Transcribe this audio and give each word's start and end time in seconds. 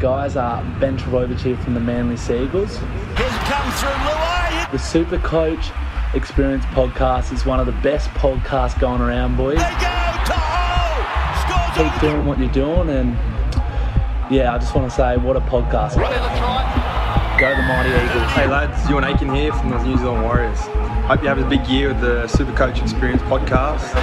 guys? 0.00 0.34
Uh, 0.34 0.64
ben 0.80 0.96
Trbojevic 0.96 1.38
here 1.40 1.56
from 1.58 1.74
the 1.74 1.80
Manly 1.80 2.16
Sea 2.16 2.44
Eagles. 2.44 2.78
Here's 2.78 3.30
come 3.44 3.70
through 3.72 3.90
Luai. 3.90 4.72
The 4.72 4.78
Super 4.78 5.18
Coach 5.18 5.70
Experience 6.14 6.64
podcast 6.66 7.32
is 7.32 7.44
one 7.44 7.60
of 7.60 7.66
the 7.66 7.72
best 7.82 8.08
podcasts 8.10 8.78
going 8.80 9.00
around, 9.00 9.36
boys. 9.36 9.58
They 9.58 9.62
go 9.62 9.68
to 10.26 10.40
Scores 11.42 11.92
Keep 11.92 12.00
doing 12.00 12.26
what 12.26 12.38
you're 12.38 12.48
doing, 12.48 12.88
and 12.88 13.12
yeah, 14.32 14.54
I 14.54 14.58
just 14.58 14.74
want 14.74 14.90
to 14.90 14.96
say, 14.96 15.18
what 15.18 15.36
a 15.36 15.40
podcast. 15.40 15.96
Go 17.38 17.56
the 17.56 17.62
Mighty 17.62 17.90
Eagles. 17.90 18.32
Hey 18.32 18.46
lads, 18.46 18.82
Euan 18.88 19.04
Aitken 19.04 19.34
here 19.34 19.52
from 19.52 19.70
the 19.70 19.82
New 19.82 19.96
Zealand 19.98 20.24
Warriors. 20.24 20.60
Hope 21.06 21.22
you 21.22 21.28
have 21.28 21.38
a 21.38 21.48
big 21.48 21.66
year 21.66 21.88
with 21.88 22.00
the 22.00 22.26
Super 22.26 22.52
Coach 22.52 22.80
Experience 22.80 23.22
podcast. 23.22 23.94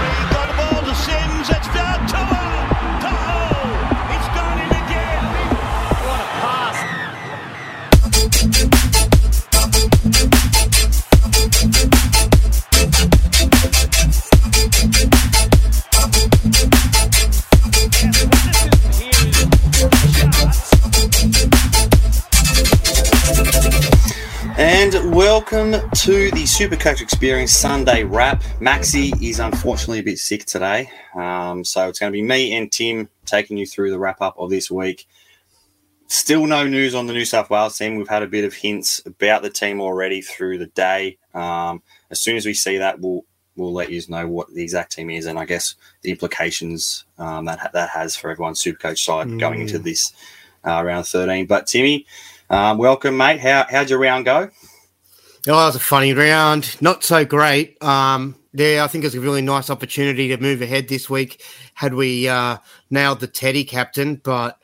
Supercoach 26.57 27.01
Experience 27.01 27.51
Sunday 27.51 28.03
wrap. 28.03 28.41
Maxi 28.59 29.13
is 29.21 29.39
unfortunately 29.39 29.99
a 29.99 30.03
bit 30.03 30.17
sick 30.17 30.43
today, 30.45 30.89
um, 31.13 31.63
so 31.63 31.87
it's 31.87 31.99
going 31.99 32.11
to 32.11 32.17
be 32.17 32.23
me 32.23 32.57
and 32.57 32.71
Tim 32.71 33.09
taking 33.25 33.57
you 33.57 33.67
through 33.67 33.91
the 33.91 33.99
wrap 33.99 34.21
up 34.21 34.33
of 34.39 34.49
this 34.49 34.71
week. 34.71 35.05
Still 36.07 36.47
no 36.47 36.65
news 36.65 36.95
on 36.95 37.05
the 37.05 37.13
New 37.13 37.25
South 37.25 37.51
Wales 37.51 37.77
team. 37.77 37.95
We've 37.95 38.07
had 38.07 38.23
a 38.23 38.27
bit 38.27 38.43
of 38.43 38.55
hints 38.55 39.05
about 39.05 39.43
the 39.43 39.51
team 39.51 39.79
already 39.79 40.19
through 40.19 40.57
the 40.57 40.65
day. 40.65 41.19
Um, 41.35 41.83
as 42.09 42.21
soon 42.21 42.37
as 42.37 42.45
we 42.47 42.55
see 42.55 42.79
that, 42.79 42.99
we'll 43.01 43.23
we'll 43.55 43.71
let 43.71 43.91
you 43.91 44.01
know 44.09 44.27
what 44.27 44.51
the 44.51 44.63
exact 44.63 44.93
team 44.93 45.11
is, 45.11 45.27
and 45.27 45.37
I 45.37 45.45
guess 45.45 45.75
the 46.01 46.09
implications 46.09 47.05
um, 47.19 47.45
that 47.45 47.59
ha- 47.59 47.69
that 47.73 47.91
has 47.91 48.15
for 48.15 48.31
everyone's 48.31 48.63
Supercoach 48.63 48.97
side 48.97 49.39
going 49.39 49.61
into 49.61 49.77
this 49.77 50.11
uh, 50.63 50.81
round 50.83 51.05
thirteen. 51.05 51.45
But 51.45 51.67
Timmy, 51.67 52.07
um, 52.49 52.79
welcome, 52.79 53.15
mate. 53.15 53.41
How 53.41 53.67
how'd 53.69 53.91
your 53.91 53.99
round 53.99 54.25
go? 54.25 54.49
Oh, 55.49 55.55
that 55.55 55.65
was 55.67 55.75
a 55.77 55.79
funny 55.79 56.11
round. 56.11 56.75
Not 56.81 57.05
so 57.05 57.23
great. 57.23 57.81
Um, 57.81 58.35
yeah, 58.51 58.83
I 58.83 58.87
think 58.87 59.05
it 59.05 59.07
was 59.07 59.15
a 59.15 59.21
really 59.21 59.41
nice 59.41 59.69
opportunity 59.69 60.27
to 60.27 60.37
move 60.37 60.61
ahead 60.61 60.89
this 60.89 61.09
week 61.09 61.41
had 61.73 61.93
we 61.93 62.27
uh, 62.27 62.57
nailed 62.89 63.21
the 63.21 63.27
Teddy 63.27 63.63
captain. 63.63 64.15
But 64.15 64.59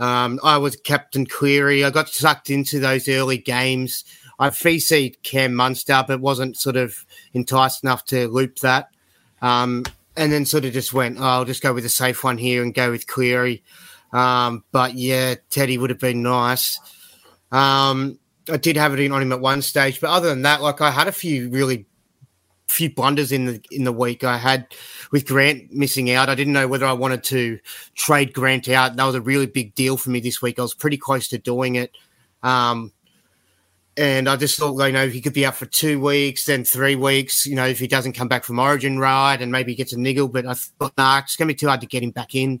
um, 0.00 0.40
I 0.42 0.58
was 0.58 0.74
Captain 0.74 1.24
Cleary. 1.24 1.84
I 1.84 1.90
got 1.90 2.08
sucked 2.08 2.50
into 2.50 2.80
those 2.80 3.08
early 3.08 3.38
games. 3.38 4.04
I 4.40 4.50
VC'd 4.50 5.22
Cam 5.22 5.54
Munster, 5.54 6.04
but 6.04 6.20
wasn't 6.20 6.56
sort 6.56 6.74
of 6.74 7.06
enticed 7.32 7.84
enough 7.84 8.04
to 8.06 8.26
loop 8.26 8.56
that. 8.56 8.88
Um, 9.40 9.84
and 10.16 10.32
then 10.32 10.46
sort 10.46 10.64
of 10.64 10.72
just 10.72 10.92
went, 10.92 11.20
oh, 11.20 11.24
I'll 11.24 11.44
just 11.44 11.62
go 11.62 11.72
with 11.72 11.84
a 11.84 11.88
safe 11.88 12.24
one 12.24 12.38
here 12.38 12.64
and 12.64 12.74
go 12.74 12.90
with 12.90 13.06
Cleary. 13.06 13.62
Um, 14.12 14.64
but 14.72 14.94
yeah, 14.94 15.36
Teddy 15.50 15.78
would 15.78 15.90
have 15.90 16.00
been 16.00 16.24
nice. 16.24 16.80
Um, 17.52 18.18
I 18.50 18.56
did 18.56 18.76
have 18.76 18.92
it 18.92 19.00
in 19.00 19.12
on 19.12 19.22
him 19.22 19.32
at 19.32 19.40
one 19.40 19.62
stage, 19.62 20.00
but 20.00 20.10
other 20.10 20.28
than 20.28 20.42
that, 20.42 20.62
like 20.62 20.80
I 20.80 20.90
had 20.90 21.08
a 21.08 21.12
few 21.12 21.48
really 21.50 21.86
few 22.68 22.92
blunders 22.92 23.30
in 23.30 23.44
the 23.46 23.62
in 23.70 23.84
the 23.84 23.92
week. 23.92 24.24
I 24.24 24.36
had 24.36 24.74
with 25.12 25.26
Grant 25.26 25.72
missing 25.72 26.10
out. 26.10 26.28
I 26.28 26.34
didn't 26.34 26.52
know 26.52 26.68
whether 26.68 26.86
I 26.86 26.92
wanted 26.92 27.22
to 27.24 27.58
trade 27.94 28.32
Grant 28.32 28.68
out. 28.68 28.96
That 28.96 29.04
was 29.04 29.14
a 29.14 29.20
really 29.20 29.46
big 29.46 29.74
deal 29.74 29.96
for 29.96 30.10
me 30.10 30.20
this 30.20 30.42
week. 30.42 30.58
I 30.58 30.62
was 30.62 30.74
pretty 30.74 30.96
close 30.96 31.28
to 31.28 31.38
doing 31.38 31.76
it. 31.76 31.92
Um, 32.42 32.92
and 33.96 34.28
I 34.28 34.36
just 34.36 34.58
thought, 34.58 34.76
you 34.84 34.92
know, 34.92 35.08
he 35.08 35.20
could 35.20 35.32
be 35.32 35.46
out 35.46 35.54
for 35.54 35.66
two 35.66 36.00
weeks, 36.00 36.46
then 36.46 36.64
three 36.64 36.96
weeks, 36.96 37.46
you 37.46 37.54
know, 37.54 37.66
if 37.66 37.78
he 37.78 37.86
doesn't 37.86 38.14
come 38.14 38.26
back 38.26 38.42
from 38.42 38.58
Origin 38.58 38.98
right 38.98 39.40
and 39.40 39.52
maybe 39.52 39.72
he 39.72 39.76
gets 39.76 39.92
a 39.92 40.00
niggle. 40.00 40.26
But 40.28 40.46
I 40.46 40.54
thought, 40.54 40.94
nah, 40.98 41.20
it's 41.20 41.36
going 41.36 41.46
to 41.46 41.54
be 41.54 41.56
too 41.56 41.68
hard 41.68 41.80
to 41.80 41.86
get 41.86 42.02
him 42.02 42.10
back 42.10 42.34
in. 42.34 42.60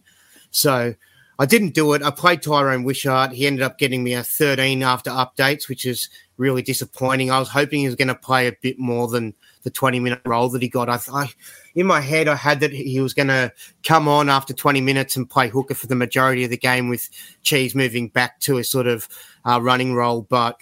So 0.52 0.94
I 1.38 1.46
didn't 1.46 1.74
do 1.74 1.92
it. 1.94 2.02
I 2.02 2.10
played 2.10 2.42
Tyran 2.42 2.84
Wishart. 2.84 3.32
He 3.32 3.46
ended 3.46 3.62
up 3.62 3.78
getting 3.78 4.04
me 4.04 4.14
a 4.14 4.22
13 4.22 4.82
after 4.82 5.10
updates, 5.10 5.68
which 5.68 5.84
is 5.84 6.08
really 6.36 6.62
disappointing. 6.62 7.30
I 7.30 7.38
was 7.38 7.48
hoping 7.48 7.80
he 7.80 7.86
was 7.86 7.96
going 7.96 8.08
to 8.08 8.14
play 8.14 8.46
a 8.46 8.56
bit 8.62 8.78
more 8.78 9.08
than 9.08 9.34
the 9.62 9.70
20 9.70 10.00
minute 10.00 10.20
role 10.24 10.48
that 10.50 10.62
he 10.62 10.68
got. 10.68 10.88
I, 10.88 10.98
I 11.12 11.30
in 11.74 11.86
my 11.86 12.00
head, 12.00 12.28
I 12.28 12.36
had 12.36 12.60
that 12.60 12.72
he 12.72 13.00
was 13.00 13.14
going 13.14 13.28
to 13.28 13.52
come 13.82 14.06
on 14.06 14.28
after 14.28 14.54
20 14.54 14.80
minutes 14.80 15.16
and 15.16 15.28
play 15.28 15.48
hooker 15.48 15.74
for 15.74 15.86
the 15.86 15.96
majority 15.96 16.44
of 16.44 16.50
the 16.50 16.56
game 16.56 16.88
with 16.88 17.08
Cheese 17.42 17.74
moving 17.74 18.08
back 18.08 18.38
to 18.40 18.58
a 18.58 18.64
sort 18.64 18.86
of 18.86 19.08
uh, 19.44 19.60
running 19.60 19.94
role. 19.94 20.22
But 20.22 20.60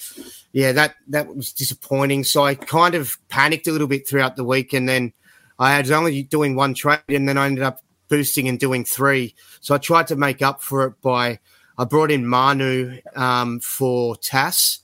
yeah, 0.52 0.72
that 0.72 0.94
that 1.08 1.34
was 1.34 1.52
disappointing. 1.52 2.24
So 2.24 2.44
I 2.44 2.54
kind 2.54 2.94
of 2.94 3.18
panicked 3.28 3.66
a 3.66 3.72
little 3.72 3.88
bit 3.88 4.08
throughout 4.08 4.36
the 4.36 4.44
week, 4.44 4.72
and 4.72 4.88
then 4.88 5.12
I 5.58 5.78
was 5.80 5.90
only 5.90 6.22
doing 6.22 6.54
one 6.54 6.74
trade, 6.74 7.00
and 7.08 7.28
then 7.28 7.36
I 7.36 7.46
ended 7.46 7.64
up 7.64 7.82
boosting 8.12 8.46
and 8.46 8.60
doing 8.60 8.84
three. 8.84 9.34
So 9.62 9.74
I 9.74 9.78
tried 9.78 10.06
to 10.08 10.16
make 10.16 10.42
up 10.42 10.60
for 10.60 10.84
it 10.84 11.00
by 11.00 11.38
I 11.78 11.84
brought 11.84 12.10
in 12.10 12.26
Manu 12.26 12.98
um, 13.16 13.58
for 13.60 14.16
Tass 14.16 14.80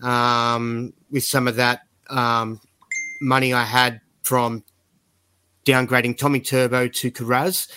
um, 0.00 0.92
with 1.10 1.24
some 1.24 1.48
of 1.48 1.56
that 1.56 1.80
um, 2.08 2.60
money 3.20 3.52
I 3.52 3.64
had 3.64 4.00
from 4.22 4.62
downgrading 5.64 6.18
Tommy 6.18 6.38
Turbo 6.38 6.86
to 6.86 7.10
Karaz. 7.10 7.68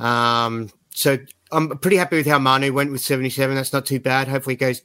Um, 0.00 0.68
so 0.90 1.18
I'm 1.52 1.78
pretty 1.78 1.96
happy 1.96 2.16
with 2.16 2.26
how 2.26 2.40
Manu 2.40 2.72
went 2.72 2.90
with 2.90 3.00
77. 3.00 3.54
That's 3.54 3.72
not 3.72 3.86
too 3.86 4.00
bad. 4.00 4.26
Hopefully, 4.26 4.54
it 4.54 4.58
goes 4.58 4.82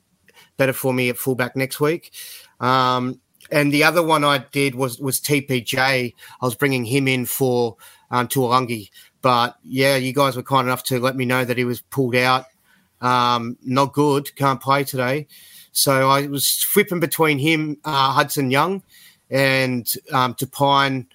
better 0.58 0.74
for 0.74 0.94
me 0.94 1.10
at 1.10 1.18
fullback 1.18 1.56
next 1.56 1.80
week. 1.80 2.14
Um, 2.60 3.20
and 3.52 3.74
the 3.74 3.84
other 3.84 4.04
one 4.04 4.24
I 4.24 4.46
did 4.52 4.76
was 4.76 5.00
was 5.00 5.20
TPJ. 5.20 5.76
I 5.80 6.46
was 6.46 6.54
bringing 6.54 6.86
him 6.86 7.08
in 7.08 7.26
for 7.26 7.78
um. 8.12 8.28
But 9.24 9.58
yeah, 9.64 9.96
you 9.96 10.14
guys 10.14 10.36
were 10.36 10.44
kind 10.44 10.68
enough 10.68 10.84
to 10.84 11.00
let 11.00 11.16
me 11.16 11.26
know 11.26 11.44
that 11.44 11.58
he 11.58 11.64
was 11.64 11.82
pulled 11.82 12.16
out. 12.16 12.46
Um, 13.02 13.58
not 13.64 13.94
good. 13.94 14.36
Can't 14.36 14.62
play 14.62 14.84
today. 14.84 15.28
So 15.72 16.10
I 16.10 16.28
was 16.28 16.62
flipping 16.64 17.00
between 17.00 17.40
him, 17.40 17.78
uh, 17.84 18.12
Hudson 18.12 18.52
Young, 18.52 18.84
and 19.32 19.92
um, 20.12 20.36
Tapine 20.36 21.08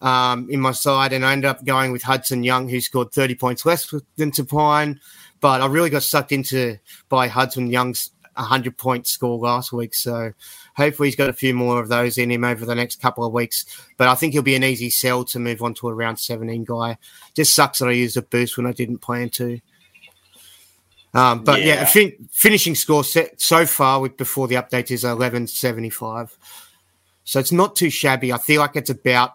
um, 0.00 0.48
in 0.48 0.60
my 0.60 0.72
side, 0.72 1.12
and 1.12 1.26
I 1.26 1.32
ended 1.32 1.50
up 1.50 1.64
going 1.64 1.92
with 1.92 2.02
Hudson 2.02 2.44
Young, 2.44 2.68
who 2.68 2.80
scored 2.80 3.12
30 3.12 3.34
points 3.34 3.66
less 3.66 3.92
than 4.16 4.30
Tapine. 4.30 5.00
But 5.40 5.60
I 5.60 5.66
really 5.66 5.90
got 5.90 6.04
sucked 6.04 6.32
into 6.32 6.78
by 7.08 7.28
Hudson 7.28 7.66
Young's 7.66 8.10
100 8.40 8.76
point 8.76 9.06
score 9.06 9.38
last 9.38 9.72
week. 9.72 9.94
So 9.94 10.32
hopefully 10.76 11.08
he's 11.08 11.16
got 11.16 11.28
a 11.30 11.32
few 11.34 11.54
more 11.54 11.80
of 11.80 11.88
those 11.88 12.18
in 12.18 12.30
him 12.30 12.44
over 12.44 12.64
the 12.64 12.74
next 12.74 13.00
couple 13.00 13.24
of 13.24 13.32
weeks. 13.32 13.64
But 13.96 14.08
I 14.08 14.14
think 14.14 14.32
he'll 14.32 14.42
be 14.42 14.54
an 14.54 14.64
easy 14.64 14.90
sell 14.90 15.24
to 15.26 15.38
move 15.38 15.62
on 15.62 15.74
to 15.74 15.88
a 15.88 15.94
round 15.94 16.18
17 16.18 16.64
guy. 16.64 16.98
Just 17.34 17.54
sucks 17.54 17.78
that 17.78 17.88
I 17.88 17.92
used 17.92 18.16
a 18.16 18.22
boost 18.22 18.56
when 18.56 18.66
I 18.66 18.72
didn't 18.72 18.98
plan 18.98 19.30
to. 19.30 19.60
Um, 21.12 21.42
but 21.42 21.60
yeah, 21.60 21.74
Yeah. 21.74 21.84
fin- 21.86 22.28
finishing 22.30 22.74
score 22.74 23.02
set 23.02 23.40
so 23.40 23.66
far 23.66 24.00
with 24.00 24.16
before 24.16 24.46
the 24.48 24.54
update 24.54 24.90
is 24.90 25.02
1175. 25.04 26.36
So 27.24 27.40
it's 27.40 27.52
not 27.52 27.74
too 27.76 27.90
shabby. 27.90 28.32
I 28.32 28.38
feel 28.38 28.60
like 28.60 28.76
it's 28.76 28.90
about 28.90 29.34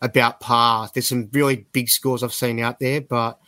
about 0.00 0.40
par. 0.40 0.90
There's 0.92 1.06
some 1.08 1.28
really 1.32 1.64
big 1.72 1.88
scores 1.88 2.22
I've 2.24 2.32
seen 2.34 2.58
out 2.58 2.80
there, 2.80 3.00
but 3.00 3.38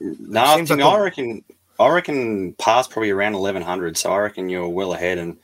No, 0.00 0.42
I, 0.44 0.56
think, 0.56 0.68
like 0.68 0.80
I 0.80 0.98
reckon. 1.00 1.44
I 1.78 1.88
reckon 1.88 2.54
past 2.54 2.90
probably 2.90 3.10
around 3.10 3.34
eleven 3.34 3.62
hundred. 3.62 3.96
So 3.96 4.12
I 4.12 4.18
reckon 4.18 4.48
you're 4.48 4.68
well 4.68 4.94
ahead. 4.94 5.18
And 5.18 5.36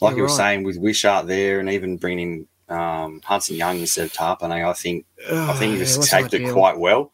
like 0.00 0.12
Yeah, 0.12 0.16
you 0.16 0.22
were 0.22 0.28
right. 0.28 0.36
saying 0.36 0.64
with 0.64 0.78
Wishart 0.78 1.26
there, 1.26 1.60
and 1.60 1.68
even 1.70 1.96
bringing 1.98 2.46
um, 2.68 3.20
Hudson 3.24 3.56
Young 3.56 3.78
instead 3.78 4.06
of 4.06 4.12
Tapine, 4.12 4.64
I 4.64 4.72
think 4.72 5.04
I 5.30 5.52
think 5.54 5.72
you've 5.72 5.82
it 5.82 5.96
wasn't 5.98 6.34
it 6.34 6.52
quite 6.52 6.78
well. 6.78 7.12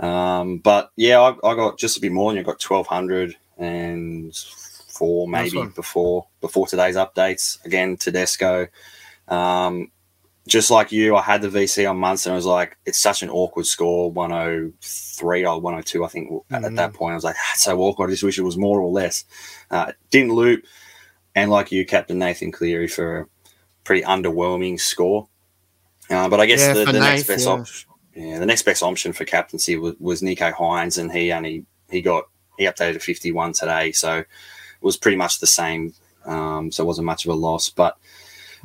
Um, 0.00 0.58
but 0.58 0.90
yeah, 0.96 1.20
I, 1.20 1.30
I 1.48 1.54
got 1.54 1.78
just 1.78 1.96
a 1.96 2.00
bit 2.00 2.10
more 2.12 2.30
than 2.30 2.36
you. 2.38 2.42
I 2.42 2.44
got 2.44 2.58
twelve 2.58 2.88
hundred 2.88 3.36
and 3.58 4.34
four 4.88 5.28
maybe 5.28 5.64
before 5.76 6.26
before 6.40 6.66
today's 6.66 6.96
updates. 6.96 7.64
Again, 7.64 7.96
Tedesco. 7.96 8.66
Um, 9.28 9.91
just 10.48 10.70
like 10.70 10.90
you, 10.92 11.14
I 11.16 11.22
had 11.22 11.42
the 11.42 11.48
VC 11.48 11.88
on 11.88 11.98
Munster 11.98 12.30
and 12.30 12.34
I 12.34 12.36
was 12.36 12.46
like, 12.46 12.76
it's 12.84 12.98
such 12.98 13.22
an 13.22 13.30
awkward 13.30 13.66
score, 13.66 14.10
103 14.10 15.44
or 15.46 15.60
102, 15.60 16.04
I 16.04 16.08
think. 16.08 16.42
At, 16.50 16.64
at 16.64 16.72
Mm. 16.72 16.76
that 16.76 16.94
point, 16.94 17.12
I 17.12 17.14
was 17.14 17.24
like, 17.24 17.36
that's 17.36 17.62
so 17.62 17.78
awkward. 17.80 18.08
I 18.08 18.12
just 18.12 18.22
wish 18.22 18.38
it 18.38 18.42
was 18.42 18.56
more 18.56 18.80
or 18.80 18.90
less. 18.90 19.24
Uh, 19.70 19.92
didn't 20.10 20.32
loop. 20.34 20.64
And 21.34 21.50
like 21.50 21.72
you, 21.72 21.86
Captain 21.86 22.18
Nathan 22.18 22.52
Cleary 22.52 22.88
for 22.88 23.20
a 23.20 23.26
pretty 23.84 24.02
underwhelming 24.02 24.78
score. 24.80 25.28
Uh, 26.10 26.28
but 26.28 26.40
I 26.40 26.46
guess 26.46 26.60
Yeah, 26.60 26.72
the, 26.74 26.84
the 26.92 27.00
next 27.00 27.26
best 27.26 27.46
yeah. 27.46 27.52
option, 27.52 27.90
yeah, 28.14 28.38
the 28.38 28.46
next 28.46 28.62
best 28.62 28.82
option 28.82 29.12
for 29.12 29.24
captaincy 29.24 29.76
was, 29.76 29.94
was 29.98 30.20
Nicho 30.22 30.52
Hynes, 30.52 30.98
and 30.98 31.10
he 31.10 31.32
only 31.32 31.64
he 31.90 32.02
got 32.02 32.24
he 32.58 32.64
updated 32.64 32.94
to 32.94 32.98
51 32.98 33.52
today, 33.54 33.92
so 33.92 34.18
it 34.18 34.26
was 34.82 34.96
pretty 34.98 35.16
much 35.16 35.38
the 35.38 35.46
same. 35.46 35.94
Um, 36.26 36.70
so 36.70 36.82
it 36.84 36.86
wasn't 36.86 37.06
much 37.06 37.24
of 37.24 37.30
a 37.30 37.34
loss. 37.34 37.70
But 37.70 37.96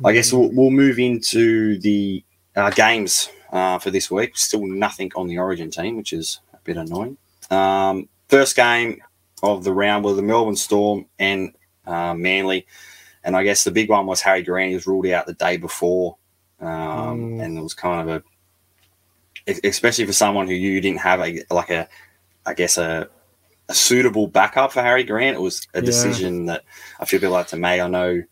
I 0.04 0.12
guess 0.12 0.32
we'll, 0.32 0.50
we'll 0.52 0.70
move 0.70 0.98
into 0.98 1.78
the 1.80 2.22
uh, 2.54 2.70
games 2.70 3.28
uh, 3.52 3.78
for 3.78 3.90
this 3.90 4.10
week. 4.10 4.36
Still 4.36 4.66
nothing 4.66 5.10
on 5.16 5.26
the 5.26 5.38
Origin 5.38 5.70
team, 5.70 5.96
which 5.96 6.12
is 6.12 6.40
a 6.52 6.58
bit 6.64 6.76
annoying. 6.76 7.16
Um, 7.50 8.08
first 8.28 8.56
game, 8.56 9.02
of 9.42 9.62
the 9.64 9.72
round 9.72 10.04
were 10.04 10.14
the 10.14 10.22
Melbourne 10.22 10.56
Storm 10.56 11.06
and 11.18 11.54
uh, 11.86 12.12
Manly. 12.14 12.66
And 13.22 13.36
I 13.36 13.44
guess 13.44 13.62
the 13.64 13.70
big 13.70 13.88
one 13.88 14.06
was 14.06 14.20
Harry 14.20 14.42
Grant. 14.42 14.70
He 14.70 14.74
was 14.74 14.86
ruled 14.86 15.06
out 15.06 15.26
the 15.26 15.34
day 15.34 15.56
before. 15.56 16.16
Um, 16.60 16.68
Mm. 16.68 17.44
And 17.44 17.58
it 17.58 17.62
was 17.62 17.74
kind 17.74 18.08
of 18.10 18.22
a, 19.46 19.54
especially 19.64 20.06
for 20.06 20.12
someone 20.12 20.46
who 20.48 20.54
you 20.54 20.80
didn't 20.80 21.00
have 21.00 21.20
a, 21.20 21.42
like 21.50 21.70
a, 21.70 21.88
I 22.44 22.54
guess 22.54 22.78
a, 22.78 23.08
a 23.68 23.74
suitable 23.74 24.26
backup 24.26 24.72
for 24.72 24.82
Harry 24.82 25.04
Grant. 25.04 25.36
It 25.36 25.40
was 25.40 25.66
a 25.74 25.78
Yeah. 25.78 25.84
decision 25.86 26.46
that 26.46 26.64
I 26.98 27.04
feel 27.04 27.18
a 27.18 27.20
bit 27.20 27.28
like 27.28 27.46
to 27.48 27.56
make. 27.56 27.80
I 27.80 27.86
know, 27.88 28.22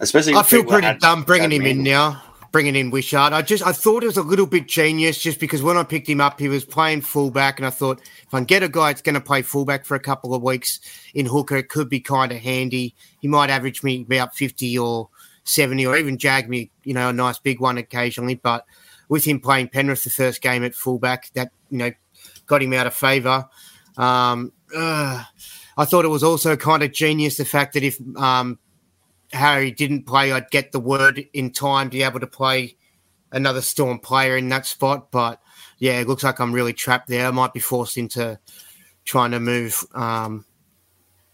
especially 0.00 0.34
I 0.34 0.42
feel 0.42 0.64
pretty 0.64 0.98
dumb 0.98 1.22
bringing 1.22 1.52
him 1.52 1.62
in 1.62 1.82
now. 1.82 2.22
Bringing 2.52 2.74
in 2.74 2.90
Wishart. 2.90 3.32
I 3.32 3.42
just 3.42 3.64
I 3.64 3.70
thought 3.70 4.02
it 4.02 4.08
was 4.08 4.16
a 4.16 4.24
little 4.24 4.44
bit 4.44 4.66
genius 4.66 5.22
just 5.22 5.38
because 5.38 5.62
when 5.62 5.76
I 5.76 5.84
picked 5.84 6.08
him 6.08 6.20
up, 6.20 6.40
he 6.40 6.48
was 6.48 6.64
playing 6.64 7.02
fullback, 7.02 7.60
and 7.60 7.66
I 7.66 7.70
thought 7.70 8.00
if 8.00 8.34
I 8.34 8.38
can 8.38 8.44
get 8.44 8.64
a 8.64 8.68
guy 8.68 8.88
that's 8.88 9.02
going 9.02 9.14
to 9.14 9.20
play 9.20 9.42
fullback 9.42 9.84
for 9.84 9.94
a 9.94 10.00
couple 10.00 10.34
of 10.34 10.42
weeks 10.42 10.80
in 11.14 11.26
hooker, 11.26 11.58
it 11.58 11.68
could 11.68 11.88
be 11.88 12.00
kind 12.00 12.32
of 12.32 12.38
handy. 12.38 12.96
He 13.20 13.28
might 13.28 13.50
average 13.50 13.84
me 13.84 14.02
about 14.02 14.34
fifty 14.34 14.76
or 14.76 15.08
seventy, 15.44 15.86
or 15.86 15.96
even 15.96 16.18
jag 16.18 16.48
me, 16.48 16.72
you 16.82 16.92
know, 16.92 17.10
a 17.10 17.12
nice 17.12 17.38
big 17.38 17.60
one 17.60 17.78
occasionally. 17.78 18.34
But 18.34 18.66
with 19.08 19.24
him 19.24 19.38
playing 19.38 19.68
Penrith 19.68 20.02
the 20.02 20.10
first 20.10 20.42
game 20.42 20.64
at 20.64 20.74
fullback, 20.74 21.30
that 21.34 21.52
you 21.70 21.78
know 21.78 21.92
got 22.46 22.64
him 22.64 22.72
out 22.72 22.88
of 22.88 22.94
favour. 22.94 23.48
Um, 23.96 24.50
uh, 24.76 25.22
I 25.76 25.84
thought 25.84 26.04
it 26.04 26.08
was 26.08 26.24
also 26.24 26.56
kind 26.56 26.82
of 26.82 26.92
genius 26.92 27.36
the 27.36 27.44
fact 27.44 27.74
that 27.74 27.84
if 27.84 27.96
um, 28.16 28.58
Harry 29.32 29.70
didn't 29.70 30.06
play, 30.06 30.32
I'd 30.32 30.50
get 30.50 30.72
the 30.72 30.80
word 30.80 31.24
in 31.32 31.50
time 31.50 31.90
to 31.90 31.96
be 31.96 32.02
able 32.02 32.20
to 32.20 32.26
play 32.26 32.76
another 33.32 33.60
Storm 33.60 33.98
player 33.98 34.36
in 34.36 34.48
that 34.48 34.66
spot. 34.66 35.10
But 35.10 35.40
yeah, 35.78 36.00
it 36.00 36.08
looks 36.08 36.24
like 36.24 36.40
I'm 36.40 36.52
really 36.52 36.72
trapped 36.72 37.08
there. 37.08 37.26
I 37.26 37.30
might 37.30 37.52
be 37.52 37.60
forced 37.60 37.96
into 37.96 38.38
trying 39.04 39.30
to 39.32 39.40
move 39.40 39.84
um, 39.94 40.44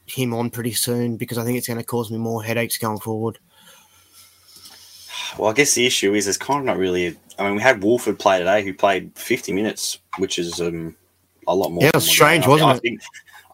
him 0.07 0.35
on 0.35 0.51
pretty 0.51 0.73
soon 0.73 1.17
because 1.17 1.39
I 1.39 1.45
think 1.45 1.59
it's 1.59 1.67
going 1.67 1.79
to 1.79 1.85
cause 1.85 2.11
me 2.11 2.19
more 2.19 2.43
headaches 2.43 2.79
going 2.79 3.01
forward. 3.01 3.39
Well, 5.39 5.51
I 5.51 5.55
guess 5.55 5.75
the 5.75 5.87
issue 5.87 6.15
is 6.15 6.25
there's 6.25 6.39
kind 6.39 6.61
of 6.61 6.67
not 6.67 6.79
really. 6.79 7.17
I 7.39 7.45
mean, 7.45 7.57
we 7.57 7.63
had 7.63 7.83
Wolford 7.83 8.19
play 8.19 8.39
today, 8.39 8.65
who 8.65 8.73
played 8.73 9.13
50 9.17 9.53
minutes, 9.53 9.99
which 10.19 10.39
is 10.39 10.61
um, 10.61 10.97
a 11.47 11.55
lot 11.55 11.71
more. 11.71 11.83
Yeah, 11.83 11.89
it 11.91 11.97
was 11.97 12.09
strange, 12.09 12.47
wasn't 12.47 12.71
I 12.71 12.77
it? 12.77 12.81
Think, 12.81 13.01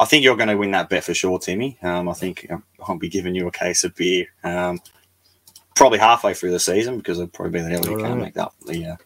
I 0.03 0.05
think 0.05 0.25
you're 0.25 0.37
going 0.37 0.49
to 0.49 0.57
win 0.57 0.73
that 0.73 0.89
bet 0.89 1.05
for 1.05 1.15
sure, 1.15 1.39
Timmy. 1.39 1.79
Um, 1.81 2.09
I 2.09 2.13
think 2.13 2.47
um, 2.51 2.65
I'll 2.87 2.99
be 2.99 3.09
giving 3.09 3.37
you 3.37 3.47
a 3.47 3.53
case 3.53 3.85
of 3.85 3.95
beer. 3.95 4.27
Um, 4.43 4.81
probably 5.77 6.01
halfway 6.01 6.35
through 6.35 6.51
the 6.51 6.61
season 6.61 6.99
because 6.99 7.19
it'll 7.19 7.31
probably 7.31 7.61
be 7.61 7.65
the 7.65 7.71
hell 7.71 7.87
you 7.87 7.99
can't 8.05 8.21
make 8.21 8.37
up 8.37 8.55
the 8.67 8.87
uh, 8.87 8.97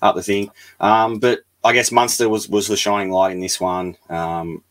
up 0.00 0.16
the 0.16 0.22
thing. 0.22 0.50
Um, 0.80 1.18
but 1.18 1.40
I 1.62 1.74
guess 1.74 1.92
Munster 1.92 2.28
was 2.30 2.48
was 2.48 2.68
the 2.68 2.76
shining 2.76 3.10
light 3.10 3.32
in 3.32 3.40
this 3.40 3.60
one. 3.60 3.96
Um, 4.08 4.64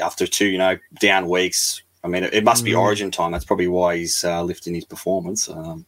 after 0.00 0.26
two, 0.26 0.46
you 0.46 0.58
know, 0.58 0.76
down 1.00 1.28
weeks. 1.28 1.82
I 2.02 2.08
mean, 2.08 2.24
it, 2.24 2.34
it 2.34 2.44
must 2.44 2.64
be 2.64 2.72
Mm. 2.72 2.80
Origin 2.80 3.10
time. 3.10 3.32
That's 3.32 3.46
probably 3.46 3.68
why 3.68 3.96
he's 3.96 4.24
uh, 4.24 4.42
lifting 4.42 4.74
his 4.74 4.84
performance. 4.84 5.48
Um, 5.48 5.86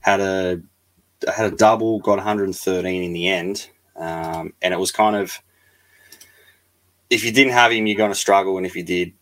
had 0.00 0.20
a 0.20 0.60
had 1.32 1.52
a 1.52 1.56
double, 1.56 2.00
got 2.00 2.16
113 2.16 3.02
in 3.04 3.12
the 3.12 3.28
end, 3.28 3.70
um, 3.96 4.52
and 4.62 4.74
it 4.74 4.80
was 4.80 4.90
kind 4.90 5.14
of 5.14 5.40
if 7.10 7.24
you 7.24 7.32
didn't 7.32 7.52
have 7.52 7.72
him, 7.72 7.86
you're 7.86 7.96
going 7.96 8.10
to 8.10 8.18
struggle, 8.18 8.56
and 8.56 8.66
if 8.66 8.76
you 8.76 8.82
did, 8.82 9.12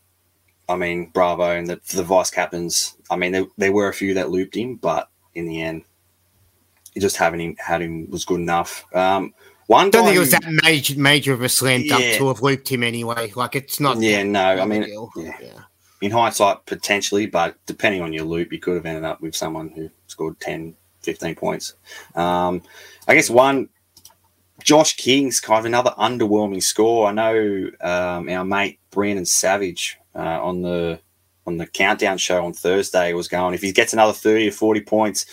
I 0.69 0.75
mean, 0.75 1.09
bravo, 1.13 1.51
and 1.51 1.67
the, 1.67 1.79
the 1.93 2.03
vice 2.03 2.29
captains. 2.29 2.97
I 3.09 3.15
mean, 3.15 3.31
there, 3.31 3.45
there 3.57 3.71
were 3.71 3.87
a 3.87 3.93
few 3.93 4.13
that 4.15 4.29
looped 4.29 4.55
him, 4.55 4.75
but 4.75 5.09
in 5.33 5.45
the 5.45 5.61
end, 5.61 5.83
just 6.97 7.17
having 7.17 7.39
him 7.39 7.55
had 7.57 7.81
him 7.81 8.09
was 8.09 8.25
good 8.25 8.39
enough. 8.39 8.85
Um, 8.93 9.33
one 9.67 9.87
I 9.87 9.89
don't 9.89 10.05
think 10.05 10.15
it 10.15 10.19
was 10.19 10.31
that 10.31 10.45
major 10.63 10.97
major 10.97 11.33
of 11.33 11.41
a 11.41 11.49
slam 11.49 11.85
dunk 11.87 12.03
Yeah. 12.03 12.17
to 12.17 12.27
have 12.29 12.41
looped 12.41 12.69
him 12.69 12.83
anyway. 12.83 13.31
Like 13.35 13.55
it's 13.55 13.79
not. 13.79 13.99
Yeah, 13.99 14.23
no, 14.23 14.41
I 14.41 14.65
mean, 14.65 14.85
yeah. 15.17 15.37
yeah. 15.41 15.59
in 16.01 16.11
hindsight, 16.11 16.65
potentially, 16.65 17.25
but 17.25 17.55
depending 17.65 18.01
on 18.01 18.13
your 18.13 18.23
loop, 18.23 18.51
you 18.51 18.59
could 18.59 18.75
have 18.75 18.85
ended 18.85 19.03
up 19.03 19.21
with 19.21 19.35
someone 19.35 19.69
who 19.69 19.89
scored 20.07 20.39
10, 20.39 20.73
15 21.01 21.35
points. 21.35 21.73
Um, 22.15 22.61
I 23.07 23.15
guess 23.15 23.29
one, 23.29 23.67
Josh 24.63 24.95
King's 24.95 25.39
kind 25.39 25.59
of 25.59 25.65
another 25.65 25.93
underwhelming 25.97 26.63
score. 26.63 27.07
I 27.07 27.11
know 27.11 27.69
um, 27.81 28.29
our 28.29 28.43
mate 28.45 28.79
Brandon 28.91 29.25
Savage 29.25 29.97
uh, 30.15 30.43
on 30.43 30.61
the 30.61 30.99
on 31.45 31.57
the 31.57 31.67
countdown 31.67 32.17
show 32.17 32.43
on 32.43 32.53
Thursday 32.53 33.13
was 33.13 33.29
going, 33.29 33.53
if 33.53 33.61
he 33.61 33.71
gets 33.71 33.93
another 33.93 34.11
30 34.11 34.49
or 34.49 34.51
40 34.51 34.81
points, 34.81 35.25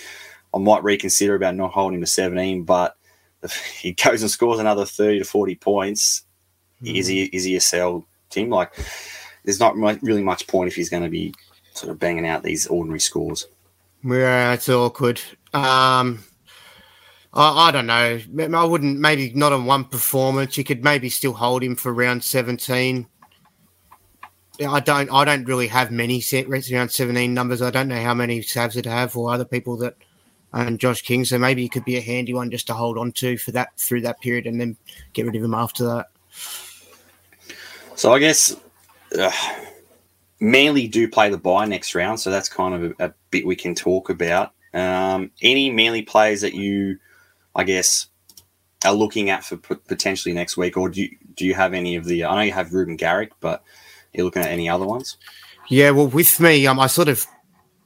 I 0.54 0.58
might 0.58 0.84
reconsider 0.84 1.34
about 1.34 1.56
not 1.56 1.72
holding 1.72 1.96
him 1.98 2.02
to 2.02 2.06
17, 2.06 2.62
but 2.62 2.96
if 3.42 3.56
he 3.80 3.92
goes 3.92 4.22
and 4.22 4.30
scores 4.30 4.60
another 4.60 4.84
30 4.84 5.18
to 5.18 5.24
40 5.24 5.56
points, 5.56 6.24
is 6.82 7.06
he 7.06 7.24
is 7.24 7.44
he 7.44 7.56
a 7.56 7.60
sell 7.60 8.04
team? 8.30 8.50
Like, 8.50 8.74
there's 9.44 9.60
not 9.60 9.76
really 9.76 10.22
much 10.22 10.46
point 10.46 10.68
if 10.68 10.76
he's 10.76 10.90
going 10.90 11.02
to 11.02 11.08
be 11.08 11.34
sort 11.72 11.90
of 11.90 11.98
banging 11.98 12.26
out 12.26 12.42
these 12.42 12.66
ordinary 12.66 13.00
scores. 13.00 13.46
Yeah, 14.04 14.52
it's 14.52 14.68
awkward. 14.68 15.20
Um, 15.54 16.22
I, 17.34 17.68
I 17.68 17.70
don't 17.70 17.86
know. 17.86 18.20
I 18.58 18.64
wouldn't. 18.64 18.98
Maybe 18.98 19.32
not 19.34 19.52
on 19.52 19.66
one 19.66 19.84
performance. 19.84 20.56
You 20.56 20.64
could 20.64 20.82
maybe 20.82 21.10
still 21.10 21.32
hold 21.32 21.62
him 21.62 21.76
for 21.76 21.92
round 21.92 22.24
seventeen. 22.24 23.06
I 24.64 24.80
don't. 24.80 25.10
I 25.12 25.24
don't 25.24 25.44
really 25.44 25.66
have 25.66 25.90
many 25.90 26.20
set 26.20 26.48
round 26.48 26.90
seventeen 26.92 27.34
numbers. 27.34 27.60
I 27.60 27.70
don't 27.70 27.88
know 27.88 28.00
how 28.00 28.14
many 28.14 28.40
Savs 28.40 28.76
it 28.76 28.86
have 28.86 29.16
or 29.16 29.32
other 29.32 29.44
people 29.44 29.76
that 29.78 29.96
and 30.52 30.78
Josh 30.78 31.02
King. 31.02 31.24
So 31.24 31.38
maybe 31.38 31.64
it 31.64 31.72
could 31.72 31.84
be 31.84 31.96
a 31.96 32.00
handy 32.00 32.32
one 32.32 32.50
just 32.50 32.68
to 32.68 32.74
hold 32.74 32.96
on 32.96 33.12
to 33.12 33.36
for 33.36 33.50
that 33.50 33.76
through 33.76 34.02
that 34.02 34.20
period 34.20 34.46
and 34.46 34.60
then 34.60 34.76
get 35.12 35.26
rid 35.26 35.34
of 35.34 35.42
him 35.42 35.54
after 35.54 35.84
that. 35.84 36.06
So 37.96 38.12
I 38.12 38.18
guess 38.18 38.56
uh, 39.18 39.32
Manly 40.40 40.88
do 40.88 41.08
play 41.08 41.28
the 41.30 41.38
bye 41.38 41.64
next 41.66 41.94
round, 41.94 42.20
so 42.20 42.30
that's 42.30 42.48
kind 42.48 42.74
of 42.74 42.94
a, 42.98 43.06
a 43.06 43.14
bit 43.30 43.46
we 43.46 43.56
can 43.56 43.74
talk 43.74 44.10
about. 44.10 44.52
Um, 44.72 45.30
any 45.42 45.70
Manly 45.70 46.02
players 46.02 46.40
that 46.40 46.54
you, 46.54 46.98
I 47.54 47.64
guess, 47.64 48.08
are 48.84 48.94
looking 48.94 49.30
at 49.30 49.44
for 49.44 49.56
potentially 49.56 50.34
next 50.34 50.56
week, 50.56 50.76
or 50.76 50.88
do 50.88 51.02
you, 51.02 51.16
do 51.34 51.44
you 51.44 51.54
have 51.54 51.74
any 51.74 51.96
of 51.96 52.04
the? 52.04 52.24
I 52.24 52.34
know 52.34 52.42
you 52.42 52.52
have 52.52 52.72
Reuben 52.72 52.96
Garrick, 52.96 53.32
but 53.40 53.62
you're 54.12 54.24
looking 54.24 54.42
at 54.42 54.50
any 54.50 54.68
other 54.68 54.86
ones? 54.86 55.16
Yeah, 55.68 55.90
well, 55.90 56.08
with 56.08 56.40
me, 56.40 56.66
um, 56.66 56.78
I 56.78 56.86
sort 56.86 57.08
of 57.08 57.26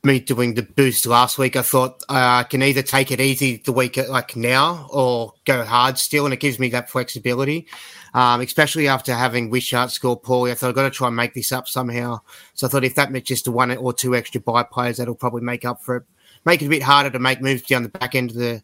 me 0.04 0.20
doing 0.20 0.54
the 0.54 0.62
boost 0.62 1.06
last 1.06 1.38
week. 1.38 1.56
I 1.56 1.62
thought 1.62 2.02
uh, 2.08 2.40
I 2.40 2.44
can 2.44 2.62
either 2.62 2.82
take 2.82 3.10
it 3.10 3.20
easy 3.20 3.56
the 3.56 3.72
week 3.72 3.98
uh, 3.98 4.04
like 4.08 4.36
now 4.36 4.88
or 4.92 5.34
go 5.44 5.64
hard 5.64 5.98
still, 5.98 6.24
and 6.24 6.34
it 6.34 6.40
gives 6.40 6.58
me 6.58 6.70
that 6.70 6.90
flexibility. 6.90 7.66
Um, 8.14 8.40
especially 8.40 8.88
after 8.88 9.14
having 9.14 9.50
Wishart 9.50 9.90
score 9.90 10.18
poorly, 10.18 10.50
I 10.50 10.54
thought 10.54 10.70
I've 10.70 10.74
got 10.74 10.84
to 10.84 10.90
try 10.90 11.08
and 11.08 11.16
make 11.16 11.34
this 11.34 11.52
up 11.52 11.68
somehow. 11.68 12.20
So 12.54 12.66
I 12.66 12.70
thought 12.70 12.84
if 12.84 12.94
that 12.94 13.12
meant 13.12 13.26
just 13.26 13.48
one 13.48 13.76
or 13.76 13.92
two 13.92 14.16
extra 14.16 14.40
buy 14.40 14.62
players, 14.62 14.96
that'll 14.96 15.14
probably 15.14 15.42
make 15.42 15.64
up 15.64 15.82
for 15.82 15.96
it. 15.96 16.02
Make 16.48 16.62
it 16.62 16.66
a 16.66 16.70
bit 16.70 16.82
harder 16.82 17.10
to 17.10 17.18
make 17.18 17.42
moves 17.42 17.60
down 17.60 17.82
the 17.82 17.90
back 17.90 18.14
end 18.14 18.30
of 18.30 18.36
the 18.36 18.62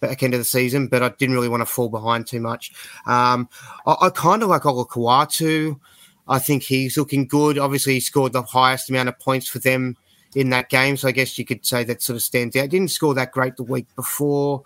back 0.00 0.22
end 0.22 0.32
of 0.32 0.40
the 0.40 0.44
season, 0.44 0.86
but 0.86 1.02
I 1.02 1.10
didn't 1.10 1.34
really 1.34 1.50
want 1.50 1.60
to 1.60 1.66
fall 1.66 1.90
behind 1.90 2.26
too 2.26 2.40
much. 2.40 2.72
Um, 3.04 3.50
I, 3.86 3.96
I 4.00 4.08
kind 4.08 4.42
of 4.42 4.48
like 4.48 4.62
Olakau'atu. 4.62 5.78
I 6.26 6.38
think 6.38 6.62
he's 6.62 6.96
looking 6.96 7.28
good. 7.28 7.58
Obviously, 7.58 7.92
he 7.92 8.00
scored 8.00 8.32
the 8.32 8.42
highest 8.42 8.88
amount 8.88 9.10
of 9.10 9.18
points 9.18 9.46
for 9.46 9.58
them 9.58 9.98
in 10.34 10.48
that 10.50 10.70
game. 10.70 10.96
So 10.96 11.06
I 11.06 11.12
guess 11.12 11.38
you 11.38 11.44
could 11.44 11.66
say 11.66 11.84
that 11.84 12.00
sort 12.00 12.16
of 12.16 12.22
stands 12.22 12.56
out. 12.56 12.70
Didn't 12.70 12.92
score 12.92 13.12
that 13.12 13.32
great 13.32 13.56
the 13.56 13.62
week 13.62 13.94
before, 13.94 14.62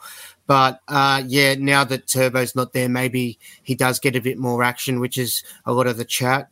but 0.46 0.78
uh, 0.86 1.24
yeah, 1.26 1.56
now 1.56 1.82
that 1.82 2.06
Turbo's 2.06 2.54
not 2.54 2.72
there, 2.72 2.88
maybe 2.88 3.40
he 3.64 3.74
does 3.74 3.98
get 3.98 4.14
a 4.14 4.20
bit 4.20 4.38
more 4.38 4.62
action, 4.62 5.00
which 5.00 5.18
is 5.18 5.42
a 5.66 5.72
lot 5.72 5.88
of 5.88 5.96
the 5.96 6.04
chat. 6.04 6.48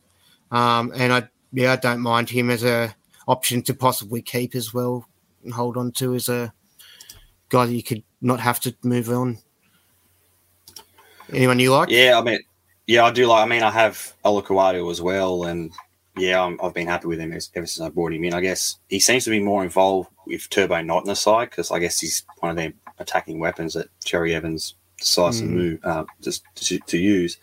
Um, 0.51 0.91
and 0.93 1.13
I 1.13 1.29
yeah, 1.53 1.71
I 1.71 1.77
don't 1.77 2.01
mind 2.01 2.29
him 2.29 2.49
as 2.49 2.65
a 2.65 2.93
option 3.29 3.61
to 3.61 3.73
possibly 3.73 4.21
keep 4.21 4.55
as 4.55 4.73
well 4.73 5.07
and 5.43 5.53
hold 5.53 5.77
on 5.77 5.91
to 5.93 6.15
as 6.15 6.29
a 6.29 6.53
guy 7.49 7.65
that 7.65 7.73
you 7.73 7.83
could 7.83 8.03
not 8.21 8.39
have 8.39 8.59
to 8.61 8.75
move 8.83 9.09
on. 9.09 9.37
Anyone 11.33 11.59
you 11.59 11.71
like? 11.71 11.89
Yeah, 11.89 12.19
I 12.19 12.21
mean, 12.21 12.39
yeah, 12.87 13.05
I 13.05 13.11
do 13.11 13.25
like. 13.27 13.45
I 13.45 13.49
mean, 13.49 13.63
I 13.63 13.71
have 13.71 14.13
Olakau'atu 14.25 14.89
as 14.91 15.01
well, 15.01 15.45
and 15.45 15.71
yeah, 16.17 16.43
I'm, 16.43 16.59
I've 16.61 16.73
been 16.73 16.87
happy 16.87 17.07
with 17.07 17.19
him 17.19 17.31
ever 17.31 17.39
since 17.39 17.79
I 17.79 17.89
brought 17.89 18.13
him 18.13 18.23
in. 18.25 18.33
I 18.33 18.41
guess 18.41 18.77
he 18.89 18.99
seems 18.99 19.23
to 19.25 19.29
be 19.29 19.39
more 19.39 19.63
involved 19.63 20.09
with 20.27 20.49
Turbo 20.49 20.81
not 20.81 21.03
in 21.03 21.07
the 21.07 21.15
side 21.15 21.49
because 21.49 21.71
I 21.71 21.79
guess 21.79 21.99
he's 21.99 22.23
one 22.39 22.49
of 22.51 22.57
their 22.57 22.73
attacking 22.99 23.39
weapons 23.39 23.73
that 23.75 23.87
Cherry 24.03 24.35
Evans 24.35 24.75
decides 24.99 25.39
to 25.39 25.45
Mm. 25.45 25.49
move 25.49 25.79
uh, 25.83 26.03
just 26.21 26.43
to, 26.55 26.79
to 26.79 26.97
use. 26.97 27.37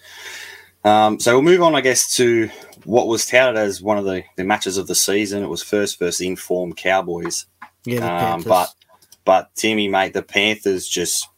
Um, 0.84 1.18
so 1.18 1.34
we'll 1.34 1.42
move 1.42 1.62
on, 1.62 1.74
I 1.74 1.80
guess, 1.80 2.14
to 2.16 2.50
what 2.84 3.08
was 3.08 3.26
touted 3.26 3.56
as 3.58 3.82
one 3.82 3.98
of 3.98 4.04
the, 4.04 4.22
the 4.36 4.44
matches 4.44 4.76
of 4.76 4.86
the 4.86 4.94
season. 4.94 5.42
It 5.42 5.48
was 5.48 5.62
first 5.62 5.98
versus 5.98 6.20
informed 6.20 6.76
Cowboys. 6.76 7.46
Yeah, 7.88 8.34
Um, 8.34 8.42
but 8.42 8.74
but 9.24 9.54
Timmy, 9.54 9.88
mate, 9.88 10.12
the 10.12 10.22
Panthers 10.22 10.86
just 10.86 11.28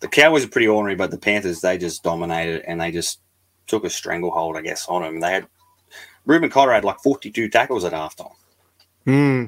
the 0.00 0.08
Cowboys 0.08 0.44
are 0.44 0.48
pretty 0.48 0.68
ordinary, 0.68 0.96
but 0.96 1.10
the 1.10 1.18
Panthers 1.18 1.60
they 1.60 1.78
just 1.78 2.02
dominated 2.02 2.62
and 2.66 2.80
they 2.80 2.90
just 2.90 3.20
took 3.66 3.84
a 3.84 3.90
stranglehold, 3.90 4.56
I 4.56 4.60
guess, 4.60 4.86
on 4.88 5.02
them. 5.02 5.20
They 5.20 5.32
had 5.32 5.46
Reuben 6.26 6.50
Cotter 6.50 6.72
had 6.72 6.84
like 6.84 7.00
forty 7.00 7.30
two 7.30 7.48
tackles 7.48 7.84
at 7.84 7.92
halftime. 7.92 8.32
Hmm. 9.04 9.46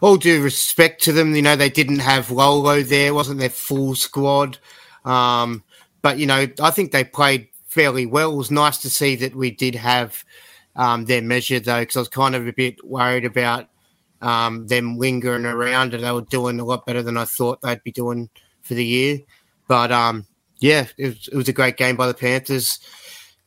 All 0.00 0.16
due 0.16 0.42
respect 0.42 1.02
to 1.04 1.12
them, 1.12 1.34
you 1.34 1.42
know, 1.42 1.56
they 1.56 1.70
didn't 1.70 2.00
have 2.00 2.30
Lolo 2.30 2.82
there, 2.82 3.14
wasn't 3.14 3.38
their 3.38 3.48
full 3.48 3.94
squad. 3.94 4.58
Um, 5.04 5.62
but, 6.02 6.18
you 6.18 6.26
know, 6.26 6.46
I 6.60 6.70
think 6.70 6.90
they 6.90 7.04
played 7.04 7.48
fairly 7.66 8.06
well. 8.06 8.32
It 8.32 8.36
was 8.36 8.50
nice 8.50 8.78
to 8.78 8.90
see 8.90 9.16
that 9.16 9.34
we 9.34 9.50
did 9.52 9.76
have 9.76 10.24
um, 10.74 11.04
their 11.04 11.22
measure 11.22 11.60
though, 11.60 11.80
because 11.80 11.96
I 11.96 12.00
was 12.00 12.08
kind 12.08 12.34
of 12.34 12.46
a 12.46 12.52
bit 12.52 12.84
worried 12.84 13.24
about 13.24 13.68
um, 14.22 14.66
them 14.68 14.96
lingering 14.96 15.44
around, 15.44 15.92
and 15.92 16.04
they 16.04 16.12
were 16.12 16.22
doing 16.22 16.60
a 16.60 16.64
lot 16.64 16.86
better 16.86 17.02
than 17.02 17.16
I 17.16 17.24
thought 17.24 17.60
they'd 17.60 17.82
be 17.82 17.92
doing 17.92 18.30
for 18.62 18.74
the 18.74 18.84
year. 18.84 19.18
But 19.68 19.92
um, 19.92 20.26
yeah, 20.60 20.86
it 20.96 21.08
was, 21.08 21.28
it 21.28 21.36
was, 21.36 21.48
a 21.48 21.52
great 21.52 21.76
game 21.76 21.96
by 21.96 22.06
the 22.06 22.14
Panthers. 22.14 22.78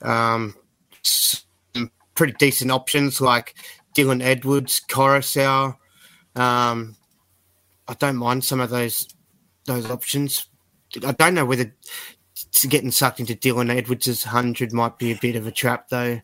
Um, 0.01 0.55
some 1.01 1.89
pretty 2.13 2.33
decent 2.33 2.71
options 2.71 3.21
like 3.21 3.55
Dylan 3.95 4.21
Edwards, 4.21 4.81
Koroisau. 4.87 5.77
Um, 6.35 6.95
I 7.87 7.93
don't 7.93 8.17
mind 8.17 8.43
some 8.43 8.59
of 8.59 8.69
those 8.69 9.07
those 9.65 9.89
options. 9.89 10.47
I 11.05 11.13
don't 11.13 11.33
know 11.33 11.45
whether 11.45 11.73
getting 12.69 12.91
sucked 12.91 13.19
into 13.19 13.35
Dylan 13.35 13.75
Edwards' 13.75 14.23
hundred 14.23 14.73
might 14.73 14.97
be 14.97 15.11
a 15.11 15.19
bit 15.21 15.35
of 15.35 15.47
a 15.47 15.51
trap, 15.51 15.89
though. 15.89 16.19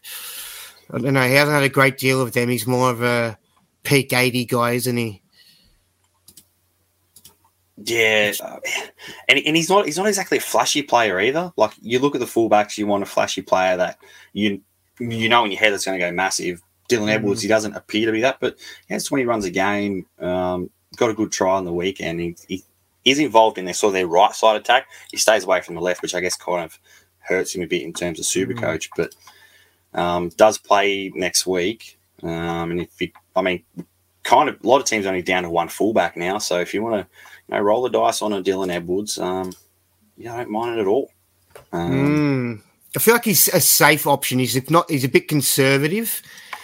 I 0.93 0.97
don't 0.97 1.13
know. 1.13 1.27
He 1.27 1.35
hasn't 1.35 1.55
had 1.55 1.63
a 1.63 1.69
great 1.69 1.97
deal 1.97 2.21
of 2.21 2.33
them. 2.33 2.49
He's 2.49 2.67
more 2.67 2.89
of 2.89 3.01
a 3.01 3.37
peak 3.83 4.13
eighty 4.13 4.45
guy, 4.45 4.71
isn't 4.71 4.97
he? 4.97 5.21
Yeah, 7.83 8.33
and, 9.27 9.39
and 9.39 9.55
he's 9.55 9.69
not 9.69 9.85
he's 9.85 9.97
not 9.97 10.07
exactly 10.07 10.37
a 10.37 10.41
flashy 10.41 10.83
player 10.83 11.19
either. 11.19 11.51
Like 11.57 11.71
you 11.81 11.99
look 11.99 12.15
at 12.15 12.19
the 12.19 12.27
fullbacks, 12.27 12.77
you 12.77 12.85
want 12.85 13.03
a 13.03 13.07
flashy 13.07 13.41
player 13.41 13.77
that 13.77 13.97
you 14.33 14.61
you 14.99 15.29
know 15.29 15.45
in 15.45 15.51
your 15.51 15.59
head 15.59 15.73
that's 15.73 15.85
going 15.85 15.99
to 15.99 16.05
go 16.05 16.11
massive. 16.11 16.61
Dylan 16.89 17.07
mm. 17.07 17.13
Edwards, 17.13 17.41
he 17.41 17.47
doesn't 17.47 17.75
appear 17.75 18.05
to 18.05 18.11
be 18.11 18.21
that, 18.21 18.39
but 18.39 18.57
he 18.87 18.93
has 18.93 19.05
20 19.05 19.25
runs 19.25 19.45
a 19.45 19.49
game. 19.49 20.05
Um, 20.19 20.69
got 20.97 21.09
a 21.09 21.13
good 21.13 21.31
try 21.31 21.55
on 21.55 21.65
the 21.65 21.73
weekend. 21.73 22.19
He, 22.19 22.35
he 22.47 22.63
is 23.05 23.17
involved 23.17 23.57
in 23.57 23.65
their 23.65 23.73
sort 23.73 23.91
of 23.91 23.93
their 23.93 24.07
right 24.07 24.33
side 24.35 24.57
attack. 24.57 24.87
He 25.09 25.17
stays 25.17 25.45
away 25.45 25.61
from 25.61 25.75
the 25.75 25.81
left, 25.81 26.01
which 26.01 26.13
I 26.13 26.19
guess 26.19 26.35
kind 26.35 26.63
of 26.63 26.77
hurts 27.19 27.55
him 27.55 27.63
a 27.63 27.67
bit 27.67 27.83
in 27.83 27.93
terms 27.93 28.19
of 28.19 28.25
super 28.25 28.53
mm. 28.53 28.59
coach, 28.59 28.89
but 28.95 29.15
um, 29.93 30.29
does 30.29 30.57
play 30.57 31.11
next 31.15 31.47
week. 31.47 31.97
Um, 32.23 32.71
and 32.71 32.81
if 32.81 32.89
he, 32.97 33.13
I 33.35 33.41
mean, 33.41 33.63
kind 34.23 34.49
of 34.49 34.57
a 34.63 34.67
lot 34.67 34.79
of 34.79 34.85
teams 34.85 35.05
only 35.05 35.21
down 35.21 35.43
to 35.43 35.49
one 35.49 35.69
fullback 35.69 36.15
now. 36.15 36.37
So 36.37 36.59
if 36.59 36.73
you 36.73 36.83
want 36.83 36.95
to, 36.95 37.07
you 37.47 37.55
know, 37.55 37.61
roll 37.61 37.81
the 37.81 37.89
dice 37.89 38.21
on 38.21 38.33
a 38.33 38.41
Dylan 38.41 38.71
Edwards, 38.71 39.17
um, 39.17 39.51
yeah, 40.17 40.33
I 40.33 40.37
don't 40.37 40.51
mind 40.51 40.77
it 40.77 40.81
at 40.81 40.87
all. 40.87 41.11
Um, 41.71 41.91
mm. 41.91 42.61
I 42.95 42.99
feel 42.99 43.13
like 43.13 43.25
he's 43.25 43.47
a 43.47 43.61
safe 43.61 44.05
option. 44.05 44.39
He's 44.39 44.55
if 44.55 44.69
not. 44.69 44.89
He's 44.89 45.03
a 45.03 45.09
bit 45.09 45.27
conservative. 45.27 46.21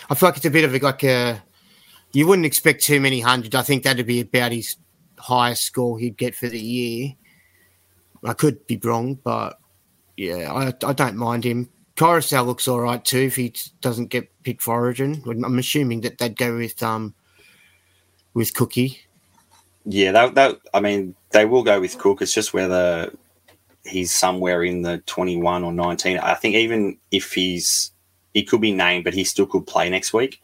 I 0.09 0.15
feel 0.15 0.29
like 0.29 0.37
it's 0.37 0.45
a 0.45 0.51
bit 0.51 0.65
of 0.65 0.75
a, 0.75 0.79
like 0.79 1.03
a. 1.03 1.43
You 2.13 2.27
wouldn't 2.27 2.45
expect 2.45 2.83
too 2.83 2.99
many 2.99 3.19
hundred. 3.19 3.55
I 3.55 3.61
think 3.61 3.83
that'd 3.83 4.05
be 4.05 4.21
about 4.21 4.51
his 4.51 4.77
highest 5.17 5.63
score 5.63 5.99
he'd 5.99 6.17
get 6.17 6.35
for 6.35 6.47
the 6.47 6.59
year. 6.59 7.13
I 8.23 8.33
could 8.33 8.65
be 8.67 8.79
wrong, 8.83 9.15
but 9.15 9.59
yeah, 10.15 10.51
I, 10.51 10.73
I 10.85 10.93
don't 10.93 11.15
mind 11.15 11.43
him. 11.43 11.69
Koroisau 11.97 12.45
looks 12.45 12.67
all 12.67 12.79
right 12.79 13.03
too 13.03 13.21
if 13.21 13.35
he 13.35 13.53
doesn't 13.81 14.07
get 14.07 14.29
picked 14.43 14.61
for 14.61 14.75
Origin. 14.75 15.23
I'm 15.27 15.57
assuming 15.57 16.01
that 16.01 16.19
they'd 16.19 16.37
go 16.37 16.55
with 16.55 16.81
um 16.83 17.15
with 18.33 18.53
Cookie. 18.53 19.01
Yeah, 19.83 20.11
that, 20.11 20.35
that 20.35 20.59
I 20.73 20.79
mean 20.79 21.15
they 21.31 21.45
will 21.45 21.63
go 21.63 21.81
with 21.81 21.97
Cook. 21.97 22.21
It's 22.21 22.33
just 22.33 22.53
whether 22.53 23.11
he's 23.83 24.13
somewhere 24.13 24.63
in 24.63 24.83
the 24.83 24.99
21 25.07 25.63
or 25.63 25.73
19. 25.73 26.19
I 26.19 26.35
think 26.35 26.55
even 26.55 26.97
if 27.11 27.33
he's 27.33 27.91
he 28.33 28.43
could 28.43 28.61
be 28.61 28.71
named, 28.71 29.03
but 29.03 29.15
he 29.15 29.23
still 29.23 29.47
could 29.47 29.65
play 29.65 29.89
next 29.89 30.13
week. 30.13 30.39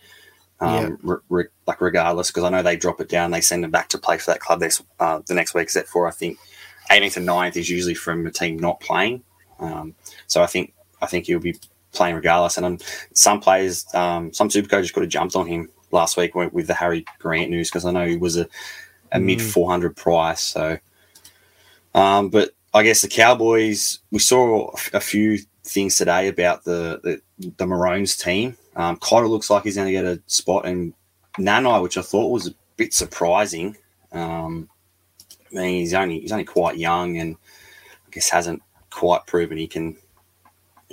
Um, 0.59 0.73
yeah. 0.73 0.89
re- 1.03 1.17
re- 1.29 1.47
like 1.67 1.81
regardless, 1.81 2.31
because 2.31 2.45
I 2.45 2.49
know 2.49 2.63
they 2.63 2.77
drop 2.77 2.99
it 2.99 3.09
down, 3.09 3.29
they 3.29 3.41
send 3.41 3.63
him 3.63 3.69
back 3.69 3.89
to 3.89 3.99
play 3.99 4.17
for 4.17 4.31
that 4.31 4.39
club 4.39 4.61
next 4.61 4.81
uh, 4.99 5.21
the 5.27 5.35
next 5.35 5.53
week. 5.53 5.63
Except 5.63 5.87
for 5.87 6.07
I 6.07 6.11
think 6.11 6.39
18th 6.89 7.17
and 7.17 7.27
9th 7.27 7.57
is 7.57 7.69
usually 7.69 7.93
from 7.93 8.25
a 8.25 8.31
team 8.31 8.57
not 8.57 8.79
playing. 8.79 9.23
Um, 9.59 9.93
so 10.25 10.41
I 10.41 10.47
think 10.47 10.73
I 11.03 11.07
think 11.07 11.25
he'll 11.25 11.39
be 11.39 11.55
playing 11.91 12.15
regardless. 12.15 12.57
And 12.57 12.65
um, 12.65 12.77
some 13.13 13.39
players, 13.39 13.85
um, 13.93 14.33
some 14.33 14.49
super 14.49 14.69
coaches 14.69 14.91
could 14.91 15.03
have 15.03 15.11
jumped 15.11 15.35
on 15.35 15.47
him 15.47 15.69
last 15.91 16.17
week 16.17 16.33
with 16.35 16.67
the 16.67 16.73
Harry 16.73 17.05
Grant 17.19 17.51
news 17.51 17.69
because 17.69 17.85
I 17.85 17.91
know 17.91 18.07
he 18.07 18.17
was 18.17 18.37
a, 18.37 18.47
a 19.11 19.19
mm. 19.19 19.23
mid 19.23 19.41
400 19.41 19.95
price. 19.95 20.41
So, 20.41 20.77
um, 21.93 22.29
but 22.29 22.51
I 22.73 22.83
guess 22.83 23.01
the 23.01 23.07
Cowboys, 23.07 23.99
we 24.11 24.19
saw 24.19 24.71
a 24.93 24.99
few 24.99 25.37
things 25.63 25.95
today 25.95 26.27
about 26.27 26.63
the 26.63 26.99
the, 27.03 27.51
the 27.57 27.67
Maroons 27.67 28.15
team. 28.15 28.57
Um, 28.75 28.97
Cotter 28.97 29.27
looks 29.27 29.49
like 29.49 29.63
he's 29.63 29.75
going 29.75 29.87
to 29.87 29.91
get 29.91 30.05
a 30.05 30.21
spot, 30.27 30.65
and 30.65 30.93
Nanai, 31.37 31.81
which 31.81 31.97
I 31.97 32.01
thought 32.01 32.31
was 32.31 32.47
a 32.47 32.55
bit 32.77 32.93
surprising. 32.93 33.77
Um, 34.11 34.69
I 35.51 35.55
mean, 35.55 35.79
he's 35.81 35.93
only 35.93 36.19
he's 36.19 36.31
only 36.31 36.45
quite 36.45 36.77
young, 36.77 37.17
and 37.17 37.35
I 38.07 38.09
guess 38.11 38.29
hasn't 38.29 38.61
quite 38.89 39.25
proven 39.27 39.57
he 39.57 39.67
can, 39.67 39.97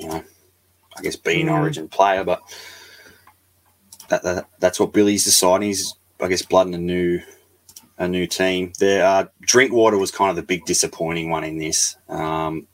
you 0.01 0.09
know, 0.09 0.25
I 0.97 1.03
guess 1.03 1.17
be 1.17 1.41
an 1.43 1.49
mm. 1.49 1.53
Origin 1.53 1.89
player. 1.89 2.25
But 2.25 2.43
that, 4.09 4.23
that 4.23 4.49
that's 4.59 4.81
what 4.81 4.93
Billy's 4.93 5.25
deciding. 5.25 5.69
He's 5.69 5.95
I 6.21 6.29
guess 6.29 6.43
blooding 6.43 6.75
a 6.75 6.79
new 6.79 7.21
a 7.99 8.09
new 8.09 8.27
team. 8.27 8.73
There, 8.79 9.05
uh, 9.05 9.27
Drinkwater 9.43 9.99
was 9.99 10.11
kind 10.11 10.31
of 10.31 10.37
the 10.37 10.43
big 10.43 10.65
disappointing 10.65 11.31
one 11.31 11.45
in 11.45 11.59
this. 11.59 11.97
Um, 12.09 12.67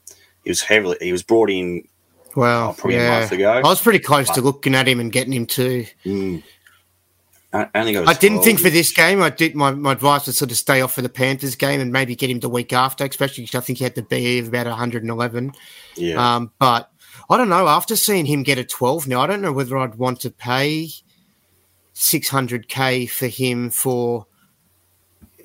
he 0.43 0.49
was 0.49 0.61
heavily 0.61 0.97
he 1.01 1.11
was 1.11 1.23
brought 1.23 1.49
in. 1.49 1.87
Well, 2.35 2.73
probably 2.73 2.97
yeah. 2.97 3.17
a 3.17 3.19
month 3.19 3.31
ago. 3.31 3.51
I 3.51 3.61
was 3.61 3.81
pretty 3.81 3.99
close 3.99 4.27
but, 4.27 4.35
to 4.35 4.41
looking 4.41 4.75
at 4.75 4.87
him 4.87 4.99
and 4.99 5.11
getting 5.11 5.33
him 5.33 5.47
too. 5.47 5.87
Mm, 6.05 6.43
I, 7.51 7.67
I 7.73 8.13
didn't 8.13 8.43
think 8.43 8.59
for 8.59 8.69
this 8.69 8.91
game. 8.91 9.21
I 9.21 9.29
did. 9.29 9.55
My, 9.55 9.71
my 9.71 9.93
advice 9.93 10.27
was 10.27 10.37
sort 10.37 10.51
of 10.51 10.57
stay 10.57 10.81
off 10.81 10.93
for 10.93 11.01
the 11.01 11.09
Panthers 11.09 11.55
game 11.55 11.79
and 11.79 11.91
maybe 11.91 12.15
get 12.15 12.29
him 12.29 12.39
the 12.39 12.49
week 12.49 12.73
after, 12.73 13.05
especially 13.05 13.45
because 13.45 13.57
I 13.57 13.65
think 13.65 13.79
he 13.79 13.85
had 13.85 13.95
the 13.95 14.03
BE 14.03 14.39
of 14.39 14.49
about 14.49 14.67
111. 14.67 15.53
Yeah. 15.95 16.35
Um, 16.35 16.51
but 16.59 16.91
I 17.29 17.37
don't 17.37 17.49
know. 17.49 17.67
After 17.67 17.95
seeing 17.95 18.25
him 18.25 18.43
get 18.43 18.57
a 18.57 18.63
12 18.63 19.07
now, 19.07 19.21
I 19.21 19.27
don't 19.27 19.41
know 19.41 19.51
whether 19.51 19.77
I'd 19.77 19.95
want 19.95 20.21
to 20.21 20.29
pay 20.29 20.89
600k 21.93 23.09
for 23.09 23.27
him 23.27 23.69
for 23.69 24.27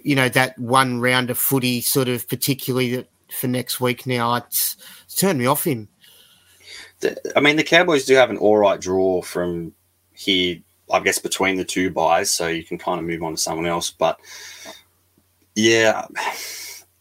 you 0.05 0.17
know 0.17 0.29
that 0.29 0.59
one 0.59 1.01
round 1.01 1.31
of 1.31 1.39
footy, 1.39 1.81
sort 1.81 2.09
of 2.09 2.29
particularly 2.29 3.07
for 3.31 3.49
next 3.49 3.81
week. 3.81 4.07
Now 4.07 4.35
it's, 4.35 4.77
it's 5.05 5.15
turned 5.15 5.39
me 5.39 5.47
off 5.47 5.65
him. 5.65 5.89
I 7.35 7.41
mean, 7.41 7.57
the 7.57 7.65
Cowboys 7.65 8.05
do 8.05 8.15
have 8.15 8.31
an 8.31 8.37
all 8.37 8.59
right 8.59 8.81
draw 8.81 9.23
from 9.23 9.73
here, 10.13 10.59
I 10.93 11.01
guess, 11.01 11.19
between 11.19 11.57
the 11.57 11.65
two 11.65 11.91
buys, 11.91 12.31
so 12.31 12.47
you 12.47 12.65
can 12.65 12.79
kind 12.79 13.01
of 13.01 13.07
move 13.07 13.23
on 13.23 13.33
to 13.33 13.39
someone 13.39 13.67
else. 13.67 13.91
But 13.91 14.21
yeah, 15.55 16.07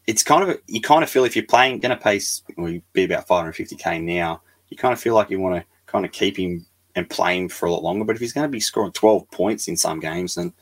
it's 0.08 0.24
kind 0.24 0.50
of 0.50 0.60
you 0.68 0.82
kind 0.82 1.04
of 1.04 1.10
feel 1.10 1.26
if 1.26 1.36
you're 1.36 1.46
playing, 1.46 1.80
going 1.80 1.96
to 1.96 2.02
pay, 2.02 2.20
well, 2.58 2.70
you'd 2.70 2.94
be 2.94 3.04
about 3.04 3.28
550k 3.28 4.02
now. 4.02 4.42
You 4.72 4.78
kind 4.78 4.94
of 4.94 5.00
feel 5.00 5.13
like 5.13 5.30
you 5.30 5.40
want 5.40 5.62
to 5.62 5.66
kind 5.86 6.06
of 6.06 6.12
keep 6.12 6.38
him 6.38 6.66
and 6.96 7.10
play 7.10 7.38
him 7.38 7.50
for 7.50 7.68
a 7.68 7.72
lot 7.72 7.84
longer. 7.84 8.06
But 8.06 8.16
if 8.16 8.22
he's 8.22 8.34
going 8.34 8.46
to 8.46 8.50
be 8.50 8.60
scoring 8.60 8.92
12 8.92 9.30
points 9.30 9.68
in 9.68 9.78
some 9.78 10.00
games, 10.00 10.36
then 10.36 10.54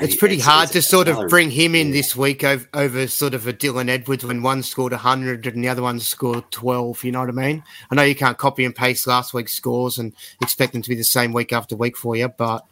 it's 0.00 0.16
pretty 0.16 0.36
it's, 0.36 0.44
hard 0.44 0.64
it's, 0.64 0.72
to 0.72 0.82
sort 0.82 1.08
of 1.08 1.28
bring 1.28 1.50
him 1.50 1.74
in 1.74 1.90
this 1.90 2.14
week 2.14 2.44
over, 2.44 2.66
over, 2.74 3.06
sort 3.06 3.34
of 3.34 3.46
a 3.46 3.52
Dylan 3.52 3.88
Edwards 3.88 4.24
when 4.24 4.42
one 4.42 4.62
scored 4.62 4.92
100 4.92 5.46
and 5.46 5.64
the 5.64 5.68
other 5.68 5.82
one 5.82 5.98
scored 5.98 6.50
12. 6.50 7.04
You 7.04 7.12
know 7.12 7.20
what 7.20 7.28
I 7.28 7.32
mean? 7.32 7.64
I 7.90 7.94
know 7.94 8.02
you 8.02 8.14
can't 8.14 8.38
copy 8.38 8.64
and 8.64 8.74
paste 8.74 9.06
last 9.06 9.34
week's 9.34 9.54
scores 9.54 9.98
and 9.98 10.12
expect 10.40 10.72
them 10.72 10.82
to 10.82 10.88
be 10.88 10.94
the 10.94 11.04
same 11.04 11.32
week 11.32 11.52
after 11.52 11.74
week 11.74 11.96
for 11.96 12.16
you, 12.16 12.28
but 12.28 12.64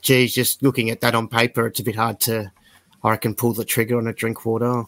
geez, 0.00 0.34
just 0.34 0.62
looking 0.62 0.90
at 0.90 1.00
that 1.00 1.14
on 1.14 1.28
paper, 1.28 1.66
it's 1.66 1.80
a 1.80 1.84
bit 1.84 1.96
hard 1.96 2.20
to, 2.20 2.52
I 3.02 3.10
reckon, 3.10 3.34
pull 3.34 3.52
the 3.52 3.64
trigger 3.64 3.98
on 3.98 4.06
a 4.06 4.12
Drinkwater. 4.12 4.84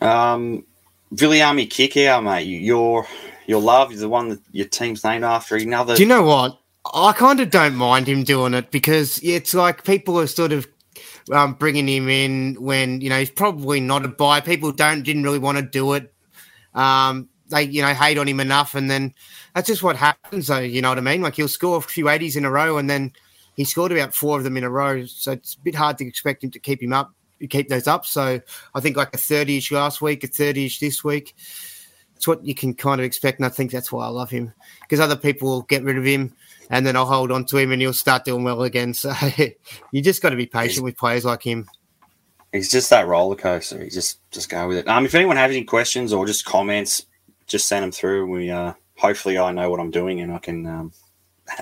Um, 0.00 0.64
Viliame 1.12 1.68
Kikau, 1.68 2.22
mate, 2.22 2.44
your 2.44 3.06
your 3.46 3.60
love 3.60 3.92
is 3.92 4.00
the 4.00 4.08
one 4.08 4.30
that 4.30 4.40
your 4.52 4.66
team's 4.66 5.04
named 5.04 5.24
after. 5.24 5.56
Another. 5.56 5.96
Do 5.96 6.02
you 6.02 6.08
know 6.08 6.22
what? 6.22 6.58
I 6.94 7.12
kind 7.12 7.38
of 7.40 7.50
don't 7.50 7.76
mind 7.76 8.08
him 8.08 8.24
doing 8.24 8.54
it 8.54 8.70
because 8.70 9.20
it's 9.22 9.54
like 9.54 9.84
people 9.84 10.18
are 10.18 10.26
sort 10.26 10.52
of 10.52 10.66
um, 11.32 11.54
bringing 11.54 11.88
him 11.88 12.08
in 12.08 12.56
when 12.60 13.00
you 13.00 13.08
know 13.08 13.18
he's 13.18 13.30
probably 13.30 13.80
not 13.80 14.04
a 14.04 14.08
buy. 14.08 14.40
People 14.40 14.72
don't 14.72 15.02
didn't 15.02 15.22
really 15.22 15.38
want 15.38 15.58
to 15.58 15.62
do 15.62 15.92
it. 15.92 16.12
Um, 16.74 17.28
they 17.48 17.64
you 17.64 17.82
know 17.82 17.92
hate 17.94 18.18
on 18.18 18.26
him 18.26 18.40
enough, 18.40 18.74
and 18.74 18.90
then 18.90 19.14
that's 19.54 19.68
just 19.68 19.82
what 19.82 19.96
happens. 19.96 20.46
Though 20.46 20.58
you 20.58 20.80
know 20.80 20.88
what 20.88 20.98
I 20.98 21.02
mean? 21.02 21.20
Like 21.20 21.36
he'll 21.36 21.48
score 21.48 21.76
a 21.76 21.82
few 21.82 22.08
eighties 22.08 22.36
in 22.36 22.44
a 22.44 22.50
row, 22.50 22.78
and 22.78 22.88
then 22.88 23.12
he 23.54 23.64
scored 23.64 23.92
about 23.92 24.14
four 24.14 24.38
of 24.38 24.44
them 24.44 24.56
in 24.56 24.64
a 24.64 24.70
row. 24.70 25.04
So 25.04 25.32
it's 25.32 25.54
a 25.54 25.60
bit 25.60 25.74
hard 25.74 25.98
to 25.98 26.06
expect 26.06 26.42
him 26.42 26.50
to 26.52 26.58
keep 26.58 26.82
him 26.82 26.92
up, 26.92 27.12
keep 27.48 27.68
those 27.68 27.86
up. 27.86 28.06
So 28.06 28.40
I 28.74 28.80
think 28.80 28.96
like 28.96 29.14
a 29.14 29.18
thirty-ish 29.18 29.72
last 29.72 30.00
week, 30.00 30.24
a 30.24 30.26
thirty-ish 30.26 30.80
this 30.80 31.02
week. 31.04 31.34
It's 32.16 32.28
what 32.28 32.44
you 32.44 32.54
can 32.54 32.74
kind 32.74 33.00
of 33.00 33.04
expect, 33.04 33.40
and 33.40 33.46
I 33.46 33.48
think 33.48 33.72
that's 33.72 33.90
why 33.90 34.04
I 34.04 34.08
love 34.08 34.30
him 34.30 34.52
because 34.82 35.00
other 35.00 35.16
people 35.16 35.48
will 35.48 35.62
get 35.62 35.82
rid 35.82 35.98
of 35.98 36.04
him 36.04 36.32
and 36.70 36.86
then 36.86 36.96
I'll 36.96 37.06
hold 37.06 37.30
on 37.30 37.44
to 37.46 37.58
him 37.58 37.70
and 37.70 37.80
he'll 37.80 37.92
start 37.92 38.24
doing 38.24 38.44
well 38.44 38.62
again. 38.62 38.94
So 39.02 39.12
you 39.90 40.02
just 40.02 40.22
got 40.22 40.30
to 40.30 40.36
be 40.36 40.46
patient 40.46 40.72
he's, 40.72 40.82
with 40.82 40.96
players 40.96 41.24
like 41.24 41.42
him. 41.42 41.68
He's 42.52 42.70
just 42.70 42.90
that 42.90 43.06
roller 43.06 43.36
coaster. 43.36 43.82
You 43.82 43.90
just 43.90 44.20
just 44.30 44.48
go 44.48 44.68
with 44.68 44.78
it. 44.78 44.88
Um, 44.88 45.04
if 45.04 45.14
anyone 45.14 45.36
has 45.36 45.50
any 45.50 45.64
questions 45.64 46.12
or 46.12 46.26
just 46.26 46.44
comments, 46.44 47.06
just 47.46 47.68
send 47.68 47.82
them 47.82 47.92
through. 47.92 48.26
We 48.30 48.50
uh, 48.50 48.72
hopefully 48.96 49.38
I 49.38 49.52
know 49.52 49.70
what 49.70 49.80
I'm 49.80 49.90
doing 49.90 50.20
and 50.20 50.32
I 50.32 50.38
can 50.38 50.66
um, 50.66 50.92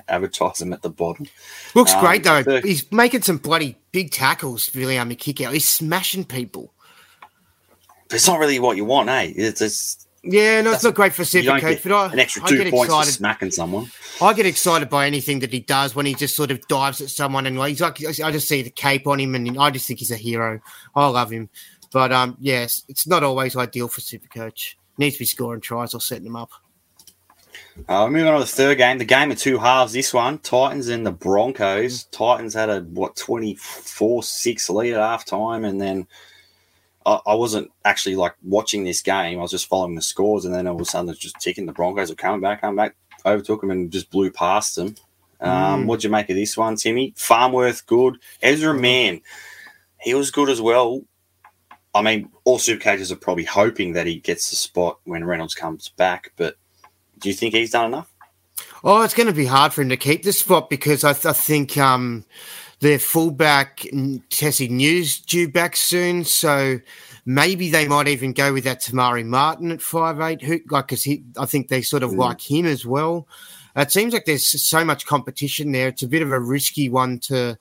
advertise 0.09 0.61
him 0.61 0.73
at 0.73 0.83
the 0.83 0.91
bottom. 0.91 1.27
Looks 1.75 1.95
um, 1.95 2.01
great 2.01 2.25
though. 2.25 2.43
The, 2.43 2.61
He's 2.61 2.91
making 2.93 3.23
some 3.23 3.39
bloody 3.39 3.77
big 3.93 4.11
tackles. 4.11 4.75
Really, 4.75 4.99
I 4.99 5.05
mean, 5.05 5.19
Kikau. 5.19 5.53
He's 5.53 5.69
smashing 5.69 6.25
people. 6.25 6.73
But 8.09 8.17
it's 8.17 8.27
not 8.27 8.39
really 8.39 8.59
what 8.59 8.77
you 8.77 8.85
want, 8.85 9.09
eh? 9.09 9.33
It's, 9.37 9.61
it's 9.61 10.07
Yeah, 10.23 10.61
no, 10.63 10.73
it's 10.73 10.85
not 10.85 10.95
great 10.95 11.15
for 11.15 11.23
Supercoach, 11.23 11.61
get 11.61 11.83
but 11.83 11.93
I, 11.93 12.13
an 12.13 12.19
extra 12.19 12.43
I 12.45 12.49
two 12.49 12.57
get 12.59 12.71
points 12.71 12.93
for 12.93 13.01
excited. 13.01 13.13
smacking 13.13 13.51
someone. 13.51 13.91
I 14.21 14.35
get 14.35 14.47
excited 14.47 14.91
by 14.91 15.07
anything 15.07 15.39
that 15.41 15.53
he 15.53 15.61
does 15.61 15.95
when 15.95 16.07
he 16.07 16.15
just 16.15 16.37
sort 16.37 16.51
of 16.51 16.67
dives 16.69 17.01
at 17.01 17.09
someone 17.09 17.47
and 17.47 17.59
like, 17.59 17.71
he's 17.71 17.81
like 17.81 18.01
I 18.21 18.31
just 18.33 18.49
see 18.49 18.63
the 18.63 18.71
cape 18.71 19.07
on 19.07 19.21
him 19.21 19.35
and 19.35 19.59
I 19.59 19.71
just 19.71 19.87
think 19.87 20.01
he's 20.01 20.11
a 20.11 20.17
hero. 20.17 20.61
I 20.95 21.07
love 21.07 21.31
him, 21.31 21.49
but 21.93 22.13
um, 22.13 22.37
yes, 22.41 22.83
it's 22.89 23.07
not 23.07 23.23
always 23.23 23.57
ideal 23.57 23.89
for 23.89 24.01
Super 24.01 24.29
Coach. 24.29 24.77
Needs 24.99 25.15
to 25.15 25.21
be 25.21 25.25
scoring 25.25 25.61
tries 25.61 25.95
or 25.95 26.01
setting 26.01 26.25
them 26.25 26.37
up. 26.37 26.51
Uh, 27.89 28.07
moving 28.09 28.27
on 28.27 28.35
to 28.35 28.41
the 28.41 28.47
third 28.47 28.79
game, 28.79 28.99
the 28.99 29.05
game 29.05 29.31
of 29.31 29.39
two 29.39 29.59
halves. 29.59 29.93
This 29.93 30.13
one, 30.13 30.39
Titans 30.39 30.89
and 30.89 31.07
the 31.07 31.13
Broncos. 31.13 32.05
Titans 32.05 32.55
had 32.55 32.69
a 32.69 32.81
what 32.83 33.17
twenty 33.17 33.55
four 33.55 34.23
six 34.23 34.69
lead 34.69 34.95
at 34.95 35.01
half 35.01 35.25
time, 35.25 35.65
and 35.65 35.81
then 35.81 36.07
I, 37.07 37.21
I 37.27 37.35
wasn't 37.35 37.71
actually 37.85 38.17
like 38.17 38.35
watching 38.43 38.85
this 38.85 39.03
game. 39.03 39.39
I 39.39 39.43
was 39.43 39.51
just 39.51 39.69
following 39.69 39.95
the 39.95 40.03
scores, 40.03 40.45
and 40.45 40.55
then 40.55 40.67
all 40.67 40.75
of 40.75 40.81
a 40.81 40.85
sudden 40.85 41.09
it's 41.11 41.19
just 41.19 41.41
ticking. 41.41 41.67
The 41.67 41.73
Broncos 41.73 42.11
are 42.11 42.17
coming 42.17 42.41
back, 42.41 42.61
coming 42.61 42.77
back, 42.77 42.97
overtook 43.25 43.61
them, 43.61 43.71
and 43.71 43.91
just 43.91 44.11
blew 44.11 44.31
past 44.31 44.77
them. 44.77 44.95
Um, 45.41 45.85
Mm. 45.85 45.87
What'd 45.87 46.05
you 46.05 46.11
make 46.11 46.29
of 46.29 46.37
this 46.37 46.57
one, 46.57 46.77
Timmy? 46.77 47.15
Farnworth 47.17 47.87
good. 47.87 48.19
Ezra 48.43 48.75
Mam, 48.75 49.23
he 49.99 50.13
was 50.13 50.31
good 50.31 50.51
as 50.51 50.61
well. 50.61 51.03
I 51.95 52.03
mean, 52.03 52.31
all 52.45 52.59
supercoaches 52.59 53.11
are 53.11 53.17
probably 53.17 53.45
hoping 53.45 53.95
that 53.95 54.07
he 54.07 54.21
gets 54.21 54.51
the 54.51 54.57
spot 54.57 54.99
when 55.05 55.25
Reynolds 55.25 55.55
comes 55.55 55.89
back, 55.89 56.33
but 56.37 56.57
do 57.21 57.29
you 57.29 57.35
think 57.35 57.55
he's 57.55 57.71
done 57.71 57.87
enough? 57.87 58.11
Oh, 58.83 59.03
it's 59.03 59.15
going 59.15 59.27
to 59.27 59.33
be 59.33 59.47
hard 59.47 59.73
for 59.73 59.83
him 59.83 59.91
to 59.91 59.97
keep 59.97 60.23
this 60.23 60.39
spot 60.39 60.71
because 60.71 61.05
I, 61.05 61.13
th- 61.13 61.27
I 61.27 61.33
think 61.33 61.77
um, 61.77 62.25
their 62.81 62.99
fullback 62.99 63.79
Tesi 63.79 64.71
Niu's 64.71 65.21
due 65.21 65.49
back 65.51 65.77
soon, 65.77 66.25
so 66.25 66.79
maybe 67.27 67.71
they 67.71 67.87
might 67.87 68.09
even 68.09 68.33
go 68.33 68.53
with 68.55 68.65
that 68.65 68.81
Te 68.81 68.95
Maire 68.95 69.23
Martin 69.25 69.71
at 69.71 69.83
five 69.83 70.21
eight. 70.21 70.41
Who 70.43 70.61
like 70.71 70.89
because 70.89 71.03
he, 71.05 71.23
I 71.39 71.45
think 71.47 71.69
they 71.69 71.83
sort 71.83 72.03
of 72.03 72.13
Mm. 72.13 72.19
like 72.19 72.41
him 72.41 72.65
as 72.67 72.87
well. 72.87 73.29
It 73.77 73.93
seems 73.93 74.13
like 74.15 74.25
there's 74.25 74.47
so 74.63 74.85
much 74.85 75.07
competition 75.07 75.73
there. 75.73 75.89
It's 75.89 76.03
a 76.03 76.09
bit 76.09 76.23
of 76.23 76.33
a 76.33 76.41
risky 76.41 76.89
one 76.89 77.19
to 77.21 77.59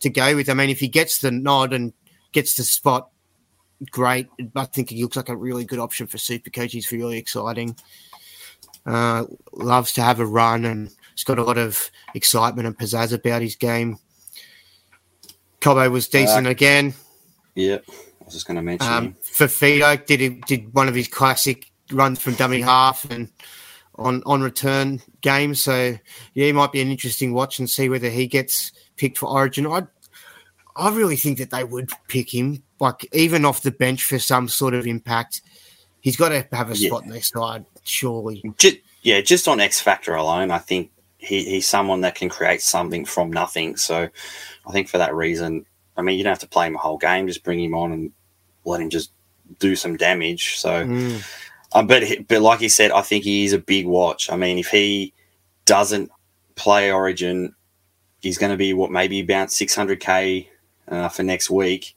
to 0.00 0.10
go 0.10 0.36
with. 0.36 0.48
I 0.48 0.54
mean, 0.54 0.70
if 0.70 0.80
he 0.80 0.88
gets 0.88 1.18
the 1.18 1.30
nod 1.30 1.72
and 1.72 1.92
gets 2.32 2.54
the 2.54 2.64
spot, 2.64 3.10
great. 3.90 4.28
I 4.54 4.64
think 4.64 4.90
he 4.90 5.02
looks 5.02 5.16
like 5.16 5.28
a 5.28 5.36
really 5.36 5.64
good 5.64 5.78
option 5.78 6.06
for 6.06 6.16
Supercoach. 6.16 6.70
He's 6.70 6.90
really 6.92 7.18
exciting. 7.18 7.76
Uh, 8.86 9.24
loves 9.52 9.92
to 9.92 10.02
have 10.02 10.20
a 10.20 10.26
run 10.26 10.64
and 10.64 10.90
he's 11.14 11.24
got 11.24 11.38
a 11.40 11.42
lot 11.42 11.58
of 11.58 11.90
excitement 12.14 12.66
and 12.68 12.78
pizzazz 12.78 13.12
about 13.12 13.42
his 13.42 13.56
game. 13.56 13.98
Cobbo 15.60 15.90
was 15.90 16.08
decent 16.08 16.46
again. 16.46 16.94
Yeah, 17.54 17.78
I 17.88 18.24
was 18.24 18.34
just 18.34 18.46
going 18.46 18.56
to 18.56 18.62
mention 18.62 18.88
Um. 18.92 19.16
Fifita 19.24 20.04
did 20.06 20.20
he- 20.20 20.40
did 20.46 20.72
one 20.74 20.88
of 20.88 20.94
his 20.94 21.08
classic 21.08 21.70
runs 21.90 22.20
from 22.20 22.34
dummy 22.34 22.60
half 22.60 23.04
and 23.10 23.28
on 23.96 24.22
on 24.26 24.42
return 24.42 25.00
game. 25.22 25.54
So 25.54 25.96
yeah, 26.34 26.46
he 26.46 26.52
might 26.52 26.72
be 26.72 26.80
an 26.82 26.90
interesting 26.90 27.32
watch 27.32 27.58
and 27.58 27.68
see 27.68 27.88
whether 27.88 28.10
he 28.10 28.26
gets 28.26 28.70
picked 28.96 29.18
for 29.18 29.26
Origin. 29.28 29.66
I 29.66 29.82
I 30.76 30.90
really 30.94 31.16
think 31.16 31.38
that 31.38 31.50
they 31.50 31.64
would 31.64 31.88
pick 32.08 32.32
him, 32.34 32.62
like 32.78 33.08
even 33.12 33.44
off 33.46 33.62
the 33.62 33.70
bench 33.70 34.04
for 34.04 34.18
some 34.18 34.48
sort 34.48 34.74
of 34.74 34.86
impact. 34.86 35.40
He's 36.00 36.16
got 36.16 36.28
to 36.28 36.46
have 36.52 36.70
a 36.70 36.76
Yeah. 36.76 36.88
spot 36.88 37.04
in 37.04 37.08
their 37.10 37.22
side, 37.22 37.64
surely. 37.86 38.42
Just, 38.58 38.76
yeah, 39.02 39.20
just 39.20 39.48
on 39.48 39.60
X 39.60 39.80
Factor 39.80 40.14
alone, 40.14 40.50
I 40.50 40.58
think 40.58 40.90
he, 41.18 41.44
he's 41.44 41.68
someone 41.68 42.02
that 42.02 42.14
can 42.14 42.28
create 42.28 42.60
something 42.60 43.04
from 43.04 43.32
nothing. 43.32 43.76
So 43.76 44.08
I 44.66 44.72
think 44.72 44.88
for 44.88 44.98
that 44.98 45.14
reason, 45.14 45.64
I 45.96 46.02
mean, 46.02 46.18
you 46.18 46.24
don't 46.24 46.32
have 46.32 46.38
to 46.40 46.48
play 46.48 46.66
him 46.66 46.74
a 46.74 46.78
whole 46.78 46.98
game, 46.98 47.26
just 47.26 47.44
bring 47.44 47.60
him 47.62 47.74
on 47.74 47.92
and 47.92 48.12
let 48.64 48.80
him 48.80 48.90
just 48.90 49.12
do 49.58 49.76
some 49.76 49.96
damage. 49.96 50.56
So, 50.56 50.84
Mm. 50.84 51.24
um, 51.72 51.86
but 51.86 52.02
but 52.28 52.42
like 52.42 52.60
he 52.60 52.68
said, 52.68 52.90
I 52.90 53.02
think 53.02 53.24
he 53.24 53.44
is 53.44 53.52
a 53.52 53.58
big 53.58 53.86
watch. 53.86 54.30
I 54.30 54.36
mean, 54.36 54.58
if 54.58 54.68
he 54.68 55.14
doesn't 55.64 56.10
play 56.54 56.90
Origin, 56.92 57.54
he's 58.20 58.38
going 58.38 58.50
to 58.52 58.56
be 58.56 58.72
what 58.72 58.90
maybe 58.90 59.20
about 59.20 59.48
600k 59.48 60.48
uh, 60.88 61.08
for 61.08 61.22
next 61.22 61.48
week. 61.50 61.95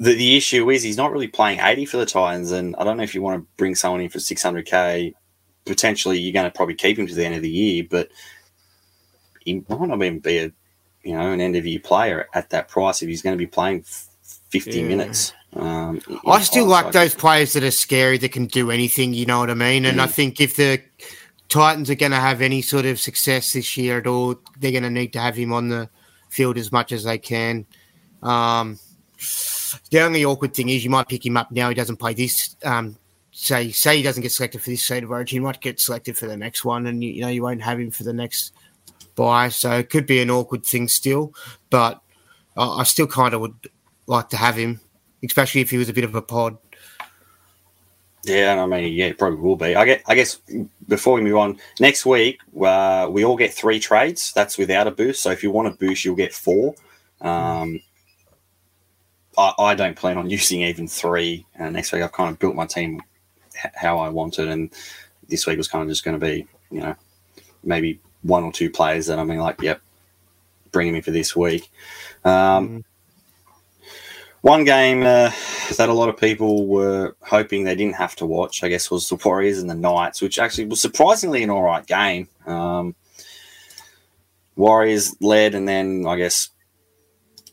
The, 0.00 0.14
the 0.14 0.36
issue 0.36 0.70
is 0.70 0.82
he's 0.82 0.96
not 0.96 1.12
really 1.12 1.28
playing 1.28 1.60
80 1.60 1.84
for 1.84 1.98
the 1.98 2.06
Titans, 2.06 2.52
and 2.52 2.74
I 2.76 2.84
don't 2.84 2.96
know 2.96 3.02
if 3.02 3.14
you 3.14 3.20
want 3.22 3.42
to 3.42 3.46
bring 3.58 3.74
someone 3.74 4.00
in 4.00 4.08
for 4.08 4.18
600k. 4.18 5.12
Potentially, 5.66 6.18
you're 6.18 6.32
going 6.32 6.50
to 6.50 6.56
probably 6.56 6.74
keep 6.74 6.98
him 6.98 7.06
to 7.06 7.14
the 7.14 7.24
end 7.24 7.34
of 7.34 7.42
the 7.42 7.50
year, 7.50 7.84
but 7.88 8.08
he 9.44 9.62
might 9.68 9.88
not 9.88 10.02
even 10.02 10.18
be 10.20 10.38
a 10.38 10.52
you 11.02 11.14
know 11.14 11.30
an 11.32 11.40
end 11.40 11.54
of 11.56 11.66
year 11.66 11.80
player 11.80 12.28
at 12.34 12.50
that 12.50 12.68
price 12.68 13.02
if 13.02 13.08
he's 13.08 13.22
going 13.22 13.34
to 13.34 13.38
be 13.38 13.46
playing 13.46 13.84
50 14.50 14.78
Yeah. 14.80 14.86
minutes. 14.86 15.32
Um, 15.54 16.00
in 16.08 16.18
I 16.26 16.40
still 16.40 16.64
like 16.66 16.86
hindsight. 16.86 16.92
those 16.94 17.14
players 17.14 17.52
that 17.52 17.64
are 17.64 17.70
scary 17.70 18.16
that 18.18 18.32
can 18.32 18.46
do 18.46 18.70
anything. 18.70 19.12
You 19.12 19.26
know 19.26 19.40
what 19.40 19.50
I 19.50 19.54
mean? 19.54 19.84
And 19.84 20.00
I 20.00 20.06
Mm. 20.06 20.10
think 20.14 20.40
if 20.40 20.56
the 20.56 20.80
Titans 21.48 21.90
are 21.90 21.94
going 21.94 22.12
to 22.12 22.18
have 22.20 22.40
any 22.40 22.62
sort 22.62 22.86
of 22.86 22.98
success 23.00 23.52
this 23.52 23.76
year 23.76 23.98
at 23.98 24.06
all, 24.06 24.36
they're 24.58 24.70
going 24.70 24.84
to 24.84 24.90
need 24.90 25.12
to 25.14 25.20
have 25.20 25.36
him 25.36 25.52
on 25.52 25.68
the 25.68 25.90
field 26.30 26.56
as 26.56 26.70
much 26.72 26.92
as 26.92 27.04
they 27.04 27.18
can. 27.18 27.66
Um, 28.22 28.78
the 29.90 30.00
only 30.00 30.24
awkward 30.24 30.54
thing 30.54 30.68
is 30.68 30.84
you 30.84 30.90
might 30.90 31.08
pick 31.08 31.24
him 31.24 31.36
up 31.36 31.50
now. 31.50 31.68
He 31.68 31.74
doesn't 31.74 31.96
play 31.96 32.14
this. 32.14 32.56
Um, 32.64 32.96
say 33.32 33.70
say 33.70 33.96
he 33.96 34.02
doesn't 34.02 34.22
get 34.22 34.32
selected 34.32 34.60
for 34.62 34.70
this 34.70 34.82
state 34.82 35.04
of 35.04 35.10
origin, 35.10 35.36
he 35.36 35.40
might 35.40 35.60
get 35.60 35.80
selected 35.80 36.16
for 36.16 36.26
the 36.26 36.36
next 36.36 36.64
one, 36.64 36.86
and 36.86 37.02
you, 37.02 37.10
you 37.10 37.20
know 37.22 37.28
you 37.28 37.42
won't 37.42 37.62
have 37.62 37.78
him 37.78 37.90
for 37.90 38.04
the 38.04 38.12
next 38.12 38.52
buy. 39.14 39.48
So 39.48 39.72
it 39.72 39.90
could 39.90 40.06
be 40.06 40.20
an 40.20 40.30
awkward 40.30 40.64
thing 40.64 40.88
still, 40.88 41.34
but 41.70 42.00
I, 42.56 42.80
I 42.80 42.82
still 42.84 43.06
kind 43.06 43.34
of 43.34 43.40
would 43.40 43.54
like 44.06 44.28
to 44.30 44.36
have 44.36 44.56
him, 44.56 44.80
especially 45.24 45.60
if 45.60 45.70
he 45.70 45.78
was 45.78 45.88
a 45.88 45.92
bit 45.92 46.04
of 46.04 46.14
a 46.14 46.22
pod. 46.22 46.58
Yeah, 48.24 48.62
I 48.62 48.66
mean, 48.66 48.92
yeah, 48.92 49.12
probably 49.16 49.40
will 49.40 49.56
be. 49.56 49.74
I 49.74 49.84
get. 49.86 50.02
I 50.06 50.14
guess 50.14 50.40
before 50.88 51.14
we 51.14 51.22
move 51.22 51.36
on, 51.36 51.58
next 51.78 52.04
week 52.04 52.38
uh, 52.60 53.08
we 53.10 53.24
all 53.24 53.36
get 53.36 53.54
three 53.54 53.80
trades. 53.80 54.32
That's 54.34 54.58
without 54.58 54.86
a 54.86 54.90
boost. 54.90 55.22
So 55.22 55.30
if 55.30 55.42
you 55.42 55.50
want 55.50 55.68
a 55.68 55.70
boost, 55.70 56.04
you'll 56.04 56.16
get 56.16 56.34
four. 56.34 56.74
Um, 57.22 57.80
I, 59.40 59.54
I 59.58 59.74
don't 59.74 59.96
plan 59.96 60.18
on 60.18 60.30
using 60.30 60.62
even 60.62 60.86
three. 60.86 61.46
Uh, 61.58 61.70
next 61.70 61.92
week, 61.92 62.02
I've 62.02 62.12
kind 62.12 62.30
of 62.30 62.38
built 62.38 62.54
my 62.54 62.66
team 62.66 63.02
h- 63.56 63.72
how 63.74 63.98
I 63.98 64.08
wanted, 64.08 64.48
and 64.48 64.70
this 65.28 65.46
week 65.46 65.56
was 65.56 65.68
kind 65.68 65.82
of 65.82 65.88
just 65.88 66.04
going 66.04 66.18
to 66.18 66.24
be, 66.24 66.46
you 66.70 66.80
know, 66.80 66.94
maybe 67.64 68.00
one 68.22 68.44
or 68.44 68.52
two 68.52 68.70
players 68.70 69.06
that 69.06 69.18
I 69.18 69.24
mean, 69.24 69.38
like, 69.38 69.62
yep, 69.62 69.80
bring 70.72 70.88
them 70.88 70.96
in 70.96 71.02
for 71.02 71.10
this 71.10 71.34
week. 71.34 71.70
Um, 72.24 72.84
one 74.42 74.64
game 74.64 75.02
uh, 75.02 75.30
that 75.76 75.88
a 75.88 75.92
lot 75.92 76.08
of 76.08 76.16
people 76.16 76.66
were 76.66 77.14
hoping 77.20 77.64
they 77.64 77.74
didn't 77.74 77.96
have 77.96 78.16
to 78.16 78.26
watch, 78.26 78.62
I 78.64 78.68
guess, 78.68 78.90
was 78.90 79.08
the 79.08 79.16
Warriors 79.16 79.58
and 79.58 79.68
the 79.68 79.74
Knights, 79.74 80.22
which 80.22 80.38
actually 80.38 80.66
was 80.66 80.80
surprisingly 80.80 81.42
an 81.42 81.50
all 81.50 81.62
right 81.62 81.86
game. 81.86 82.28
Um, 82.46 82.94
Warriors 84.56 85.14
led, 85.20 85.54
and 85.54 85.68
then 85.68 86.06
I 86.06 86.16
guess 86.16 86.48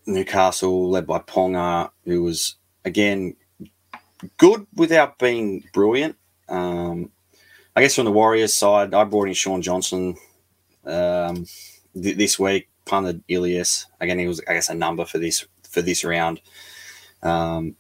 Newcastle 0.08 0.90
led 0.90 1.06
by 1.06 1.20
Ponga, 1.20 1.92
who 2.06 2.24
was 2.24 2.56
again 2.86 3.36
good 4.38 4.66
without 4.76 5.20
being 5.20 5.64
brilliant. 5.74 6.16
Um, 6.50 7.12
I 7.76 7.82
guess 7.82 7.96
from 7.96 8.06
the 8.06 8.12
Warriors 8.12 8.54
side, 8.54 8.94
I 8.94 9.04
brought 9.04 9.28
in 9.28 9.34
Shaun 9.34 9.62
Johnson 9.62 10.16
um, 10.86 11.46
th- 11.94 12.18
this 12.18 12.40
week, 12.40 12.70
punted 12.86 13.24
Ilias. 13.28 13.86
Again, 14.00 14.18
he 14.18 14.28
was, 14.28 14.42
I 14.48 14.54
guess, 14.54 14.70
a 14.70 14.74
number 14.74 15.06
for 15.06 15.20
this 15.20 15.46
for 15.70 15.82
this 15.82 16.04
round. 16.04 16.42
Um, 17.22 17.76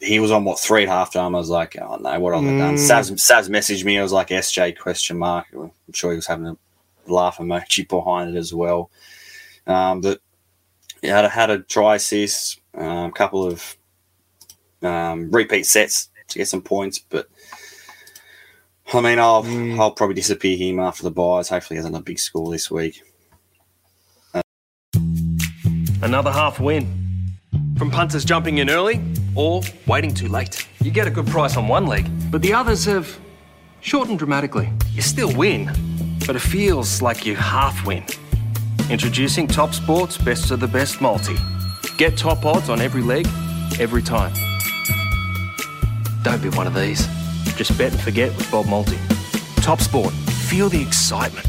he 0.00 0.18
was 0.20 0.30
on 0.30 0.44
what 0.44 0.58
three 0.58 0.84
at 0.84 0.88
halftime. 0.88 1.34
I 1.34 1.38
was 1.38 1.50
like, 1.50 1.76
oh 1.80 1.96
no, 1.96 2.18
what 2.20 2.34
have 2.34 2.42
I 2.42 2.58
done? 2.58 2.74
Mm. 2.74 2.78
Savs, 2.78 3.12
Savs 3.12 3.48
messaged 3.48 3.84
me. 3.84 3.98
I 3.98 4.02
was 4.02 4.12
like, 4.12 4.28
SJ 4.28 4.78
question 4.78 5.18
mark. 5.18 5.46
I'm 5.54 5.70
sure 5.92 6.10
he 6.10 6.16
was 6.16 6.26
having 6.26 6.46
a 6.46 6.56
laugh 7.06 7.38
emoji 7.38 7.88
behind 7.88 8.34
it 8.34 8.38
as 8.38 8.52
well. 8.52 8.90
Um, 9.66 10.00
but 11.06 11.10
yeah, 11.10 11.16
had 11.16 11.24
a, 11.24 11.28
had 11.28 11.50
a 11.50 11.58
try 11.60 11.94
assist, 11.94 12.60
a 12.74 12.84
um, 12.84 13.12
couple 13.12 13.46
of 13.46 13.76
um, 14.82 15.30
repeat 15.30 15.64
sets 15.64 16.08
to 16.28 16.38
get 16.38 16.48
some 16.48 16.62
points. 16.62 16.98
But 16.98 17.28
I 18.92 19.00
mean, 19.00 19.18
I'll 19.18 19.44
Mm. 19.44 19.78
I'll 19.78 19.92
probably 19.92 20.14
disappear 20.14 20.56
him 20.56 20.80
after 20.80 21.02
the 21.04 21.10
buys. 21.10 21.48
Hopefully, 21.48 21.76
he 21.76 21.78
has 21.78 21.84
another 21.84 22.02
big 22.02 22.18
score 22.18 22.50
this 22.50 22.70
week. 22.70 23.02
Another 26.02 26.32
half 26.32 26.60
win. 26.60 26.86
From 27.78 27.90
punters 27.90 28.24
jumping 28.24 28.58
in 28.58 28.68
early 28.70 29.00
or 29.34 29.60
waiting 29.86 30.12
too 30.12 30.28
late. 30.28 30.66
You 30.82 30.90
get 30.90 31.06
a 31.06 31.10
good 31.10 31.26
price 31.26 31.56
on 31.56 31.68
one 31.68 31.86
leg, 31.86 32.08
but 32.30 32.42
the 32.42 32.52
others 32.52 32.84
have 32.86 33.18
shortened 33.80 34.18
dramatically. 34.18 34.72
You 34.92 35.02
still 35.02 35.34
win, 35.36 35.70
but 36.26 36.36
it 36.36 36.40
feels 36.40 37.00
like 37.02 37.26
you 37.26 37.36
half 37.36 37.86
win. 37.86 38.04
Introducing 38.88 39.48
Top 39.48 39.74
Sports 39.74 40.16
Best 40.16 40.52
of 40.52 40.60
the 40.60 40.68
Best 40.68 41.00
Multi. 41.00 41.34
Get 41.96 42.16
top 42.16 42.46
odds 42.46 42.68
on 42.68 42.80
every 42.80 43.02
leg, 43.02 43.26
every 43.80 44.00
time. 44.00 44.32
Don't 46.22 46.40
be 46.40 46.50
one 46.50 46.68
of 46.68 46.74
these. 46.74 47.04
Just 47.56 47.76
bet 47.76 47.90
and 47.90 48.00
forget 48.00 48.34
with 48.36 48.48
Bob 48.48 48.66
Multi. 48.66 48.96
Top 49.56 49.80
Sport. 49.80 50.14
Feel 50.14 50.68
the 50.68 50.80
excitement. 50.80 51.48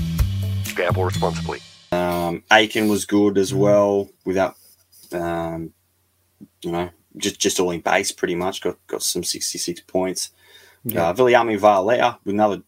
Gamble 0.76 1.06
responsibly. 1.06 1.60
Um, 1.92 2.42
Aitken 2.52 2.90
was 2.90 3.06
good 3.06 3.38
as 3.38 3.54
well, 3.54 4.10
without, 4.26 4.56
um, 5.12 5.74
you 6.64 6.72
know, 6.72 6.90
just 7.18 7.40
just 7.40 7.60
all 7.60 7.70
in 7.70 7.82
base 7.82 8.12
pretty 8.12 8.34
much. 8.34 8.62
Got 8.62 8.78
got 8.88 9.04
some 9.04 9.24
sixty 9.24 9.60
six 9.60 9.80
points. 9.82 10.32
Yeah. 10.84 11.10
Uh, 11.10 11.14
Viliami 11.14 11.60
Vailea 11.60 12.18
with 12.24 12.34
another 12.34 12.64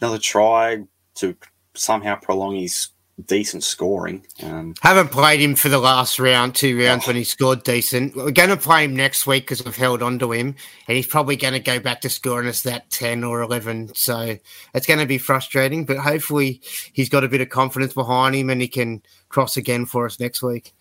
another 0.00 0.18
try 0.18 0.82
to 1.16 1.36
somehow 1.74 2.16
prolong 2.16 2.56
his 2.56 2.88
decent 3.26 3.64
scoring. 3.64 4.24
Um, 4.42 4.74
Haven't 4.80 5.10
played 5.10 5.40
him 5.40 5.54
for 5.54 5.68
the 5.68 5.78
last 5.78 6.18
round, 6.18 6.54
two 6.54 6.78
rounds 6.78 7.04
oh. 7.04 7.08
when 7.08 7.16
he 7.16 7.24
scored 7.24 7.62
decent. 7.64 8.14
We're 8.16 8.30
going 8.30 8.50
to 8.50 8.56
play 8.56 8.84
him 8.84 8.94
next 8.94 9.26
week 9.26 9.44
because 9.44 9.64
we've 9.64 9.76
held 9.76 10.02
on 10.02 10.18
to 10.20 10.32
him, 10.32 10.54
and 10.86 10.96
he's 10.96 11.06
probably 11.06 11.36
going 11.36 11.54
to 11.54 11.60
go 11.60 11.80
back 11.80 12.00
to 12.02 12.08
scoring 12.08 12.48
us 12.48 12.62
that 12.62 12.90
10 12.90 13.24
or 13.24 13.42
11. 13.42 13.94
So 13.94 14.36
it's 14.74 14.86
going 14.86 15.00
to 15.00 15.06
be 15.06 15.18
frustrating, 15.18 15.84
but 15.84 15.98
hopefully 15.98 16.60
he's 16.92 17.08
got 17.08 17.24
a 17.24 17.28
bit 17.28 17.40
of 17.40 17.48
confidence 17.48 17.92
behind 17.92 18.34
him 18.34 18.50
and 18.50 18.60
he 18.60 18.68
can 18.68 19.02
cross 19.28 19.56
again 19.56 19.86
for 19.86 20.06
us 20.06 20.20
next 20.20 20.42
week. 20.42 20.72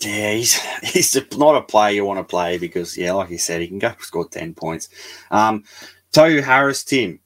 Yeah, 0.00 0.32
he's 0.32 0.60
he's 0.82 1.16
not 1.36 1.56
a 1.56 1.62
player 1.62 1.94
you 1.94 2.04
want 2.04 2.18
to 2.18 2.24
play 2.24 2.58
because, 2.58 2.96
yeah, 2.96 3.12
like 3.12 3.30
you 3.30 3.38
said, 3.38 3.60
he 3.60 3.68
can 3.68 3.78
go 3.78 3.94
score 4.00 4.28
10 4.28 4.54
points. 4.54 4.88
Um, 5.30 5.64
Tohu 6.12 6.42
Harris, 6.42 6.84
Tim, 6.84 7.20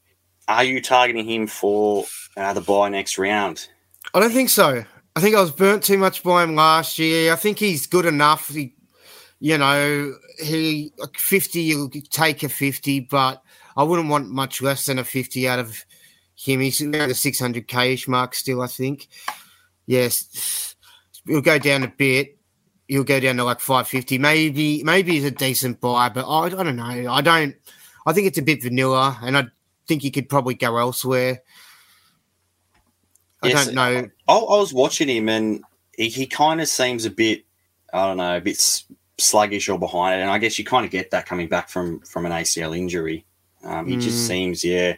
are 0.48 0.64
you 0.64 0.80
targeting 0.80 1.28
him 1.28 1.46
for 1.46 2.04
uh, 2.36 2.52
the 2.52 2.60
buy 2.60 2.88
next 2.88 3.18
round? 3.18 3.68
I 4.12 4.20
don't 4.20 4.32
think 4.32 4.50
so. 4.50 4.84
I 5.14 5.20
think 5.20 5.36
I 5.36 5.40
was 5.40 5.52
burnt 5.52 5.84
too 5.84 5.98
much 5.98 6.22
by 6.22 6.42
him 6.42 6.54
last 6.54 6.98
year. 6.98 7.32
I 7.32 7.36
think 7.36 7.58
he's 7.58 7.86
good 7.86 8.06
enough. 8.06 8.48
He, 8.48 8.74
you 9.38 9.58
know, 9.58 10.14
he 10.42 10.92
50, 11.16 11.60
you'll 11.60 11.90
take 12.10 12.42
a 12.42 12.48
50, 12.48 13.00
but 13.00 13.42
I 13.76 13.82
wouldn't 13.82 14.08
want 14.08 14.30
much 14.30 14.62
less 14.62 14.86
than 14.86 14.98
a 14.98 15.04
50 15.04 15.48
out 15.48 15.58
of 15.58 15.84
him. 16.36 16.60
He's 16.60 16.80
around 16.80 17.08
the 17.08 17.14
600k 17.14 17.94
ish 17.94 18.08
mark 18.08 18.34
still, 18.34 18.62
I 18.62 18.66
think. 18.66 19.08
Yes, 19.86 20.74
he'll 21.26 21.40
go 21.40 21.58
down 21.58 21.82
a 21.82 21.88
bit. 21.88 22.36
He'll 22.88 23.04
go 23.04 23.20
down 23.20 23.36
to 23.36 23.44
like 23.44 23.60
550. 23.60 24.18
Maybe, 24.18 24.82
maybe 24.82 25.12
he's 25.12 25.24
a 25.24 25.30
decent 25.30 25.80
buy, 25.80 26.08
but 26.08 26.28
I, 26.28 26.46
I 26.46 26.48
don't 26.48 26.76
know. 26.76 27.12
I 27.12 27.20
don't, 27.20 27.54
I 28.06 28.12
think 28.12 28.26
it's 28.26 28.38
a 28.38 28.42
bit 28.42 28.62
vanilla, 28.62 29.18
and 29.22 29.36
I 29.36 29.46
think 29.86 30.02
he 30.02 30.10
could 30.10 30.28
probably 30.28 30.54
go 30.54 30.76
elsewhere. 30.76 31.42
I 33.42 33.48
yes, 33.48 33.66
don't 33.66 33.74
know. 33.74 34.10
I, 34.28 34.32
I, 34.32 34.58
was 34.58 34.72
watching 34.72 35.08
him, 35.08 35.28
and 35.28 35.64
he, 35.96 36.08
he 36.08 36.26
kind 36.26 36.60
of 36.60 36.68
seems 36.68 37.04
a 37.04 37.10
bit, 37.10 37.44
I 37.92 38.06
don't 38.06 38.18
know, 38.18 38.36
a 38.36 38.40
bit 38.40 38.60
sluggish 39.18 39.68
or 39.68 39.78
behind 39.78 40.18
it. 40.18 40.22
And 40.22 40.30
I 40.30 40.38
guess 40.38 40.58
you 40.58 40.64
kind 40.64 40.84
of 40.84 40.90
get 40.90 41.10
that 41.12 41.26
coming 41.26 41.48
back 41.48 41.68
from 41.68 42.00
from 42.00 42.26
an 42.26 42.32
ACL 42.32 42.76
injury. 42.76 43.24
Um, 43.64 43.86
he 43.86 43.96
mm. 43.96 44.00
just 44.00 44.26
seems, 44.26 44.64
yeah, 44.64 44.96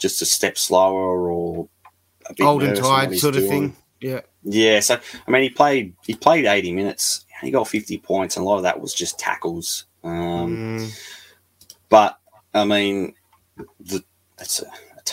just 0.00 0.22
a 0.22 0.26
step 0.26 0.58
slower 0.58 1.30
or 1.30 1.68
a 2.26 2.34
bit 2.34 2.44
old 2.44 2.62
and 2.62 2.76
tired 2.76 3.16
sort 3.18 3.34
doing. 3.34 3.44
of 3.44 3.50
thing. 3.50 3.76
Yeah, 4.00 4.20
yeah. 4.42 4.80
So 4.80 4.98
I 5.26 5.30
mean, 5.30 5.42
he 5.42 5.50
played 5.50 5.94
he 6.04 6.14
played 6.14 6.44
eighty 6.46 6.72
minutes. 6.72 7.24
He 7.42 7.50
got 7.50 7.68
fifty 7.68 7.98
points, 7.98 8.36
and 8.36 8.44
a 8.44 8.48
lot 8.48 8.56
of 8.56 8.62
that 8.62 8.80
was 8.80 8.94
just 8.94 9.18
tackles. 9.18 9.84
Um, 10.02 10.78
mm. 10.78 11.00
But 11.88 12.18
I 12.54 12.64
mean, 12.64 13.14
the, 13.80 14.02
it's 14.38 14.60
a 14.60 14.66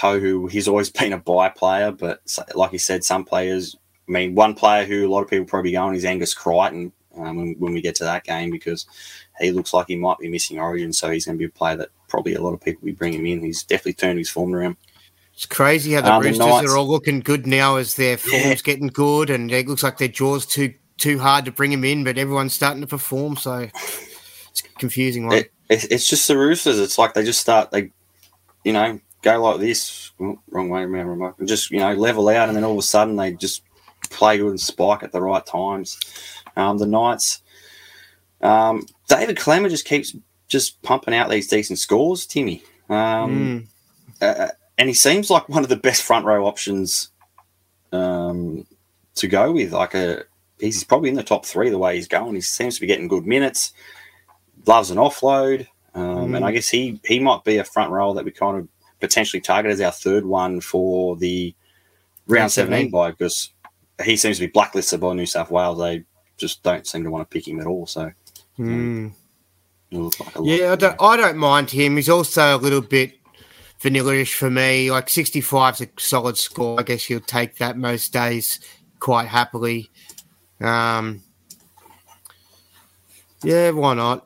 Tohu, 0.04 0.50
he's 0.50 0.68
always 0.68 0.90
been 0.90 1.14
a 1.14 1.18
buy 1.18 1.50
player, 1.50 1.92
but 1.92 2.22
like 2.56 2.74
you 2.74 2.80
said, 2.80 3.04
some 3.04 3.24
players. 3.24 3.76
I 4.08 4.12
mean, 4.12 4.36
one 4.36 4.54
player 4.54 4.86
who 4.86 5.08
a 5.08 5.12
lot 5.12 5.22
of 5.22 5.30
people 5.30 5.46
probably 5.46 5.72
go 5.72 5.84
on 5.84 5.96
is 5.96 6.04
Angus 6.04 6.34
Crichton 6.34 6.92
um, 7.18 7.38
when, 7.38 7.56
when, 7.58 7.74
we 7.74 7.82
get 7.82 7.96
to 7.96 8.04
that 8.04 8.26
game 8.26 8.52
because 8.52 8.86
he 9.40 9.52
looks 9.52 9.74
like 9.74 9.88
he 9.88 9.96
might 9.96 10.18
be 10.18 10.30
missing 10.30 10.60
Origin, 10.60 10.92
so 10.92 11.10
he's 11.10 11.26
going 11.26 11.38
to 11.38 11.40
be 11.40 11.46
a 11.46 11.50
player 11.50 11.78
that 11.78 11.90
probably 12.10 12.34
a 12.34 12.42
lot 12.42 12.54
of 12.54 12.62
people 12.62 12.82
will 12.82 12.88
be 12.88 12.92
bringing 12.94 13.22
him 13.22 13.26
in. 13.28 13.46
He's 13.46 13.64
definitely 13.64 13.94
turned 13.94 14.20
his 14.20 14.30
form 14.30 14.54
around. 14.54 14.76
It's 15.34 15.46
crazy 15.46 15.94
how 15.94 16.02
the 16.02 16.14
um, 16.14 16.22
Roosters 16.22 16.38
the 16.38 16.68
are 16.68 16.78
all 16.78 16.88
looking 16.88 17.22
good 17.22 17.48
now 17.48 17.78
as 17.78 17.96
their 17.96 18.18
form's 18.18 18.46
yeah. 18.46 18.56
getting 18.56 18.88
good, 18.88 19.30
and 19.30 19.52
it 19.52 19.68
looks 19.68 19.84
like 19.84 19.98
their 19.98 20.10
jaws 20.10 20.46
too 20.46 20.74
too 20.98 21.18
hard 21.18 21.46
to 21.46 21.52
bring 21.52 21.72
him 21.72 21.84
in, 21.84 22.04
but 22.04 22.18
everyone's 22.18 22.54
starting 22.54 22.82
to 22.82 22.88
perform, 22.88 23.36
so 23.36 23.68
it's 24.50 24.62
confusing. 24.78 25.28
Right? 25.28 25.50
It, 25.70 25.92
it's 25.92 26.08
just 26.08 26.28
the 26.28 26.38
Roosters. 26.38 26.80
It's 26.80 26.98
like 26.98 27.14
they 27.14 27.24
just 27.24 27.42
start 27.42 27.72
they, 27.72 27.92
you 28.64 28.74
know, 28.74 29.00
go 29.24 29.42
like 29.42 29.60
this, 29.60 30.12
wrong 30.20 30.70
way 30.70 30.84
around, 30.84 31.34
and 31.40 31.48
just 31.48 31.72
you 31.72 31.80
know 31.80 31.94
level 31.94 32.30
out, 32.30 32.50
and 32.50 32.56
then 32.56 32.64
all 32.64 32.74
of 32.74 32.78
a 32.78 32.84
sudden 32.84 33.16
they 33.16 33.34
just 33.34 33.64
play 34.10 34.38
good 34.38 34.50
and 34.50 34.60
spike 34.60 35.02
at 35.02 35.12
the 35.12 35.22
right 35.22 35.46
times. 35.46 36.00
Um, 36.56 36.78
the 36.78 36.86
Knights, 36.86 37.42
um, 38.42 38.86
David 39.08 39.38
Klemmer 39.38 39.70
just 39.70 39.86
keeps 39.86 40.16
just 40.48 40.80
pumping 40.84 41.16
out 41.16 41.30
these 41.30 41.48
decent 41.48 41.80
scores, 41.80 42.28
Timmy, 42.28 42.64
um, 42.90 43.68
mm. 44.22 44.22
uh, 44.22 44.50
and 44.78 44.88
he 44.88 44.94
seems 44.94 45.32
like 45.32 45.50
one 45.50 45.64
of 45.64 45.70
the 45.70 45.76
best 45.76 46.04
front 46.04 46.26
row 46.26 46.46
options 46.46 47.10
um, 47.92 48.68
to 49.16 49.28
go 49.28 49.52
with. 49.54 49.72
Like 49.72 49.96
a, 49.96 50.24
he's 50.60 50.84
probably 50.84 51.10
in 51.10 51.16
the 51.16 51.24
top 51.24 51.46
three 51.46 51.70
the 51.70 51.80
way 51.80 51.96
he's 51.96 52.08
going. 52.08 52.36
He 52.36 52.42
seems 52.42 52.76
to 52.76 52.82
be 52.82 52.88
getting 52.88 53.08
good 53.08 53.26
minutes. 53.26 53.74
Loves 54.68 54.92
an 54.92 54.98
offload. 54.98 55.68
Um. 55.96 56.34
And 56.34 56.44
I 56.44 56.52
guess 56.52 56.70
he 56.70 57.00
he 57.06 57.20
might 57.20 57.44
be 57.44 57.58
a 57.58 57.64
front 57.64 57.92
row 57.92 58.14
that 58.16 58.26
we 58.26 58.32
kind 58.32 58.58
of 58.58 58.68
potentially 59.04 59.42
target 59.42 59.70
as 59.70 59.82
our 59.82 59.92
third 59.92 60.26
one 60.26 60.62
for 60.62 61.18
the 61.18 61.54
round 62.26 62.50
17 62.50 62.90
buy 62.90 63.12
because 63.12 63.50
he 64.02 64.16
seems 64.16 64.38
to 64.38 64.48
be 64.48 64.52
blacklisted 64.52 65.02
by 65.02 65.14
New 65.14 65.26
South 65.26 65.52
Wales. 65.52 65.78
They 65.78 66.06
just 66.38 66.64
don't 66.64 66.88
seem 66.88 67.04
to 67.04 67.12
want 67.12 67.30
to 67.30 67.34
pick 67.34 67.46
him 67.46 67.60
at 67.60 67.68
all. 67.68 67.86
So, 67.86 68.14
mm. 68.58 69.12
like 69.92 70.14
yeah, 70.42 70.72
I 70.72 70.76
don't, 70.78 70.96
I 71.02 71.18
don't 71.18 71.36
mind 71.36 71.70
him. 71.70 71.98
He's 71.98 72.08
also 72.08 72.56
a 72.56 72.58
little 72.58 72.80
bit 72.80 73.20
vanilla-ish 73.82 74.36
for 74.36 74.50
me. 74.50 74.90
Like 74.90 75.10
65 75.10 75.74
is 75.74 75.82
a 75.82 75.88
solid 76.00 76.38
score. 76.38 76.80
I 76.80 76.84
guess 76.84 77.10
you'll 77.10 77.20
take 77.20 77.58
that 77.58 77.78
most 77.78 78.14
days 78.14 78.62
quite 79.00 79.28
happily. 79.28 79.92
Um, 80.62 81.24
yeah, 83.44 83.72
why 83.72 83.96
not? 83.96 84.26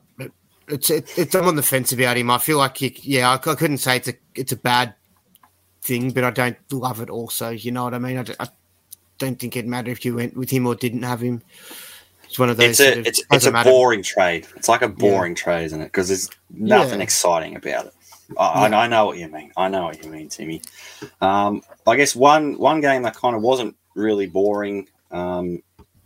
It's 0.68 0.90
it, 0.90 1.18
it's 1.18 1.34
I'm 1.34 1.46
on 1.46 1.56
the 1.56 1.62
fence 1.62 1.92
about 1.92 2.16
him. 2.16 2.30
I 2.30 2.38
feel 2.38 2.58
like 2.58 2.80
you, 2.80 2.90
yeah, 3.02 3.30
I, 3.30 3.34
I, 3.34 3.54
couldn't 3.54 3.78
say 3.78 3.96
it's 3.96 4.08
a 4.08 4.14
it's 4.34 4.52
a 4.52 4.56
bad 4.56 4.94
thing, 5.82 6.10
but 6.10 6.24
I 6.24 6.30
don't 6.30 6.56
love 6.72 7.00
it. 7.00 7.10
Also, 7.10 7.50
you 7.50 7.72
know 7.72 7.84
what 7.84 7.94
I 7.94 7.98
mean? 7.98 8.18
I, 8.18 8.24
I 8.40 8.48
don't 9.18 9.38
think 9.38 9.56
it'd 9.56 9.68
matter 9.68 9.90
if 9.90 10.04
you 10.04 10.14
went 10.14 10.36
with 10.36 10.50
him 10.50 10.66
or 10.66 10.74
didn't 10.74 11.02
have 11.02 11.20
him. 11.20 11.42
It's 12.24 12.38
one 12.38 12.50
of 12.50 12.56
those. 12.56 12.78
It's 12.78 12.80
a 12.80 13.00
it's, 13.00 13.22
it's 13.30 13.46
a 13.46 13.52
matter. 13.52 13.70
boring 13.70 14.02
trade. 14.02 14.46
It's 14.56 14.68
like 14.68 14.82
a 14.82 14.88
boring 14.88 15.32
yeah. 15.32 15.42
trade, 15.42 15.64
isn't 15.64 15.80
it? 15.80 15.86
Because 15.86 16.08
there's 16.08 16.28
nothing 16.50 17.00
yeah. 17.00 17.04
exciting 17.04 17.56
about 17.56 17.86
it. 17.86 17.94
I. 18.38 18.66
I, 18.66 18.86
know 18.86 19.06
what 19.06 19.16
you 19.16 19.28
mean. 19.28 19.52
I 19.56 19.68
know 19.68 19.84
what 19.84 20.04
you 20.04 20.10
mean, 20.10 20.28
Timmy. 20.28 20.60
Um, 21.22 21.62
I 21.86 21.96
guess 21.96 22.14
one 22.14 22.58
one 22.58 22.82
game 22.82 23.02
that 23.02 23.16
kind 23.16 23.34
of 23.34 23.40
wasn't 23.40 23.74
really 23.94 24.26
boring. 24.26 24.88
Um, 25.10 25.62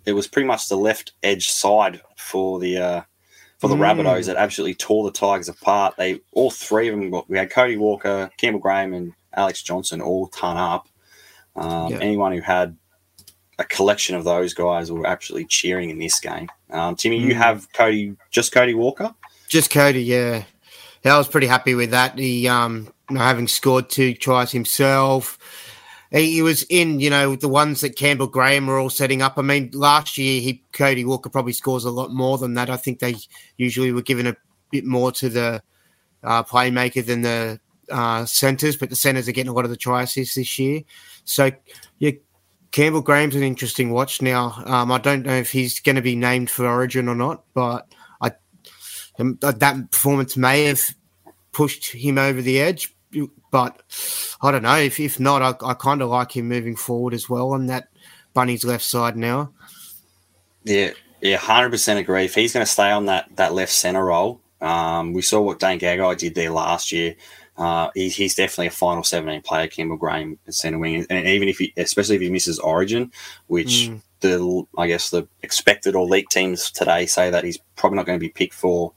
it 0.06 0.12
was 0.12 0.28
pretty 0.28 0.46
much 0.46 0.68
the 0.68 0.76
left 0.76 1.12
edge 1.24 1.50
side 1.50 2.00
for 2.16 2.60
the 2.60 2.78
uh, 2.78 3.02
for 3.62 3.68
the 3.68 3.76
mm. 3.76 3.78
Rabbitohs 3.78 4.26
that 4.26 4.34
absolutely 4.34 4.74
tore 4.74 5.04
the 5.04 5.12
Tigers 5.12 5.48
apart. 5.48 5.94
They 5.96 6.20
all 6.32 6.50
three 6.50 6.88
of 6.88 6.98
them. 6.98 7.22
We 7.28 7.38
had 7.38 7.48
Cody 7.48 7.76
Walker, 7.76 8.28
Campbell 8.36 8.58
Graham, 8.58 8.92
and 8.92 9.12
Alex 9.34 9.62
Johnston 9.62 10.00
all 10.00 10.26
ton 10.26 10.56
up. 10.56 10.88
Um, 11.54 11.92
yeah. 11.92 11.98
Anyone 11.98 12.32
who 12.32 12.40
had 12.40 12.76
a 13.60 13.64
collection 13.64 14.16
of 14.16 14.24
those 14.24 14.52
guys 14.52 14.90
were 14.90 15.06
absolutely 15.06 15.46
cheering 15.46 15.90
in 15.90 16.00
this 16.00 16.18
game. 16.18 16.48
Um, 16.70 16.96
Timmy, 16.96 17.20
mm. 17.20 17.26
you 17.26 17.34
have 17.36 17.72
Cody, 17.72 18.16
just 18.32 18.50
Cody 18.50 18.74
Walker, 18.74 19.14
just 19.46 19.70
Cody. 19.70 20.02
Yeah, 20.02 20.42
yeah, 21.04 21.14
I 21.14 21.18
was 21.18 21.28
pretty 21.28 21.46
happy 21.46 21.76
with 21.76 21.92
that. 21.92 22.18
He, 22.18 22.48
um, 22.48 22.92
having 23.10 23.46
scored 23.46 23.90
two 23.90 24.12
tries 24.12 24.50
himself, 24.50 25.38
he, 26.12 26.42
was 26.42 26.62
in, 26.64 27.00
you 27.00 27.08
know, 27.08 27.36
the 27.36 27.48
ones 27.48 27.80
that 27.80 27.96
Campbell 27.96 28.26
Graham 28.26 28.66
were 28.66 28.78
all 28.78 28.90
setting 28.90 29.22
up. 29.22 29.38
I 29.38 29.42
mean, 29.42 29.70
last 29.72 30.18
year 30.18 30.40
he 30.40 30.62
Cody 30.72 31.04
Walker 31.04 31.30
probably 31.30 31.54
scores 31.54 31.84
a 31.84 31.90
lot 31.90 32.12
more 32.12 32.36
than 32.38 32.54
that. 32.54 32.68
I 32.68 32.76
think 32.76 32.98
they 32.98 33.16
usually 33.56 33.92
were 33.92 34.02
given 34.02 34.26
a 34.26 34.36
bit 34.70 34.84
more 34.84 35.10
to 35.12 35.28
the 35.28 35.62
uh, 36.22 36.42
playmaker 36.42 37.04
than 37.04 37.22
the 37.22 37.60
uh, 37.90 38.26
centers, 38.26 38.76
but 38.76 38.90
the 38.90 38.96
centers 38.96 39.28
are 39.28 39.32
getting 39.32 39.50
a 39.50 39.54
lot 39.54 39.64
of 39.64 39.70
the 39.70 39.76
try 39.76 40.02
assists 40.02 40.34
this 40.34 40.58
year. 40.58 40.82
So, 41.24 41.50
yeah, 41.98 42.12
Campbell 42.72 43.02
Graham's 43.02 43.36
an 43.36 43.42
interesting 43.42 43.90
watch 43.90 44.20
now. 44.20 44.62
Um, 44.66 44.92
I 44.92 44.98
don't 44.98 45.24
know 45.24 45.36
if 45.36 45.50
he's 45.50 45.80
going 45.80 45.96
to 45.96 46.02
be 46.02 46.16
named 46.16 46.50
for 46.50 46.66
Origin 46.66 47.08
or 47.08 47.14
not, 47.14 47.44
but 47.54 47.86
I 48.20 48.32
um, 49.18 49.38
that 49.40 49.90
performance 49.90 50.36
may 50.36 50.64
have 50.64 50.82
pushed 51.52 51.92
him 51.92 52.18
over 52.18 52.42
the 52.42 52.60
edge. 52.60 52.94
But 53.52 53.80
I 54.40 54.50
don't 54.50 54.62
know. 54.62 54.76
If, 54.76 54.98
if 54.98 55.20
not, 55.20 55.42
I, 55.42 55.54
I 55.64 55.74
kind 55.74 56.02
of 56.02 56.08
like 56.08 56.36
him 56.36 56.48
moving 56.48 56.74
forward 56.74 57.14
as 57.14 57.28
well 57.28 57.52
on 57.52 57.66
that 57.66 57.88
Bunny's 58.34 58.64
left 58.64 58.82
side 58.82 59.16
now. 59.16 59.52
Yeah, 60.64 60.92
yeah, 61.20 61.36
hundred 61.36 61.70
percent 61.70 62.00
agree. 62.00 62.24
If 62.24 62.34
he's 62.34 62.52
going 62.52 62.64
to 62.64 62.72
stay 62.72 62.90
on 62.90 63.06
that 63.06 63.28
that 63.36 63.52
left 63.52 63.72
center 63.72 64.04
role, 64.04 64.40
um, 64.60 65.12
we 65.12 65.22
saw 65.22 65.40
what 65.40 65.60
Dane 65.60 65.78
Gagai 65.78 66.16
did 66.16 66.34
there 66.34 66.50
last 66.50 66.92
year. 66.92 67.14
Uh, 67.58 67.90
he, 67.94 68.08
he's 68.08 68.34
definitely 68.34 68.68
a 68.68 68.70
final 68.70 69.04
17 69.04 69.42
player, 69.42 69.66
Campbell 69.66 69.98
Graham 69.98 70.38
at 70.46 70.54
centre 70.54 70.78
wing, 70.78 71.06
and 71.10 71.26
even 71.26 71.48
if 71.48 71.58
he, 71.58 71.74
especially 71.76 72.16
if 72.16 72.22
he 72.22 72.30
misses 72.30 72.58
Origin, 72.58 73.12
which 73.48 73.90
mm. 73.90 74.00
the 74.20 74.64
I 74.78 74.86
guess 74.86 75.10
the 75.10 75.28
expected 75.42 75.94
or 75.94 76.06
leaked 76.06 76.32
teams 76.32 76.70
today 76.70 77.04
say 77.04 77.28
that 77.30 77.44
he's 77.44 77.58
probably 77.76 77.96
not 77.96 78.06
going 78.06 78.18
to 78.18 78.24
be 78.24 78.30
picked 78.30 78.54
for 78.54 78.92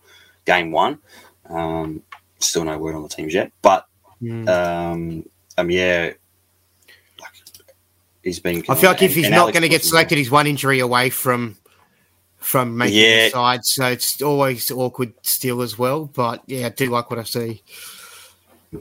game 0.45 0.71
one. 0.71 0.99
Um, 1.49 2.03
still 2.39 2.63
no 2.63 2.77
word 2.77 2.95
on 2.95 3.03
the 3.03 3.09
teams 3.09 3.33
yet, 3.33 3.51
but 3.61 3.87
Mm. 4.25 4.49
Um, 4.49 5.25
um, 5.57 5.69
yeah, 5.69 6.13
like 7.19 7.31
he's 8.23 8.39
been. 8.39 8.63
I 8.67 8.75
feel 8.75 8.89
like 8.89 9.01
if 9.01 9.13
he's 9.15 9.29
not 9.29 9.53
going 9.53 9.61
to 9.63 9.69
get 9.69 9.83
selected, 9.83 10.17
he's 10.17 10.31
one 10.31 10.47
injury 10.47 10.79
away 10.79 11.09
from 11.09 11.57
from 12.37 12.77
making 12.77 12.99
Yeah. 12.99 13.25
the 13.25 13.29
side, 13.31 13.65
so 13.65 13.85
it's 13.87 14.21
always 14.21 14.69
awkward 14.71 15.13
still 15.23 15.61
as 15.61 15.77
well. 15.77 16.05
But 16.05 16.43
yeah, 16.47 16.67
I 16.67 16.69
do 16.69 16.87
like 16.87 17.09
what 17.09 17.19
I 17.19 17.23
see. 17.23 17.63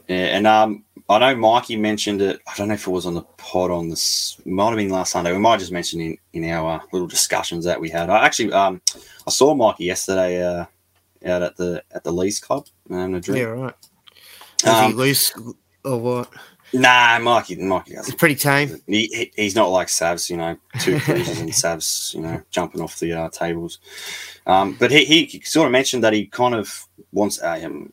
Yeah, 0.08 0.16
and 0.36 0.46
um, 0.46 0.84
I 1.08 1.18
know 1.18 1.36
Mikey 1.36 1.76
mentioned 1.76 2.20
it. 2.22 2.40
I 2.48 2.54
don't 2.56 2.68
know 2.68 2.74
if 2.74 2.86
it 2.86 2.90
was 2.90 3.06
on 3.06 3.14
the 3.14 3.22
pod 3.22 3.70
on 3.70 3.88
this. 3.90 4.38
Might 4.44 4.70
have 4.70 4.76
been 4.76 4.90
last 4.90 5.12
Sunday. 5.12 5.32
We 5.32 5.38
might 5.38 5.52
have 5.52 5.60
just 5.60 5.72
mentioned 5.72 6.02
in 6.02 6.18
in 6.32 6.50
our 6.50 6.80
uh, 6.80 6.80
little 6.92 7.08
discussions 7.08 7.64
that 7.66 7.80
we 7.80 7.90
had. 7.90 8.10
I 8.10 8.24
actually 8.24 8.52
um, 8.52 8.80
I 9.26 9.30
saw 9.30 9.54
Mikey 9.54 9.84
yesterday 9.84 10.42
uh, 10.42 10.64
out 11.26 11.42
at 11.42 11.56
the 11.56 11.82
at 11.92 12.04
the 12.04 12.12
Leeds 12.12 12.40
Club 12.40 12.66
um, 12.90 13.14
a 13.14 13.20
drink. 13.20 13.40
Yeah, 13.40 13.48
right. 13.48 13.74
Is 14.66 14.80
he 14.80 14.86
Um, 14.86 14.92
loose 14.96 15.32
or 15.84 15.98
what? 16.00 16.30
Nah, 16.72 17.18
Mikey, 17.20 17.56
Mikey 17.56 17.94
doesn't. 17.94 18.18
pretty 18.18 18.34
tame. 18.34 18.80
He, 18.88 19.06
he, 19.06 19.32
he's 19.36 19.54
not 19.54 19.66
like 19.68 19.86
Savs, 19.88 20.28
you 20.28 20.36
know, 20.36 20.56
two 20.80 20.98
cruises 21.00 21.38
and 21.40 21.50
Savs, 21.50 22.12
you 22.14 22.20
know, 22.20 22.42
jumping 22.50 22.80
off 22.80 22.98
the 22.98 23.12
uh, 23.12 23.28
tables. 23.30 23.78
Um, 24.46 24.76
but 24.78 24.90
he, 24.90 25.04
he 25.04 25.40
sort 25.42 25.66
of 25.66 25.72
mentioned 25.72 26.02
that 26.02 26.12
he 26.12 26.26
kind 26.26 26.54
of 26.54 26.88
wants 27.12 27.40
uh, 27.40 27.60
um, 27.64 27.92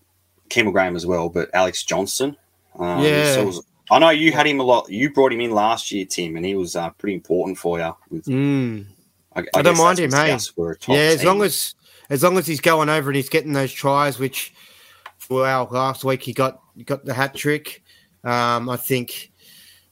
Campbell 0.50 0.72
Graham 0.72 0.96
as 0.96 1.06
well, 1.06 1.30
but 1.30 1.50
Alex 1.54 1.84
Johnston. 1.84 2.36
Um, 2.80 3.04
Yeah. 3.04 3.34
so 3.36 3.46
was- 3.46 3.66
I 3.92 4.00
know 4.00 4.10
you 4.10 4.32
had 4.32 4.48
him 4.48 4.60
a 4.62 4.64
lot. 4.64 4.90
You 4.90 5.12
brought 5.12 5.34
him 5.34 5.42
in 5.42 5.52
last 5.52 5.92
year, 5.92 6.06
Tim, 6.06 6.38
and 6.38 6.46
he 6.46 6.56
was 6.56 6.78
uh, 6.78 6.92
pretty 6.92 7.14
important 7.14 7.58
for 7.58 7.78
you. 7.78 7.94
With, 8.10 8.24
Mm. 8.26 8.86
I, 9.36 9.44
I 9.54 9.62
don't 9.62 9.78
mind 9.78 10.00
him, 10.00 10.12
hey. 10.12 10.30
Souths 10.30 10.56
were 10.58 10.72
a 10.72 10.78
top 10.78 10.96
Yeah, 10.96 11.02
as 11.02 11.18
team. 11.20 11.28
long 11.28 11.42
as 11.44 11.76
as 12.10 12.24
long 12.24 12.38
as 12.38 12.48
he's 12.48 12.62
going 12.62 12.88
over 12.90 13.10
and 13.10 13.16
he's 13.18 13.28
getting 13.30 13.52
those 13.54 13.72
tries, 13.74 14.18
which 14.18 14.54
well, 15.30 15.68
last 15.72 16.04
week 16.06 16.24
he 16.24 16.32
got 16.34 16.61
got 16.86 17.06
the 17.06 17.14
hat 17.14 17.36
trick. 17.36 17.84
Um, 18.24 18.70
I 18.70 18.78
think 18.78 19.32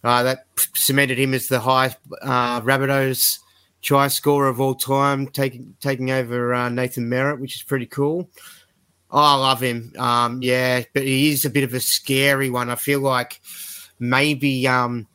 uh, 0.04 0.24
that 0.24 0.46
cemented 0.76 1.20
him 1.20 1.34
as 1.34 1.48
the 1.48 1.60
high 1.60 1.96
uh, 2.22 2.62
Rabbitohs 2.62 3.39
try 3.82 4.08
scorer 4.08 4.48
of 4.48 4.60
all 4.62 4.76
time, 4.76 5.28
taking 5.28 5.76
taking 5.80 6.12
over 6.12 6.54
uh, 6.54 6.70
Nathan 6.70 7.10
Merritt, 7.10 7.39
which 7.39 7.56
is 7.56 7.63
pretty 7.63 7.86
cool. 7.86 8.30
Oh, 9.12 9.20
I 9.20 9.36
love 9.36 9.62
him. 9.62 9.94
Um, 9.98 10.42
yeah, 10.42 10.84
but 10.94 11.04
he 11.04 11.32
is 11.32 11.46
a 11.46 11.50
bit 11.50 11.63
of 11.63 11.74
a 11.74 11.80
scary 11.80 12.50
one. 12.50 12.70
I 12.70 12.76
feel 12.76 13.00
like 13.00 13.42
maybe 14.00 14.68
um, 14.68 15.08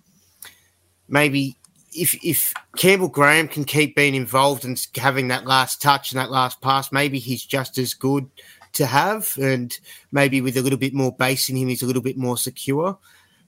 maybe 1.09 1.57
if 1.93 2.15
if 2.25 2.53
Campbell 2.77 3.09
Graham 3.09 3.49
can 3.49 3.65
keep 3.65 3.95
being 3.95 4.15
involved 4.15 4.65
and 4.65 4.85
having 4.97 5.29
that 5.29 5.47
last 5.47 5.81
touch 5.81 6.13
and 6.13 6.19
that 6.19 6.31
last 6.31 6.61
pass, 6.61 6.91
maybe 6.91 7.19
he's 7.19 7.45
just 7.45 7.79
as 7.79 7.95
good 7.95 8.29
to 8.75 8.87
have, 8.87 9.37
and 9.39 9.77
maybe 10.13 10.41
with 10.41 10.57
a 10.57 10.63
little 10.63 10.79
bit 10.79 10.95
more 10.95 11.15
base 11.15 11.49
in 11.49 11.57
him, 11.57 11.69
he's 11.69 11.83
a 11.83 11.87
little 11.87 12.03
bit 12.03 12.17
more 12.17 12.37
secure. 12.37 12.99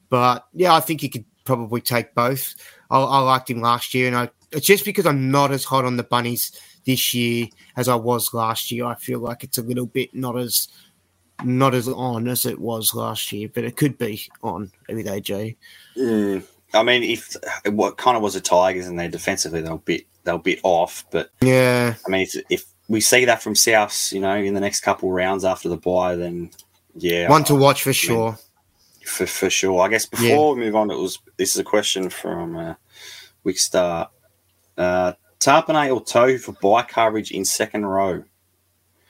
But 0.09 0.47
yeah, 0.53 0.75
I 0.75 0.81
think 0.81 1.01
he 1.01 1.09
could 1.09 1.25
probably 1.45 1.81
take 1.81 2.15
both. 2.15 2.55
I, 2.91 2.99
I 3.01 3.19
liked 3.21 3.51
him 3.51 3.61
last 3.61 3.95
year, 3.95 4.07
and 4.07 4.17
I 4.17 4.31
it's 4.53 4.67
just 4.67 4.85
because 4.85 5.07
I'm 5.07 5.31
not 5.31 5.53
as 5.53 5.65
hot 5.65 5.85
on 5.85 5.97
the 5.97 6.05
bunnies 6.05 6.53
this 6.85 7.13
year 7.13 7.49
as 7.77 7.89
I 7.89 7.97
was 7.97 8.33
last 8.33 8.71
year. 8.71 8.85
I 8.85 8.95
feel 8.95 9.19
like 9.19 9.45
it's 9.45 9.59
a 9.59 9.63
little 9.63 9.87
bit 9.87 10.15
not 10.15 10.39
as 10.39 10.69
not 11.45 11.75
as 11.75 11.89
on 11.89 12.29
as 12.29 12.47
it 12.47 12.59
was 12.59 12.95
last 12.95 13.33
year, 13.33 13.51
but 13.53 13.65
it 13.65 13.77
could 13.77 13.99
be 13.99 14.23
on 14.43 14.71
with 14.89 15.07
AJ. 15.07 15.57
Mm. 15.97 16.43
I 16.75 16.83
mean, 16.83 17.03
if 17.03 17.37
what 17.67 17.97
kind 17.97 18.17
of 18.17 18.23
was 18.23 18.35
the 18.35 18.41
Tigers 18.41 18.87
and 18.87 18.99
they 18.99 19.09
defensively 19.09 19.61
they'll 19.61 19.79
bit 19.79 20.07
they'll 20.25 20.39
bit 20.39 20.61
off, 20.63 21.05
but 21.11 21.31
Yeah, 21.41 21.95
I 22.07 22.11
mean, 22.11 22.27
if 22.51 22.67
we 22.89 23.01
see 23.01 23.25
that 23.25 23.43
from 23.43 23.55
Souths, 23.55 24.13
you 24.13 24.21
know, 24.21 24.37
in 24.37 24.55
the 24.55 24.61
next 24.61 24.81
couple 24.81 25.09
of 25.09 25.15
rounds 25.15 25.45
after 25.45 25.69
the 25.69 25.77
bye, 25.77 26.17
then 26.17 26.51
yeah, 26.95 27.29
one 27.29 27.45
to 27.45 27.55
watch 27.55 27.83
for 27.83 27.93
sure. 27.93 28.39
for, 29.05 29.27
for 29.27 29.51
sure. 29.51 29.81
I 29.81 29.89
guess 29.89 30.07
before 30.07 30.55
we 30.55 30.61
move 30.61 30.77
on, 30.77 30.91
it 30.91 30.97
was 30.97 31.19
this 31.37 31.55
is 31.55 31.59
a 31.59 31.65
question 31.65 32.11
from 32.11 32.57
uh, 32.57 32.75
Wickstar. 33.45 34.09
Uh, 34.77 35.13
Tapine 35.39 35.95
or 35.95 36.03
Tohu 36.03 36.41
for 36.41 36.53
buy 36.53 36.83
coverage 36.83 37.31
in 37.31 37.45
second 37.45 37.87
row, 37.87 38.25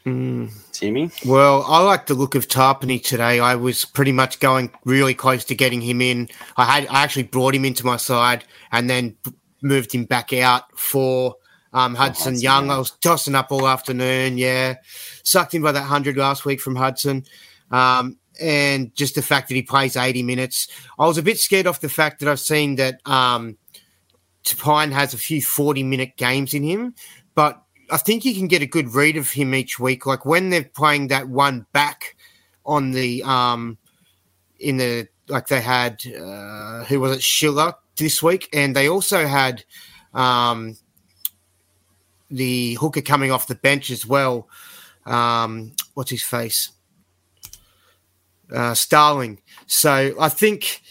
Mm. 0.06 0.52
Timmy. 0.70 1.10
Well, 1.26 1.64
I 1.66 1.82
like 1.82 2.06
the 2.06 2.14
look 2.14 2.36
of 2.36 2.46
Tapine 2.46 3.02
today. 3.02 3.40
I 3.40 3.56
was 3.56 3.84
pretty 3.84 4.12
much 4.12 4.38
going 4.38 4.70
really 4.84 5.14
close 5.14 5.44
to 5.46 5.54
getting 5.56 5.80
him 5.80 6.00
in. 6.00 6.28
I 6.56 6.64
had 6.64 6.86
I 6.88 7.02
actually 7.02 7.24
brought 7.24 7.56
him 7.56 7.64
into 7.64 7.84
my 7.84 7.96
side 7.96 8.44
and 8.70 8.88
then 8.88 9.16
moved 9.62 9.92
him 9.92 10.04
back 10.04 10.32
out 10.32 10.78
for 10.78 11.34
um, 11.76 11.94
Hudson, 11.94 12.32
Hudson 12.32 12.42
Young. 12.42 12.70
I 12.70 12.78
was 12.78 12.92
tossing 12.92 13.34
up 13.34 13.52
all 13.52 13.68
afternoon. 13.68 14.38
Yeah, 14.38 14.76
sucked 15.22 15.52
in 15.52 15.60
by 15.60 15.72
that 15.72 15.82
hundred 15.82 16.16
last 16.16 16.46
week 16.46 16.58
from 16.58 16.74
Hudson. 16.74 17.24
Um, 17.70 18.16
and 18.40 18.94
just 18.94 19.14
the 19.14 19.22
fact 19.22 19.48
that 19.48 19.54
he 19.54 19.62
plays 19.62 19.96
80 19.96 20.22
minutes. 20.22 20.68
I 20.98 21.06
was 21.06 21.18
a 21.18 21.22
bit 21.22 21.38
scared 21.38 21.66
off 21.66 21.80
the 21.80 21.88
fact 21.90 22.20
that 22.20 22.28
I've 22.28 22.40
seen 22.40 22.76
that 22.76 23.00
um, 23.06 23.58
Pine 24.58 24.90
has 24.92 25.12
a 25.12 25.18
few 25.18 25.42
40 25.42 25.82
minute 25.82 26.16
games 26.16 26.54
in 26.54 26.62
him, 26.62 26.94
but 27.34 27.62
I 27.90 27.98
think 27.98 28.24
you 28.24 28.34
can 28.34 28.48
get 28.48 28.62
a 28.62 28.66
good 28.66 28.94
read 28.94 29.18
of 29.18 29.30
him 29.30 29.54
each 29.54 29.78
week. 29.78 30.06
Like 30.06 30.24
when 30.24 30.48
they're 30.48 30.64
playing 30.64 31.08
that 31.08 31.28
one 31.28 31.66
back 31.72 32.16
on 32.64 32.90
the 32.90 33.22
um 33.22 33.78
in 34.58 34.76
the 34.76 35.08
like 35.28 35.46
they 35.46 35.60
had 35.60 36.02
uh 36.06 36.84
who 36.84 37.00
was 37.00 37.16
it 37.18 37.22
Schiller 37.22 37.74
this 37.96 38.22
week, 38.22 38.48
and 38.52 38.74
they 38.74 38.88
also 38.88 39.26
had 39.26 39.62
um 40.14 40.76
the 42.30 42.74
hooker 42.74 43.02
coming 43.02 43.30
off 43.30 43.46
the 43.46 43.54
bench 43.54 43.90
as 43.90 44.06
well. 44.06 44.48
Um, 45.04 45.72
what's 45.94 46.10
his 46.10 46.22
face? 46.22 46.70
Uh, 48.52 48.74
Starling. 48.74 49.40
So 49.66 50.14
I 50.20 50.28
think 50.28 50.82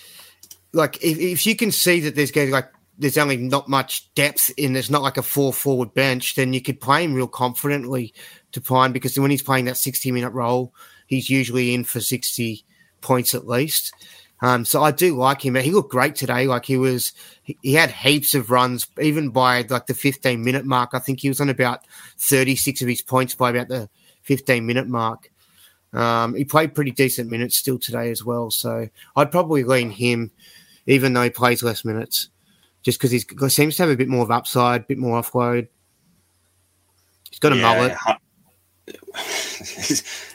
like 0.74 0.98
if, 1.04 1.18
if 1.18 1.46
you 1.46 1.56
can 1.56 1.72
see 1.72 2.02
that 2.02 2.16
there's 2.16 2.32
going 2.32 2.52
like 2.52 2.70
there's 2.98 3.18
only 3.18 3.38
not 3.38 3.68
much 3.68 4.14
depth 4.14 4.52
in 4.58 4.74
there's 4.74 4.90
not 4.90 5.02
like 5.02 5.18
a 5.18 5.24
four 5.24 5.52
forward 5.54 5.94
bench, 5.94 6.36
then 6.36 6.54
you 6.54 6.62
could 6.62 6.80
play 6.80 7.04
him 7.04 7.14
real 7.14 7.28
confidently 7.28 8.14
to 8.54 8.62
Pine 8.62 8.92
because 8.92 9.18
when 9.20 9.32
he's 9.32 9.42
playing 9.42 9.66
that 9.66 9.78
60 9.78 10.12
minute 10.12 10.32
role, 10.32 10.74
he's 11.08 11.30
usually 11.30 11.74
in 11.74 11.84
for 11.84 12.00
60 12.00 12.64
points 13.02 13.36
at 13.36 13.48
least. 13.48 13.94
Um, 14.42 14.66
so 14.66 14.84
I 14.84 14.92
do 14.92 15.16
like 15.16 15.44
him. 15.46 15.56
He 15.56 15.72
looked 15.72 15.92
great 15.92 16.16
today. 16.16 16.48
Like 16.48 16.66
he 16.66 16.78
was, 16.78 17.14
he, 17.44 17.74
had 17.74 17.92
heaps 17.92 18.34
of 18.34 18.52
runs, 18.52 18.88
even 19.02 19.30
by 19.30 19.62
like 19.70 19.88
the 19.88 19.94
15 19.94 20.44
minute 20.44 20.66
mark. 20.66 20.92
I 20.94 21.00
think 21.00 21.22
he 21.22 21.30
was 21.30 21.40
on 21.40 21.50
about 21.50 21.86
36 22.18 22.82
of 22.82 22.88
his 22.88 23.02
points 23.02 23.34
by 23.34 23.50
about 23.50 23.70
the 23.70 23.90
15 24.24 24.66
minute 24.66 24.88
mark. 24.88 25.32
Um, 25.94 26.36
he 26.36 26.44
played 26.44 26.76
pretty 26.76 26.92
decent 26.92 27.32
minutes 27.32 27.56
still 27.56 27.80
today 27.80 28.12
as 28.12 28.24
well. 28.24 28.52
So 28.52 28.90
I'd 29.16 29.32
probably 29.32 29.64
lean 29.64 29.90
him, 29.90 30.32
even 30.86 31.14
though 31.14 31.24
he 31.24 31.30
plays 31.30 31.64
less 31.64 31.86
minutes, 31.86 32.30
just 32.84 33.00
because 33.00 33.12
he 33.12 33.50
seems 33.50 33.78
to 33.78 33.84
have 33.84 33.92
a 33.92 33.96
bit 33.96 34.10
more 34.10 34.24
of 34.24 34.32
upside, 34.32 34.82
a 34.82 34.86
bit 34.86 34.98
more 34.98 35.22
offload. 35.22 35.70
He's 37.30 37.40
got 37.40 37.54
a 37.54 37.56
mullet. 37.56 37.96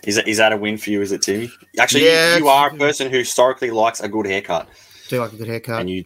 is, 0.04 0.14
that, 0.16 0.26
is 0.26 0.36
that 0.38 0.52
a 0.52 0.56
win 0.56 0.76
for 0.78 0.90
you? 0.90 1.00
Is 1.02 1.12
it 1.12 1.22
Timmy? 1.22 1.50
Actually, 1.78 2.06
Yeah, 2.06 2.36
you, 2.36 2.44
you 2.44 2.48
are 2.48 2.68
a 2.68 2.76
person 2.76 3.10
who 3.10 3.18
historically 3.18 3.70
likes 3.70 4.00
a 4.00 4.08
good 4.08 4.26
haircut, 4.26 4.68
Do 5.08 5.20
like 5.20 5.32
a 5.32 5.36
good 5.36 5.48
haircut. 5.48 5.80
and 5.80 5.88
you 5.90 6.04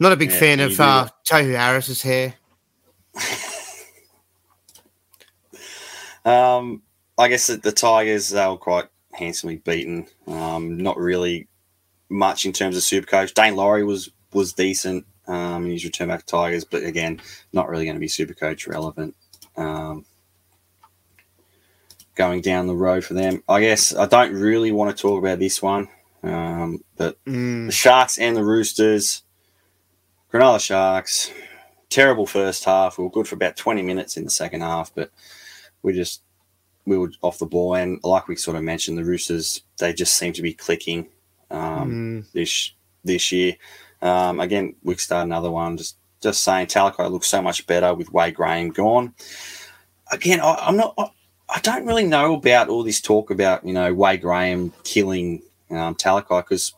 Not 0.00 0.12
a 0.12 0.16
big 0.16 0.30
Yeah, 0.30 0.38
fan 0.38 0.60
of 0.60 0.80
uh, 0.80 1.08
Tohu 1.28 1.56
Harris's 1.56 2.02
hair. 2.02 2.34
Um, 6.24 6.82
I 7.18 7.28
guess 7.28 7.48
that 7.48 7.62
the 7.62 7.72
Tigers 7.72 8.28
they 8.30 8.46
were 8.46 8.56
quite 8.56 8.86
handsomely 9.12 9.56
beaten. 9.56 10.06
Um, 10.26 10.76
not 10.78 10.96
really 10.96 11.48
much 12.08 12.46
in 12.46 12.52
terms 12.52 12.76
of 12.76 12.82
super 12.82 13.06
coach. 13.06 13.34
Daine 13.34 13.56
Laurie 13.56 13.84
was 13.84 14.10
was 14.32 14.52
decent 14.52 15.04
um, 15.26 15.64
in 15.66 15.72
his 15.72 15.84
return 15.84 16.08
back 16.08 16.20
to 16.20 16.26
Tigers, 16.26 16.64
but 16.64 16.84
again, 16.84 17.20
not 17.52 17.68
really 17.68 17.84
going 17.84 17.96
to 17.96 18.00
be 18.00 18.08
super 18.08 18.34
coach 18.34 18.66
relevant. 18.66 19.14
Um, 19.56 20.04
going 22.14 22.40
down 22.42 22.66
the 22.66 22.74
road 22.74 23.04
for 23.04 23.14
them, 23.14 23.42
I 23.48 23.60
guess 23.60 23.94
I 23.94 24.06
don't 24.06 24.34
really 24.34 24.72
want 24.72 24.94
to 24.96 25.00
talk 25.00 25.18
about 25.18 25.38
this 25.38 25.62
one, 25.62 25.88
um, 26.22 26.82
but 26.96 27.22
Mm. 27.24 27.66
the 27.66 27.72
Sharks 27.72 28.18
and 28.18 28.36
the 28.36 28.44
Roosters, 28.44 29.22
Cronulla 30.32 30.60
Sharks, 30.60 31.30
terrible 31.90 32.26
first 32.26 32.64
half. 32.64 32.98
We 32.98 33.04
were 33.04 33.10
good 33.10 33.28
for 33.28 33.34
about 33.34 33.56
20 33.56 33.82
minutes 33.82 34.16
in 34.16 34.24
the 34.24 34.30
second 34.30 34.60
half, 34.62 34.94
but 34.94 35.10
we 35.82 35.92
just 35.92 36.22
we 36.84 36.98
were 36.98 37.12
off 37.22 37.38
the 37.38 37.46
ball. 37.46 37.74
And 37.76 38.00
like 38.02 38.26
we 38.28 38.34
sort 38.36 38.56
of 38.56 38.62
mentioned, 38.64 38.98
the 38.98 39.04
Roosters 39.04 39.62
they 39.78 39.92
just 39.92 40.14
seem 40.14 40.32
to 40.32 40.42
be 40.42 40.52
clicking 40.54 41.08
um, 41.50 41.90
Mm. 42.24 42.32
this 42.32 42.72
this 43.04 43.30
year. 43.32 43.54
Um, 44.00 44.40
again, 44.40 44.74
we 44.82 44.96
start 44.96 45.26
another 45.26 45.50
one. 45.50 45.76
Just 45.76 45.96
just 46.20 46.42
saying, 46.44 46.66
Talakai 46.68 47.10
looks 47.10 47.26
so 47.28 47.42
much 47.42 47.66
better 47.66 47.94
with 47.94 48.12
Wade 48.12 48.34
Graham 48.34 48.70
gone. 48.70 49.14
Again, 50.10 50.40
I, 50.40 50.54
I'm 50.60 50.76
not. 50.76 50.94
I, 50.98 51.10
I 51.54 51.60
don't 51.60 51.86
really 51.86 52.06
know 52.06 52.34
about 52.34 52.68
all 52.68 52.82
this 52.82 53.00
talk 53.00 53.30
about 53.30 53.64
you 53.66 53.72
know 53.74 53.92
Wade 53.92 54.22
Graham 54.22 54.72
killing 54.84 55.42
um, 55.70 55.94
Talakai 55.94 56.42
because 56.42 56.72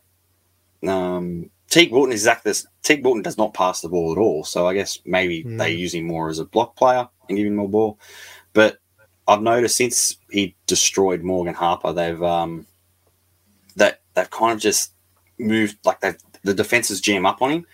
um, 0.87 1.50
Teig 1.70 1.92
is 2.08 2.12
exactly 2.22 2.50
this. 2.50 2.66
Teig 2.82 3.22
does 3.22 3.38
not 3.38 3.54
pass 3.54 3.80
the 3.80 3.88
ball 3.88 4.12
at 4.12 4.18
all. 4.18 4.44
So 4.44 4.66
I 4.66 4.74
guess 4.74 4.98
maybe 5.04 5.42
Hmm. 5.42 5.56
they 5.58 5.70
use 5.72 5.94
him 5.94 6.06
more 6.06 6.28
as 6.28 6.38
a 6.38 6.44
block 6.44 6.76
player 6.76 7.08
and 7.28 7.38
give 7.38 7.46
him 7.46 7.56
more 7.56 7.68
ball. 7.68 7.98
But 8.52 8.78
I've 9.26 9.42
noticed 9.42 9.76
since 9.76 10.16
he 10.30 10.54
destroyed 10.66 11.22
Morgan 11.22 11.54
Harper, 11.54 11.92
they've 11.92 12.22
um, 12.22 12.66
that 13.76 14.00
they've 14.14 14.30
kind 14.30 14.52
of 14.52 14.60
just 14.60 14.92
moved 15.38 15.78
like 15.84 16.00
they 16.00 16.14
the 16.42 16.54
defenses 16.54 17.00
jam 17.00 17.26
up 17.26 17.40
on 17.42 17.50
him 17.50 17.66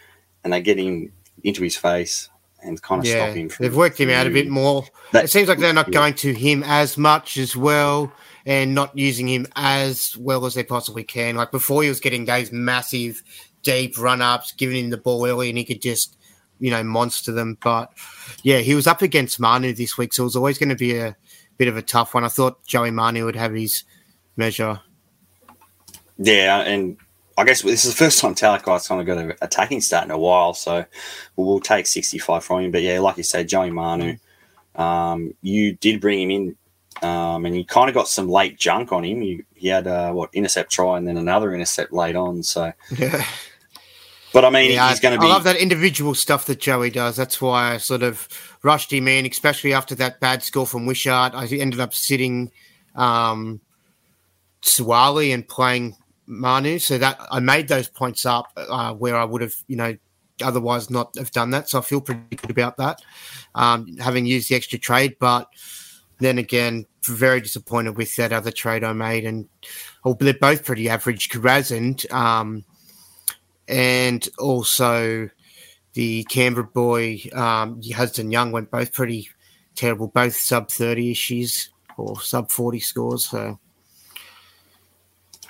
and 0.44 0.52
they 0.52 0.60
get 0.62 0.78
him 0.78 1.12
into 1.42 1.62
his 1.62 1.76
face. 1.76 2.28
And 2.62 2.80
kind 2.82 3.00
of 3.00 3.06
Yeah, 3.06 3.26
stop 3.26 3.36
him. 3.36 3.48
From, 3.48 3.62
they've 3.64 3.76
worked 3.76 3.98
him 3.98 4.10
out 4.10 4.26
a 4.26 4.30
bit 4.30 4.48
more. 4.48 4.84
That- 5.12 5.24
it 5.24 5.28
seems 5.28 5.48
like 5.48 5.58
they're 5.58 5.72
not 5.72 5.88
yeah. 5.88 5.94
going 5.94 6.14
to 6.14 6.32
him 6.32 6.62
as 6.64 6.96
much 6.96 7.36
as 7.36 7.56
well, 7.56 8.12
and 8.46 8.74
not 8.74 8.96
using 8.96 9.28
him 9.28 9.46
as 9.56 10.16
well 10.16 10.46
as 10.46 10.54
they 10.54 10.64
possibly 10.64 11.04
can. 11.04 11.36
Like 11.36 11.50
before, 11.50 11.82
he 11.82 11.88
was 11.88 12.00
getting 12.00 12.24
those 12.24 12.52
massive, 12.52 13.22
deep 13.62 13.98
run 13.98 14.22
ups, 14.22 14.52
giving 14.52 14.84
him 14.84 14.90
the 14.90 14.96
ball 14.96 15.26
early, 15.26 15.48
and 15.48 15.58
he 15.58 15.64
could 15.64 15.82
just, 15.82 16.16
you 16.58 16.70
know, 16.70 16.82
monster 16.82 17.32
them. 17.32 17.58
But 17.62 17.92
yeah, 18.42 18.58
he 18.58 18.74
was 18.74 18.86
up 18.86 19.02
against 19.02 19.40
Manu 19.40 19.72
this 19.72 19.98
week, 19.98 20.12
so 20.12 20.22
it 20.22 20.24
was 20.24 20.36
always 20.36 20.58
going 20.58 20.70
to 20.70 20.76
be 20.76 20.96
a 20.96 21.16
bit 21.58 21.68
of 21.68 21.76
a 21.76 21.82
tough 21.82 22.14
one. 22.14 22.24
I 22.24 22.28
thought 22.28 22.64
Joey 22.64 22.90
Manu 22.90 23.24
would 23.26 23.36
have 23.36 23.52
his 23.52 23.84
measure. 24.36 24.80
Yeah, 26.16 26.60
and 26.60 26.96
I 27.40 27.44
guess 27.44 27.62
this 27.62 27.86
is 27.86 27.94
the 27.94 27.96
first 27.96 28.20
time 28.20 28.34
Talakai's 28.34 28.86
kind 28.86 29.00
of 29.00 29.06
got 29.06 29.16
an 29.16 29.32
attacking 29.40 29.80
start 29.80 30.04
in 30.04 30.10
a 30.10 30.18
while, 30.18 30.52
so 30.52 30.84
we'll, 31.36 31.58
take 31.58 31.86
65 31.86 32.44
from 32.44 32.60
him. 32.60 32.70
But 32.70 32.82
yeah, 32.82 33.00
like 33.00 33.16
you 33.16 33.22
said, 33.22 33.48
Joey 33.48 33.70
Manu, 33.70 34.16
um, 34.74 35.32
you 35.40 35.74
did 35.74 36.02
bring 36.02 36.20
him 36.20 36.30
in, 36.30 37.08
um, 37.08 37.46
and 37.46 37.56
you 37.56 37.64
kind 37.64 37.88
of 37.88 37.94
got 37.94 38.08
some 38.08 38.28
late 38.28 38.58
junk 38.58 38.92
on 38.92 39.04
him. 39.04 39.22
You, 39.22 39.42
he 39.54 39.68
had 39.68 39.86
uh, 39.86 40.12
what 40.12 40.28
intercept 40.34 40.70
try 40.70 40.98
and 40.98 41.08
then 41.08 41.16
another 41.16 41.54
intercept 41.54 41.94
late 41.94 42.14
on. 42.14 42.42
So, 42.42 42.74
Yeah. 42.94 43.24
but 44.34 44.44
I 44.44 44.50
mean, 44.50 44.72
Yeah, 44.72 44.90
he's 44.90 45.00
going 45.00 45.14
to 45.14 45.20
be. 45.20 45.26
I 45.26 45.30
love 45.30 45.44
that 45.44 45.56
individual 45.56 46.14
stuff 46.14 46.44
that 46.44 46.60
Joey 46.60 46.90
does. 46.90 47.16
That's 47.16 47.40
why 47.40 47.72
I 47.72 47.78
sort 47.78 48.02
of 48.02 48.28
rushed 48.62 48.92
him 48.92 49.08
in, 49.08 49.24
especially 49.24 49.72
after 49.72 49.94
that 49.94 50.20
bad 50.20 50.42
score 50.42 50.66
from 50.66 50.84
Wishart. 50.84 51.32
I 51.34 51.46
ended 51.46 51.80
up 51.80 51.94
sitting 51.94 52.50
um, 52.94 53.62
Suaalii 54.62 55.32
and 55.32 55.48
playing 55.48 55.96
Manu, 56.30 56.78
so 56.78 56.96
that 56.96 57.20
I 57.30 57.40
made 57.40 57.68
those 57.68 57.88
points 57.88 58.24
up 58.24 58.46
uh, 58.56 58.94
where 58.94 59.16
I 59.16 59.24
would 59.24 59.42
have, 59.42 59.54
you 59.66 59.76
know, 59.76 59.96
otherwise 60.42 60.88
not 60.88 61.14
have 61.18 61.32
done 61.32 61.50
that. 61.50 61.68
So 61.68 61.78
I 61.78 61.82
feel 61.82 62.00
pretty 62.00 62.36
good 62.36 62.50
about 62.50 62.76
that, 62.78 63.02
um, 63.54 63.96
having 63.98 64.24
used 64.24 64.48
the 64.48 64.54
extra 64.54 64.78
trade. 64.78 65.16
But 65.18 65.48
then 66.18 66.38
again, 66.38 66.86
very 67.04 67.40
disappointed 67.40 67.96
with 67.96 68.14
that 68.16 68.32
other 68.32 68.50
trade 68.50 68.84
I 68.84 68.92
made, 68.92 69.24
and 69.24 69.48
oh, 70.04 70.14
they're 70.14 70.34
both 70.34 70.64
pretty 70.64 70.88
average. 70.88 71.28
Karazin, 71.30 72.10
um, 72.12 72.64
and 73.68 74.28
also 74.38 75.28
the 75.94 76.24
Canberra 76.24 76.66
boy 76.66 77.20
um, 77.32 77.80
Hudson 77.94 78.30
Young 78.30 78.52
went 78.52 78.70
both 78.70 78.92
pretty 78.92 79.28
terrible, 79.74 80.08
both 80.08 80.36
sub 80.36 80.70
thirty 80.70 81.10
issues 81.10 81.70
or 81.96 82.20
sub 82.20 82.50
forty 82.50 82.80
scores. 82.80 83.26
So 83.26 83.58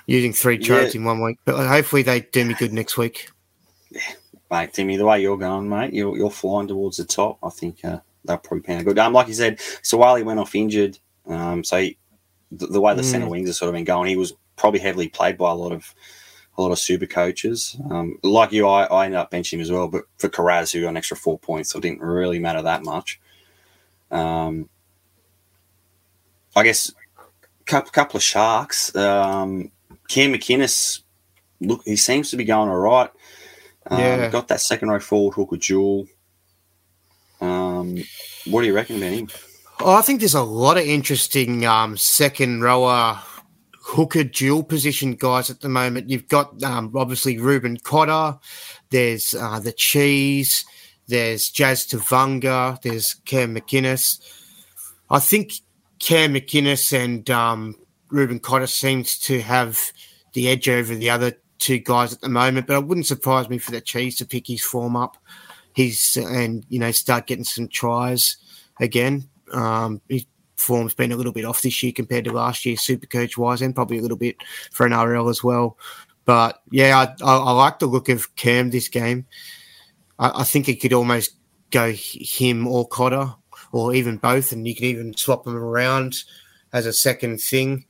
using 0.07 0.33
three 0.33 0.57
trades 0.57 0.93
Yeah. 0.95 1.01
in 1.01 1.05
one 1.05 1.21
week, 1.21 1.37
but 1.45 1.67
hopefully 1.67 2.01
they 2.01 2.21
do 2.21 2.45
me 2.45 2.53
good 2.53 2.73
next 2.73 2.97
week. 2.97 3.29
mate, 4.49 4.73
Timmy, 4.73 4.97
the 4.97 5.05
way 5.05 5.21
you're 5.21 5.37
going, 5.37 5.69
mate, 5.69 5.93
you're, 5.93 6.17
you're 6.17 6.29
flying 6.31 6.67
towards 6.67 6.97
the 6.97 7.05
top. 7.05 7.37
I 7.43 7.49
think 7.49 7.83
uh, 7.85 7.99
they'll 8.25 8.37
probably 8.37 8.61
pan 8.61 8.83
good. 8.83 8.99
Um, 8.99 9.13
like 9.13 9.27
you 9.27 9.33
said, 9.33 9.57
Suaalii 9.59 10.17
he 10.17 10.23
went 10.23 10.39
off 10.39 10.55
injured, 10.55 10.97
um, 11.27 11.63
so 11.63 11.77
he, 11.79 11.97
the, 12.51 12.67
the 12.67 12.81
way 12.81 12.93
the 12.93 13.03
centre 13.03 13.29
wings 13.29 13.47
have 13.47 13.55
sort 13.55 13.69
of 13.69 13.75
been 13.75 13.85
going, 13.85 14.09
he 14.09 14.17
was 14.17 14.33
probably 14.57 14.79
heavily 14.81 15.07
played 15.07 15.37
by 15.37 15.49
a 15.51 15.55
lot 15.55 15.71
of 15.71 15.93
a 16.57 16.61
lot 16.61 16.71
of 16.73 16.79
super 16.79 17.05
coaches. 17.05 17.77
Um, 17.89 18.17
like 18.23 18.51
you, 18.51 18.67
I, 18.67 18.83
I 18.83 19.05
ended 19.05 19.19
up 19.19 19.31
benching 19.31 19.53
him 19.53 19.61
as 19.61 19.71
well, 19.71 19.87
but 19.87 20.03
for 20.17 20.27
Kiraz, 20.27 20.73
who 20.73 20.81
got 20.81 20.89
an 20.89 20.97
extra 20.97 21.15
four 21.15 21.39
points, 21.39 21.69
so 21.71 21.79
it 21.79 21.81
didn't 21.81 22.01
really 22.01 22.39
matter 22.39 22.61
that 22.61 22.83
much. 22.83 23.21
Um, 24.11 24.67
I 26.53 26.63
guess 26.63 26.91
a 27.17 27.63
couple, 27.63 27.91
couple 27.91 28.17
of 28.17 28.23
sharks. 28.23 28.93
Um, 28.97 29.71
Cam 30.11 30.33
McInnes, 30.33 31.03
look, 31.61 31.83
he 31.85 31.95
seems 31.95 32.31
to 32.31 32.37
be 32.37 32.43
going 32.43 32.67
all 32.67 32.77
right. 32.77 33.09
Um, 33.89 33.99
Yeah. 33.99 34.29
Got 34.29 34.49
that 34.49 34.59
second 34.59 34.89
row 34.89 34.99
forward 34.99 35.35
hooker 35.35 35.55
jewel. 35.55 36.05
Um, 37.39 37.97
what 38.45 38.61
do 38.61 38.67
you 38.67 38.75
reckon 38.75 38.97
about 38.97 39.13
him? 39.13 39.29
Oh, 39.79 39.93
I 39.93 40.01
think 40.01 40.19
there's 40.19 40.35
a 40.35 40.43
lot 40.43 40.77
of 40.77 40.83
interesting 40.83 41.65
um, 41.65 41.95
second 41.95 42.61
rower 42.61 43.19
hooker 43.83 44.25
dual 44.25 44.63
position 44.63 45.13
guys 45.13 45.49
at 45.49 45.61
the 45.61 45.69
moment. 45.69 46.09
You've 46.09 46.27
got 46.27 46.61
um, 46.61 46.91
obviously 46.93 47.39
Reuben 47.39 47.77
Cotter, 47.77 48.37
there's 48.89 49.33
uh, 49.33 49.61
the 49.61 49.71
Cheese, 49.71 50.65
there's 51.07 51.49
Jazz 51.49 51.87
Tevaga, 51.87 52.81
there's 52.81 53.15
Cam 53.25 53.55
McInnes. 53.55 54.19
I 55.09 55.19
think 55.19 55.53
Cam 55.99 56.33
McInnes 56.33 56.91
and 56.93 57.27
um, 57.29 57.75
Reuben 58.11 58.39
Cotter 58.39 58.67
seems 58.67 59.17
to 59.19 59.41
have 59.41 59.79
the 60.33 60.47
edge 60.49 60.69
over 60.69 60.93
the 60.95 61.09
other 61.09 61.33
two 61.61 61.79
guys 61.79 62.13
at 62.13 62.21
the 62.21 62.29
moment, 62.29 62.67
but 62.67 62.77
it 62.77 62.85
wouldn't 62.85 63.07
surprise 63.07 63.49
me 63.49 63.57
for 63.57 63.71
the 63.71 63.81
Cheese 63.81 64.17
to 64.17 64.25
pick 64.25 64.47
his 64.47 64.61
form 64.61 64.95
up. 64.95 65.17
He's 65.73 66.17
and 66.17 66.65
you 66.67 66.79
know 66.79 66.91
start 66.91 67.27
getting 67.27 67.45
some 67.45 67.69
tries 67.69 68.37
again. 68.79 69.29
Um, 69.53 70.01
his 70.09 70.25
form's 70.57 70.93
been 70.93 71.11
a 71.11 71.15
little 71.15 71.31
bit 71.31 71.45
off 71.45 71.61
this 71.61 71.81
year 71.81 71.93
compared 71.93 72.25
to 72.25 72.33
last 72.33 72.65
year, 72.65 72.75
super 72.75 73.07
coach 73.07 73.37
wise, 73.37 73.61
and 73.61 73.75
probably 73.75 73.97
a 73.97 74.01
little 74.01 74.17
bit 74.17 74.35
for 74.71 74.85
an 74.85 74.93
RL 74.93 75.29
as 75.29 75.43
well. 75.43 75.77
But 76.25 76.61
yeah, 76.71 76.97
I, 76.97 77.25
I, 77.25 77.37
I 77.37 77.51
like 77.51 77.79
the 77.79 77.87
look 77.87 78.09
of 78.09 78.35
Cam 78.35 78.69
this 78.69 78.89
game. 78.89 79.25
I, 80.19 80.41
I 80.41 80.43
think 80.43 80.67
it 80.67 80.81
could 80.81 80.93
almost 80.93 81.35
go 81.71 81.93
him 81.95 82.67
or 82.67 82.85
Cotter, 82.85 83.33
or 83.71 83.93
even 83.95 84.17
both, 84.17 84.51
and 84.51 84.67
you 84.67 84.75
can 84.75 84.85
even 84.85 85.15
swap 85.15 85.45
them 85.45 85.55
around 85.55 86.23
as 86.73 86.85
a 86.85 86.93
second 86.93 87.39
thing 87.39 87.85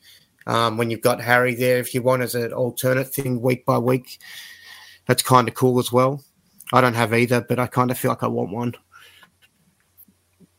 um, 0.47 0.77
when 0.77 0.89
you've 0.89 1.01
got 1.01 1.21
Harry 1.21 1.55
there 1.55 1.79
if 1.79 1.93
you 1.93 2.01
want 2.01 2.21
as 2.21 2.35
an 2.35 2.53
alternate 2.53 3.13
thing 3.13 3.41
week 3.41 3.65
by 3.65 3.77
week. 3.77 4.19
That's 5.07 5.23
kind 5.23 5.47
of 5.47 5.53
cool 5.55 5.79
as 5.79 5.91
well. 5.91 6.23
I 6.73 6.81
don't 6.81 6.93
have 6.93 7.13
either, 7.13 7.41
but 7.41 7.59
I 7.59 7.67
kind 7.67 7.91
of 7.91 7.97
feel 7.97 8.09
like 8.11 8.23
I 8.23 8.27
want 8.27 8.51
one. 8.51 8.75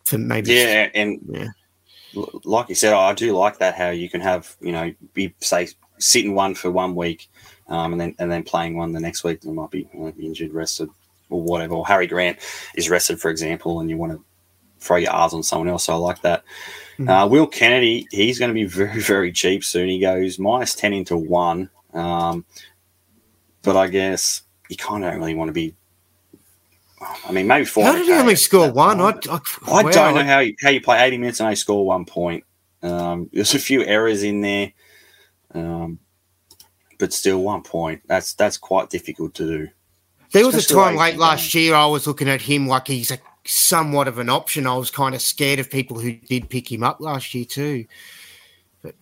For 0.04 0.18
maybe 0.18 0.52
Yeah, 0.52 0.90
and 0.94 1.20
Yeah. 1.28 1.48
like 2.44 2.68
you 2.68 2.74
said, 2.74 2.92
I 2.92 3.14
do 3.14 3.32
like 3.36 3.58
that. 3.58 3.74
How 3.74 3.90
you 3.90 4.10
can 4.10 4.20
have 4.20 4.56
you 4.60 4.72
know 4.72 4.92
be 5.14 5.34
say 5.40 5.68
sitting 5.98 6.34
one 6.34 6.54
for 6.54 6.70
one 6.70 6.94
week, 6.94 7.30
um, 7.68 7.92
and 7.92 8.00
then 8.00 8.14
and 8.18 8.30
then 8.30 8.42
playing 8.42 8.76
one 8.76 8.92
the 8.92 9.00
next 9.00 9.24
week. 9.24 9.40
They 9.40 9.52
might 9.52 9.70
be 9.70 9.88
injured, 10.18 10.52
rested, 10.52 10.90
or 11.30 11.40
whatever. 11.40 11.74
Or 11.74 11.86
Harry 11.86 12.06
Grant 12.06 12.38
is 12.74 12.90
rested, 12.90 13.20
for 13.20 13.30
example, 13.30 13.80
and 13.80 13.88
you 13.88 13.96
want 13.96 14.12
to 14.12 14.22
throw 14.80 14.96
your 14.96 15.12
R's 15.12 15.32
on 15.32 15.42
someone 15.42 15.68
else. 15.68 15.84
So 15.84 15.94
I 15.94 15.96
like 15.96 16.20
that. 16.22 16.44
Uh, 17.08 17.26
Will 17.26 17.46
Kennedy, 17.46 18.06
he's 18.10 18.38
going 18.38 18.50
to 18.50 18.54
be 18.54 18.64
very 18.66 19.00
very 19.00 19.32
cheap 19.32 19.64
soon. 19.64 19.88
He 19.88 20.00
goes 20.00 20.38
minus 20.38 20.74
ten 20.74 20.92
into 20.92 21.16
one, 21.16 21.70
um, 21.92 22.44
but 23.62 23.76
I 23.76 23.88
guess 23.88 24.42
you 24.68 24.76
kind 24.76 25.04
of 25.04 25.10
don't 25.10 25.20
really 25.20 25.34
want 25.34 25.48
to 25.48 25.52
be. 25.52 25.74
I 27.26 27.32
mean, 27.32 27.48
maybe 27.48 27.64
four. 27.64 27.84
How 27.84 27.92
did 27.92 28.06
he 28.06 28.12
only 28.12 28.36
score 28.36 28.70
one? 28.70 29.00
I, 29.00 29.10
I, 29.28 29.40
I 29.66 29.82
don't 29.90 30.14
know 30.14 30.22
how 30.22 30.38
you, 30.38 30.54
how 30.62 30.70
you 30.70 30.80
play 30.80 31.04
80 31.04 31.18
minutes 31.18 31.40
and 31.40 31.46
only 31.46 31.56
score 31.56 31.84
one 31.84 32.04
point. 32.04 32.44
Um, 32.80 33.28
there's 33.32 33.54
a 33.54 33.58
few 33.58 33.84
errors 33.84 34.22
in 34.22 34.40
there, 34.40 34.72
um, 35.52 35.98
but 36.98 37.12
still 37.12 37.42
one 37.42 37.62
point. 37.62 38.02
That's 38.06 38.34
that's 38.34 38.56
quite 38.56 38.90
difficult 38.90 39.34
to 39.34 39.46
do. 39.46 39.68
There 40.32 40.46
was 40.46 40.54
a 40.54 40.74
time 40.74 40.96
late 40.96 41.18
last 41.18 41.52
the 41.52 41.60
year 41.60 41.74
I 41.74 41.86
was 41.86 42.06
looking 42.06 42.28
at 42.28 42.40
him 42.40 42.66
like 42.66 42.86
he's 42.86 43.10
a 43.10 43.18
somewhat 43.44 44.08
of 44.08 44.18
an 44.18 44.28
option. 44.28 44.66
I 44.66 44.76
was 44.76 44.90
kind 44.90 45.14
of 45.14 45.22
scared 45.22 45.58
of 45.58 45.70
people 45.70 45.98
who 45.98 46.12
did 46.12 46.48
pick 46.50 46.70
him 46.70 46.82
up 46.82 47.00
last 47.00 47.34
year 47.34 47.44
too. 47.44 47.86
But 48.82 48.94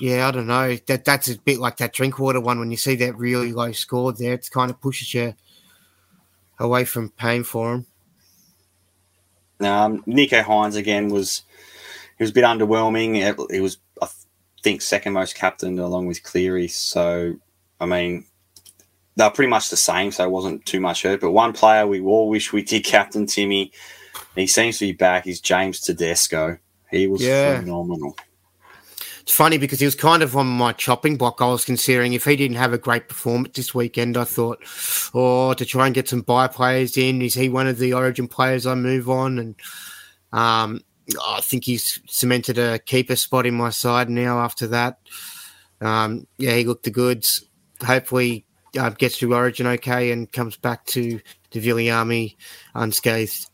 yeah, 0.00 0.28
I 0.28 0.30
don't 0.30 0.46
know. 0.46 0.76
That 0.86 1.04
that's 1.04 1.28
a 1.28 1.38
bit 1.38 1.58
like 1.58 1.76
that 1.78 1.92
drink 1.92 2.18
water 2.18 2.40
one 2.40 2.58
when 2.58 2.70
you 2.70 2.76
see 2.76 2.94
that 2.96 3.16
really 3.16 3.52
low 3.52 3.72
score 3.72 4.12
there. 4.12 4.34
It 4.34 4.48
kind 4.50 4.70
of 4.70 4.80
pushes 4.80 5.12
you 5.14 5.34
away 6.58 6.84
from 6.84 7.10
paying 7.10 7.44
for 7.44 7.74
him. 7.74 7.86
Um, 9.60 10.02
Nicho 10.02 10.42
Hynes 10.42 10.76
again 10.76 11.08
was 11.08 11.42
he 12.18 12.24
was 12.24 12.30
a 12.30 12.34
bit 12.34 12.44
underwhelming. 12.44 13.16
It- 13.16 13.54
He 13.54 13.60
was 13.60 13.78
I 14.02 14.08
think 14.62 14.82
second 14.82 15.12
most 15.12 15.34
captain 15.34 15.78
along 15.78 16.06
with 16.06 16.22
Cleary. 16.22 16.68
So 16.68 17.34
I 17.80 17.86
mean 17.86 18.26
they're 19.16 19.30
pretty 19.30 19.50
much 19.50 19.70
the 19.70 19.76
same, 19.76 20.10
so 20.12 20.24
it 20.24 20.30
wasn't 20.30 20.64
too 20.66 20.80
much 20.80 21.02
hurt. 21.02 21.20
But 21.20 21.30
one 21.30 21.52
player 21.52 21.86
we 21.86 22.00
all 22.00 22.28
wish 22.28 22.52
we 22.52 22.62
did 22.62 22.84
captain 22.84 23.26
Timmy. 23.26 23.72
He 24.34 24.46
seems 24.46 24.78
to 24.78 24.86
be 24.86 24.92
back. 24.92 25.26
Is 25.26 25.40
James 25.40 25.80
Tedesco. 25.80 26.58
He 26.90 27.06
was 27.06 27.22
Yeah. 27.22 27.60
phenomenal. 27.60 28.16
It's 29.22 29.32
funny 29.32 29.56
because 29.56 29.80
he 29.80 29.86
was 29.86 29.94
kind 29.94 30.22
of 30.22 30.36
on 30.36 30.46
my 30.46 30.72
chopping 30.72 31.16
block. 31.16 31.40
I 31.40 31.46
was 31.46 31.64
considering 31.64 32.12
if 32.12 32.26
he 32.26 32.36
didn't 32.36 32.58
have 32.58 32.74
a 32.74 32.78
great 32.78 33.08
performance 33.08 33.56
this 33.56 33.74
weekend, 33.74 34.18
I 34.18 34.24
thought, 34.24 34.62
oh, 35.14 35.54
to 35.54 35.64
try 35.64 35.86
and 35.86 35.94
get 35.94 36.10
some 36.10 36.20
buy 36.20 36.46
players 36.46 36.98
in, 36.98 37.22
is 37.22 37.32
he 37.32 37.48
one 37.48 37.66
of 37.66 37.78
the 37.78 37.94
origin 37.94 38.28
players 38.28 38.66
I 38.66 38.74
move 38.74 39.08
on? 39.08 39.38
And 39.38 39.54
um, 40.30 40.82
I 41.26 41.40
think 41.40 41.64
he's 41.64 42.00
cemented 42.06 42.58
a 42.58 42.78
keeper 42.78 43.16
spot 43.16 43.46
in 43.46 43.54
my 43.54 43.70
side 43.70 44.10
now 44.10 44.40
after 44.40 44.66
that. 44.66 44.98
Um, 45.80 46.26
yeah, 46.36 46.54
he 46.56 46.64
looked 46.64 46.84
the 46.84 46.90
goods. 46.90 47.46
Hopefully, 47.82 48.43
uh, 48.78 48.90
gets 48.90 49.18
to 49.18 49.34
origin 49.34 49.66
okay 49.66 50.10
and 50.12 50.30
comes 50.30 50.56
back 50.56 50.84
to 50.86 51.20
the 51.50 51.60
Villi 51.60 51.90
Army 51.90 52.36
unscathed. 52.74 53.46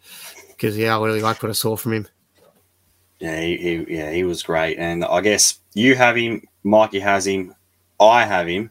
Because, 0.49 0.77
yeah, 0.77 0.97
I 0.99 1.05
really 1.05 1.23
like 1.23 1.43
what 1.43 1.51
I 1.51 1.55
saw 1.55 1.77
from 1.77 1.93
him. 1.95 2.09
Yeah, 3.19 3.41
he, 3.41 3.57
he, 3.57 3.97
yeah, 3.97 4.11
he 4.13 4.25
was 4.25 4.43
great. 4.43 4.79
And 4.79 5.05
I 5.05 5.21
guess 5.21 5.61
you 5.75 5.95
have 5.95 6.17
him, 6.17 6.43
Mikey 6.65 7.01
has 7.01 7.27
him, 7.27 7.55
I 7.99 8.25
have 8.25 8.47
him. 8.49 8.71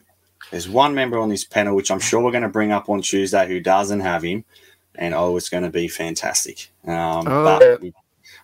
There's 0.50 0.68
one 0.68 0.94
member 0.94 1.18
on 1.18 1.28
this 1.28 1.44
panel, 1.44 1.76
which 1.76 1.90
I'm 1.90 2.00
sure 2.00 2.20
we're 2.20 2.32
going 2.32 2.42
to 2.42 2.48
bring 2.48 2.72
up 2.72 2.88
on 2.88 3.02
Tuesday, 3.02 3.46
who 3.46 3.60
doesn't 3.60 4.00
have 4.00 4.22
him. 4.24 4.44
and 4.96 5.14
oh, 5.14 5.36
it's 5.36 5.48
going 5.48 5.62
to 5.62 5.70
be 5.70 5.86
fantastic. 5.86 6.70
Um, 6.86 7.26
Oh. 7.28 7.44
But 7.44 7.82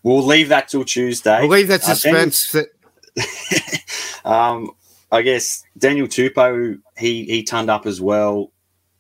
we'll 0.05 0.25
leave 0.25 0.49
that 0.51 0.69
till 0.69 0.85
Tuesday. 0.85 1.33
I 1.39 1.41
believe 1.41 1.67
that 1.69 1.83
Uh, 1.83 1.95
suspense. 1.95 2.53
that, 2.53 2.69
um, 4.25 4.71
I 5.13 5.23
guess 5.23 5.63
Daniel 5.79 6.07
Tupou, 6.07 6.81
he 6.97 7.25
he 7.25 7.45
turned 7.45 7.71
up 7.71 7.87
as 7.87 8.01
well, 8.01 8.53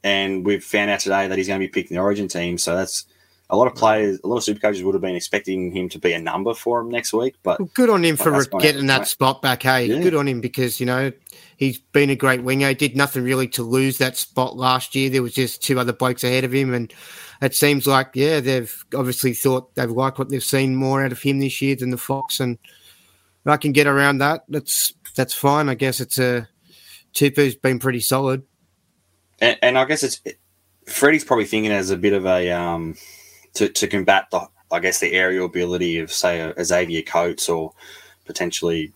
and 0.04 0.44
we've 0.46 0.62
found 0.64 0.90
out 0.90 1.00
today 1.00 1.26
that 1.26 1.36
he's 1.36 1.48
going 1.48 1.60
to 1.60 1.66
be 1.66 1.70
picked 1.70 1.90
in 1.90 1.96
the 1.96 2.02
Origin 2.02 2.28
team. 2.28 2.58
So 2.58 2.76
that's 2.76 3.06
a 3.48 3.56
lot 3.56 3.66
of 3.66 3.74
players, 3.74 4.18
a 4.24 4.26
lot 4.26 4.38
of 4.38 4.44
super 4.44 4.60
coaches 4.60 4.82
would 4.82 4.94
have 4.94 5.02
been 5.02 5.14
expecting 5.14 5.70
him 5.70 5.88
to 5.90 5.98
be 5.98 6.12
a 6.12 6.18
number 6.18 6.52
for 6.52 6.80
him 6.80 6.90
next 6.90 7.12
week. 7.12 7.36
But 7.42 7.60
Well, 7.60 7.70
good 7.74 7.90
on 7.90 8.04
him 8.04 8.16
for 8.16 8.44
getting 8.58 8.86
that 8.86 9.06
spot 9.06 9.40
back. 9.40 9.62
Hey, 9.62 9.86
Yeah. 9.86 10.00
good 10.00 10.14
on 10.14 10.26
him 10.26 10.40
because 10.40 10.80
you 10.80 10.86
know 10.86 11.12
he's 11.56 11.78
been 11.78 12.10
a 12.10 12.16
great 12.16 12.42
winger. 12.42 12.74
Did 12.74 12.96
nothing 12.96 13.22
really 13.22 13.48
to 13.48 13.62
lose 13.62 13.98
that 13.98 14.16
spot 14.16 14.56
last 14.56 14.94
year. 14.94 15.10
There 15.10 15.22
was 15.22 15.34
just 15.34 15.62
two 15.62 15.78
other 15.78 15.92
blokes 15.92 16.24
ahead 16.24 16.44
of 16.44 16.52
him, 16.52 16.74
and 16.74 16.92
it 17.40 17.54
seems 17.54 17.86
like 17.86 18.10
yeah, 18.14 18.40
they've 18.40 18.84
obviously 18.94 19.32
thought 19.32 19.74
they've 19.76 19.90
liked 19.90 20.18
what 20.18 20.28
they've 20.28 20.42
seen 20.42 20.74
more 20.74 21.04
out 21.04 21.12
of 21.12 21.22
him 21.22 21.38
this 21.38 21.62
year 21.62 21.76
than 21.76 21.90
the 21.90 21.98
Fox, 21.98 22.40
and 22.40 22.58
I 23.44 23.56
can 23.56 23.70
get 23.70 23.86
around 23.86 24.18
that. 24.18 24.42
That's 24.48 24.92
that's 25.16 25.34
fine. 25.34 25.68
I 25.68 25.74
guess 25.74 26.00
it's 26.00 26.18
a 26.18 26.48
Tupou's 27.14 27.56
been 27.56 27.78
pretty 27.78 28.00
solid. 28.00 28.42
and, 29.40 29.58
and 29.62 29.78
I 29.78 29.84
guess 29.86 30.02
it's 30.02 30.20
Freddie's 30.86 31.24
probably 31.24 31.46
thinking 31.46 31.72
as 31.72 31.90
a 31.90 31.96
bit 31.96 32.12
of 32.12 32.26
a 32.26 32.50
um 32.52 32.94
to, 33.54 33.68
to 33.68 33.86
combat 33.88 34.26
the 34.30 34.46
I 34.70 34.80
guess 34.80 35.00
the 35.00 35.12
aerial 35.12 35.46
ability 35.46 35.98
of 35.98 36.12
say 36.12 36.40
a, 36.40 36.64
Xavier 36.64 37.02
Coates 37.02 37.48
or 37.48 37.72
potentially 38.24 38.92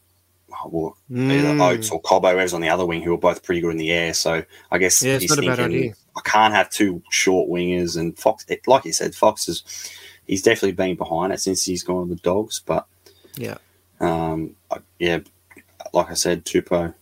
well, 0.49 0.97
either 1.11 1.49
Mm. 1.55 1.61
Oates 1.63 1.91
or 1.93 2.03
Cobbo, 2.03 2.33
whoever's 2.33 2.53
on 2.53 2.61
the 2.61 2.69
other 2.69 2.85
wing, 2.85 3.03
who 3.03 3.15
are 3.15 3.19
both 3.19 3.45
pretty 3.45 3.61
good 3.61 3.71
in 3.71 3.77
the 3.77 3.93
air. 3.93 4.13
So 4.13 4.43
I 4.73 4.79
guess 4.79 5.01
Yeah, 5.03 5.19
he's 5.19 5.31
not 5.37 5.57
thinking. 5.57 5.95
I 6.17 6.21
can't 6.25 6.53
have 6.53 6.71
two 6.71 7.03
short 7.11 7.49
wingers. 7.49 7.97
And 7.97 8.19
Fox, 8.19 8.45
it, 8.49 8.67
like 8.67 8.85
you 8.85 8.93
said, 8.93 9.15
Fox 9.15 9.49
is 9.49 9.63
he's 10.27 10.43
definitely 10.43 10.73
been 10.73 10.97
behind 10.97 11.33
it 11.33 11.41
since 11.41 11.65
he's 11.65 11.85
gone 11.85 12.09
to 12.09 12.15
the 12.17 12.21
Dogs. 12.21 12.61
But 12.67 12.85
Yeah. 13.37 13.59
um, 14.01 14.57
I- 14.73 14.79
yeah, 14.99 15.21
like 15.93 16.11
I 16.11 16.15
said, 16.15 16.45
Tupou, 16.45 16.95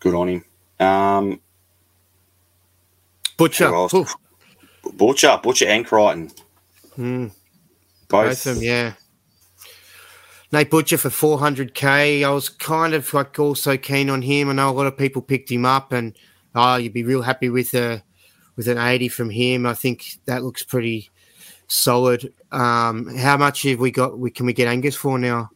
good 0.00 0.14
on 0.14 0.28
him. 0.28 0.44
Um, 0.86 1.40
Butcher, 3.36 3.68
Who 3.68 3.74
else? 3.74 3.94
Oof. 3.94 4.14
Butcher, 4.94 5.38
Butcher, 5.42 5.66
and 5.66 5.86
Crichton, 5.86 6.30
Mm. 6.98 7.30
both. 8.08 8.28
Both 8.28 8.46
of 8.46 8.54
them, 8.56 8.64
yeah. 8.64 8.92
Nate 10.52 10.70
Butcher 10.70 10.96
for 10.96 11.10
400k. 11.10 12.24
I 12.24 12.30
was 12.30 12.48
kind 12.48 12.94
of 12.94 13.12
like 13.12 13.38
also 13.38 13.76
keen 13.76 14.08
on 14.08 14.22
him. 14.22 14.48
I 14.48 14.52
know 14.52 14.70
a 14.70 14.72
lot 14.72 14.86
of 14.86 14.96
people 14.96 15.20
picked 15.20 15.50
him 15.50 15.66
up, 15.66 15.92
and 15.92 16.16
oh, 16.54 16.76
you'd 16.76 16.92
be 16.92 17.02
real 17.02 17.22
happy 17.22 17.50
with 17.50 17.74
a 17.74 18.02
with 18.54 18.68
an 18.68 18.78
80 18.78 19.08
from 19.08 19.28
him. 19.28 19.66
I 19.66 19.74
think 19.74 20.18
that 20.26 20.44
looks 20.44 20.62
pretty 20.62 21.10
solid. 21.66 22.32
Um, 22.52 23.14
how 23.16 23.36
much 23.36 23.62
have 23.64 23.80
we 23.80 23.90
got? 23.90 24.18
We 24.18 24.30
can 24.30 24.46
we 24.46 24.52
get 24.52 24.68
Angus 24.68 24.94
for 24.94 25.18
now? 25.18 25.50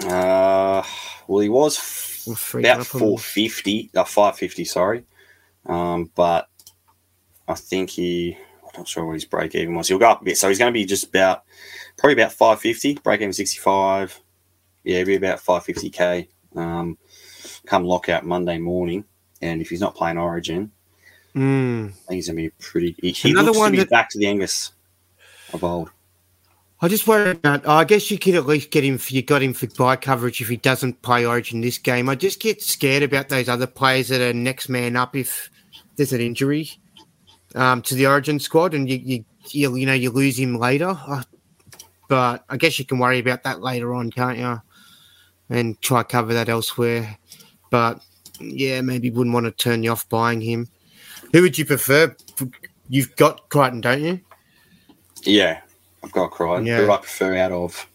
Uh, 0.00 0.82
well, 1.28 1.40
he 1.40 1.48
was 1.48 1.78
f- 1.78 2.54
about 2.54 2.86
four 2.86 3.18
fifty, 3.18 3.90
uh, 3.94 4.04
five 4.04 4.36
fifty, 4.36 4.64
sorry. 4.64 5.04
Um, 5.66 6.10
but 6.14 6.48
I 7.46 7.54
think 7.54 7.90
he, 7.90 8.36
I'm 8.64 8.80
not 8.80 8.88
sure 8.88 9.04
what 9.04 9.14
his 9.14 9.24
break 9.24 9.54
even 9.54 9.74
was. 9.74 9.88
He'll 9.88 9.98
go 9.98 10.10
up 10.10 10.22
a 10.22 10.24
bit, 10.24 10.38
so 10.38 10.48
he's 10.48 10.58
going 10.58 10.72
to 10.72 10.78
be 10.78 10.84
just 10.84 11.08
about, 11.08 11.44
probably 11.96 12.20
about 12.20 12.32
five 12.32 12.60
fifty. 12.60 12.94
Break 12.94 13.20
even 13.20 13.32
sixty 13.32 13.58
five. 13.58 14.18
Yeah, 14.84 14.98
he'll 14.98 15.06
be 15.06 15.16
about 15.16 15.40
five 15.40 15.64
fifty 15.64 15.90
k. 15.90 16.28
Um, 16.56 16.98
come 17.66 17.84
lockout 17.84 18.24
Monday 18.26 18.58
morning, 18.58 19.04
and 19.40 19.60
if 19.60 19.68
he's 19.70 19.80
not 19.80 19.94
playing 19.94 20.18
Origin, 20.18 20.70
Mm. 21.34 21.88
I 21.88 21.92
think 21.92 22.16
he's 22.16 22.26
going 22.28 22.36
to 22.36 22.42
be 22.42 22.50
pretty. 22.60 22.94
He, 23.00 23.10
he 23.12 23.30
Another 23.30 23.52
one 23.52 23.74
that- 23.76 23.88
back 23.88 24.10
to 24.10 24.18
the 24.18 24.26
Angus 24.26 24.72
of 25.54 25.64
old. 25.64 25.90
I 26.84 26.88
just 26.88 27.06
worry 27.06 27.30
about. 27.30 27.66
I 27.66 27.84
guess 27.84 28.10
you 28.10 28.18
could 28.18 28.34
at 28.34 28.44
least 28.44 28.72
get 28.72 28.82
him. 28.82 28.98
For, 28.98 29.14
you 29.14 29.22
got 29.22 29.40
him 29.40 29.54
for 29.54 29.68
buy 29.68 29.94
coverage 29.94 30.40
if 30.40 30.48
he 30.48 30.56
doesn't 30.56 31.00
play 31.02 31.24
Origin 31.24 31.60
this 31.60 31.78
game. 31.78 32.08
I 32.08 32.16
just 32.16 32.40
get 32.40 32.60
scared 32.60 33.04
about 33.04 33.28
those 33.28 33.48
other 33.48 33.68
players 33.68 34.08
that 34.08 34.20
are 34.20 34.36
next 34.36 34.68
man 34.68 34.96
up 34.96 35.14
if 35.14 35.48
there's 35.94 36.12
an 36.12 36.20
injury 36.20 36.72
um, 37.54 37.82
to 37.82 37.94
the 37.94 38.06
Origin 38.06 38.40
squad, 38.40 38.74
and 38.74 38.90
you 38.90 38.96
you 38.96 39.24
you, 39.50 39.76
you 39.76 39.86
know 39.86 39.92
you 39.92 40.10
lose 40.10 40.36
him 40.36 40.58
later. 40.58 40.98
But 42.08 42.44
I 42.50 42.56
guess 42.56 42.80
you 42.80 42.84
can 42.84 42.98
worry 42.98 43.20
about 43.20 43.44
that 43.44 43.62
later 43.62 43.94
on, 43.94 44.10
can't 44.10 44.38
you? 44.38 44.60
And 45.48 45.80
try 45.82 46.02
cover 46.02 46.34
that 46.34 46.48
elsewhere. 46.48 47.16
But 47.70 48.00
yeah, 48.40 48.80
maybe 48.80 49.08
wouldn't 49.08 49.34
want 49.34 49.46
to 49.46 49.52
turn 49.52 49.84
you 49.84 49.92
off 49.92 50.08
buying 50.08 50.40
him. 50.40 50.68
Who 51.32 51.42
would 51.42 51.56
you 51.56 51.64
prefer? 51.64 52.16
You've 52.88 53.14
got 53.14 53.48
Crichton, 53.50 53.82
don't 53.82 54.02
you? 54.02 54.20
Yeah, 55.22 55.60
I've 56.04 56.12
got 56.12 56.30
Crichton. 56.30 56.66
Yeah. 56.66 56.78
Who 56.84 56.90
I 56.90 56.96
prefer 56.98 57.36
out 57.36 57.52
of 57.52 57.86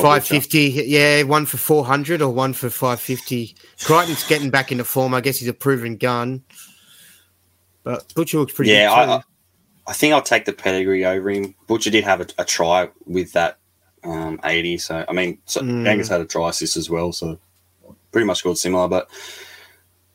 Five 0.00 0.24
fifty, 0.24 0.70
yeah, 0.86 1.24
one 1.24 1.44
for 1.44 1.58
four 1.58 1.84
hundred 1.84 2.22
or 2.22 2.32
one 2.32 2.54
for 2.54 2.70
five 2.70 3.00
fifty. 3.00 3.54
Crichton's 3.82 4.26
getting 4.26 4.48
back 4.48 4.72
into 4.72 4.82
form. 4.82 5.12
I 5.12 5.20
guess 5.20 5.38
he's 5.38 5.48
a 5.48 5.52
proven 5.52 5.96
gun, 5.98 6.42
but 7.82 8.10
Butcher 8.14 8.38
looks 8.38 8.54
pretty. 8.54 8.70
Yeah, 8.70 8.88
good 8.88 9.10
I. 9.10 9.14
I, 9.16 9.22
I 9.88 9.92
think 9.92 10.14
I'll 10.14 10.22
take 10.22 10.46
the 10.46 10.54
pedigree 10.54 11.04
over 11.04 11.28
him. 11.28 11.54
Butcher 11.66 11.90
did 11.90 12.04
have 12.04 12.22
a, 12.22 12.26
a 12.38 12.44
try 12.46 12.88
with 13.04 13.32
that 13.34 13.58
um, 14.04 14.40
80. 14.42 14.78
So, 14.78 15.04
I 15.06 15.12
mean, 15.12 15.38
so 15.44 15.60
Mm. 15.60 15.86
Angus 15.86 16.08
had 16.08 16.22
a 16.22 16.24
try 16.24 16.48
assist 16.48 16.78
as 16.78 16.88
well. 16.88 17.12
So, 17.12 17.38
pretty 18.10 18.26
much 18.26 18.38
scored 18.38 18.56
similar. 18.56 18.88
But 18.88 19.10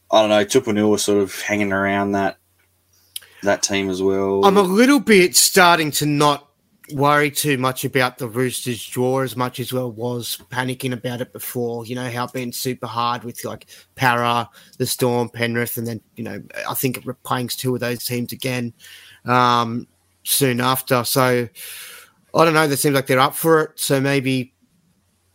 I 0.10 0.22
don't 0.22 0.30
know. 0.30 0.46
Tupanil 0.46 0.90
was 0.90 1.04
sort 1.04 1.22
of 1.22 1.40
hanging 1.42 1.72
around 1.72 2.14
that 2.14 2.38
that 3.44 3.62
team 3.62 3.92
as 3.92 4.02
well. 4.02 4.44
I'm 4.46 4.58
a 4.58 4.64
little 4.64 5.00
bit 5.00 5.36
starting 5.36 5.92
to 5.92 6.08
not 6.08 6.49
worry 6.94 7.32
too 7.32 7.58
much 7.58 7.86
about 7.86 8.18
the 8.18 8.28
Roosters 8.28 8.86
draw 8.86 9.20
as 9.22 9.36
much 9.36 9.60
as 9.60 9.72
well 9.72 9.92
was 9.92 10.38
panicking 10.50 10.94
about 10.94 11.22
it 11.22 11.34
before. 11.34 11.86
You 11.86 11.96
know 11.96 12.10
how 12.10 12.24
it's 12.24 12.34
been 12.34 12.52
super 12.52 12.88
hard 12.88 13.24
with 13.24 13.44
like 13.46 13.68
Para, 13.96 14.50
the 14.78 14.86
Storm, 14.86 15.30
Penrith, 15.30 15.78
and 15.78 15.88
then 15.88 16.02
you 16.16 16.24
know 16.24 16.42
I 16.68 16.74
think 16.74 17.02
we're 17.06 17.14
playing 17.14 17.50
two 17.50 17.74
of 17.74 17.80
those 17.80 18.04
teams 18.06 18.32
again 18.32 18.74
um, 19.26 19.88
soon 20.24 20.62
after. 20.62 21.04
So 21.04 21.48
I 22.36 22.46
don't 22.46 22.54
know. 22.54 22.68
That 22.68 22.78
seems 22.78 22.96
like 22.96 23.08
they're 23.08 23.20
up 23.20 23.36
for 23.36 23.62
it. 23.62 23.80
So 23.80 24.00
maybe 24.00 24.54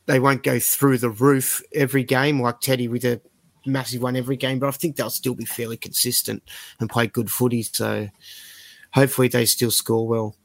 they 0.06 0.20
won't 0.20 0.42
go 0.42 0.58
through 0.58 0.98
the 0.98 1.10
roof 1.10 1.62
every 1.74 2.04
game 2.04 2.40
like 2.40 2.60
Teddy 2.60 2.88
with 2.88 3.04
a 3.04 3.20
massive 3.66 4.02
one 4.02 4.16
every 4.16 4.36
game, 4.36 4.58
but 4.58 4.68
I 4.68 4.72
think 4.72 4.96
they'll 4.96 5.10
still 5.10 5.34
be 5.34 5.44
fairly 5.44 5.76
consistent 5.76 6.42
and 6.80 6.90
play 6.90 7.06
good 7.06 7.30
footy. 7.30 7.62
So 7.62 8.08
hopefully 8.92 9.28
they 9.28 9.46
still 9.46 9.70
score 9.70 10.06
well. 10.06 10.36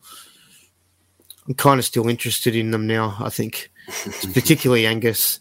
I'm 1.50 1.56
kind 1.56 1.80
of 1.80 1.86
still 1.86 2.08
interested 2.08 2.56
in 2.56 2.72
them 2.72 2.86
now. 2.88 3.18
I 3.20 3.30
think, 3.30 3.72
particularly 4.34 4.86
Angus. 4.86 5.39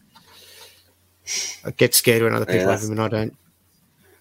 I 1.65 1.71
get 1.73 1.95
scared 1.95 2.23
when 2.23 2.35
other 2.35 2.47
Yeah, 2.49 2.55
people 2.55 2.71
have 2.71 2.81
that's- 2.81 2.87
him 2.87 2.93
and 2.93 3.01
I 3.03 3.09
don't. 3.09 3.37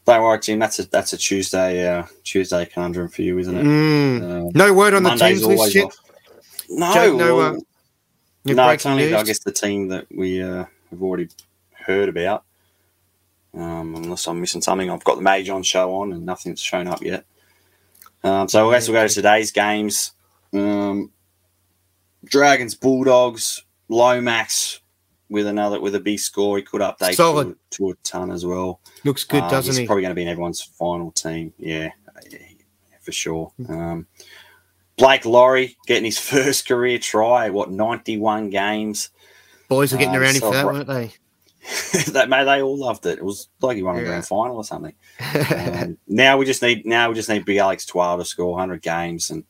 Don't 0.05 0.23
worry, 0.23 0.39
Tim. 0.39 0.59
That's 0.59 0.79
a 0.79 0.89
that's 0.89 1.11
a 1.11 1.17
Tuesday 1.17 1.85
uh, 1.85 2.03
Tuesday 2.23 2.65
conundrum 2.65 3.09
for 3.09 3.23
you, 3.23 3.39
isn't 3.39 3.57
it? 3.57 3.63
Mm. 3.65 4.47
Uh, 4.47 4.51
No 4.53 4.73
word 4.73 4.93
on 4.93 5.03
the 5.03 5.15
teams 5.15 5.45
list 5.45 5.75
yet. 5.75 5.93
No, 6.69 6.93
Jake, 6.93 7.13
no, 7.15 7.33
uh, 7.33 7.37
well, 7.37 7.57
Your 8.45 8.55
no, 8.55 8.69
it's 8.69 8.85
only 8.85 9.13
I 9.13 9.23
guess 9.23 9.39
the 9.39 9.51
team 9.51 9.89
that 9.89 10.07
we 10.09 10.41
uh, 10.41 10.63
have 10.91 11.01
already 11.01 11.27
heard 11.73 12.07
about. 12.07 12.45
Um, 13.53 13.95
unless 13.95 14.27
I'm 14.27 14.39
missing 14.39 14.61
something, 14.61 14.89
I've 14.89 15.03
got 15.03 15.21
the 15.21 15.49
on 15.51 15.63
show 15.63 15.95
on 15.95 16.13
and 16.13 16.25
nothing's 16.25 16.61
shown 16.61 16.87
up 16.87 17.01
yet. 17.01 17.25
Um, 18.23 18.47
so 18.47 18.69
I 18.69 18.75
guess 18.75 18.87
we'll 18.87 19.01
go 19.01 19.07
to 19.07 19.13
today's 19.13 19.51
games. 19.51 20.11
Um, 20.53 21.11
Dragons, 22.29 22.75
Bulldogs, 22.75 23.63
Lomax 23.89 24.81
with 25.29 25.47
another 25.47 25.79
with 25.81 25.95
a 25.95 25.99
big 25.99 26.19
score. 26.19 26.57
He 26.57 26.63
could 26.63 26.81
update 26.81 27.15
Solid. 27.15 27.55
to, 27.71 27.77
to 27.77 27.89
a 27.91 27.93
ton 28.03 28.31
as 28.31 28.45
well. 28.45 28.79
Looks 29.03 29.23
good, 29.23 29.43
Um, 29.43 29.49
doesn't 29.49 29.71
he's 29.71 29.77
he? 29.79 29.85
probably 29.85 30.01
going 30.03 30.11
to 30.11 30.15
be 30.15 30.21
in 30.23 30.27
everyone's 30.29 30.61
final 30.61 31.11
team. 31.11 31.53
Yeah, 31.57 31.89
yeah, 32.31 32.39
for 33.01 33.11
sure. 33.11 33.51
Um, 33.69 34.07
Blake 34.97 35.25
Lawrie 35.25 35.75
getting 35.85 36.05
his 36.05 36.17
first 36.33 36.67
career 36.67 36.97
try. 36.99 37.49
What 37.49 37.71
ninety 37.71 38.17
one 38.17 38.49
games? 38.49 39.09
Boys 39.69 39.93
are 39.93 39.97
getting 39.97 40.15
um, 40.15 40.21
around 40.21 40.35
him 40.35 40.41
so 40.41 40.47
for 40.51 40.53
that, 40.55 40.65
weren't 40.65 40.87
they? 40.87 41.11
that 42.13 42.29
mate, 42.29 42.45
they 42.45 42.61
all 42.61 42.77
loved 42.77 43.05
it. 43.05 43.17
It 43.17 43.25
was 43.25 43.49
like 43.59 43.75
he 43.75 43.83
won 43.83 43.97
a 43.97 43.99
Yeah. 43.99 44.05
grand 44.05 44.25
final 44.25 44.55
or 44.55 44.63
something. 44.63 44.93
Um, 45.53 45.97
now 46.07 46.37
we 46.37 46.45
just 46.45 46.61
need 46.61 46.85
now 46.85 47.09
we 47.09 47.15
just 47.15 47.27
need 47.29 47.43
Big 47.45 47.57
Alex 47.57 47.85
Twal 47.85 48.17
to 48.17 48.25
score 48.25 48.57
hundred 48.57 48.81
games, 48.81 49.29
and 49.29 49.43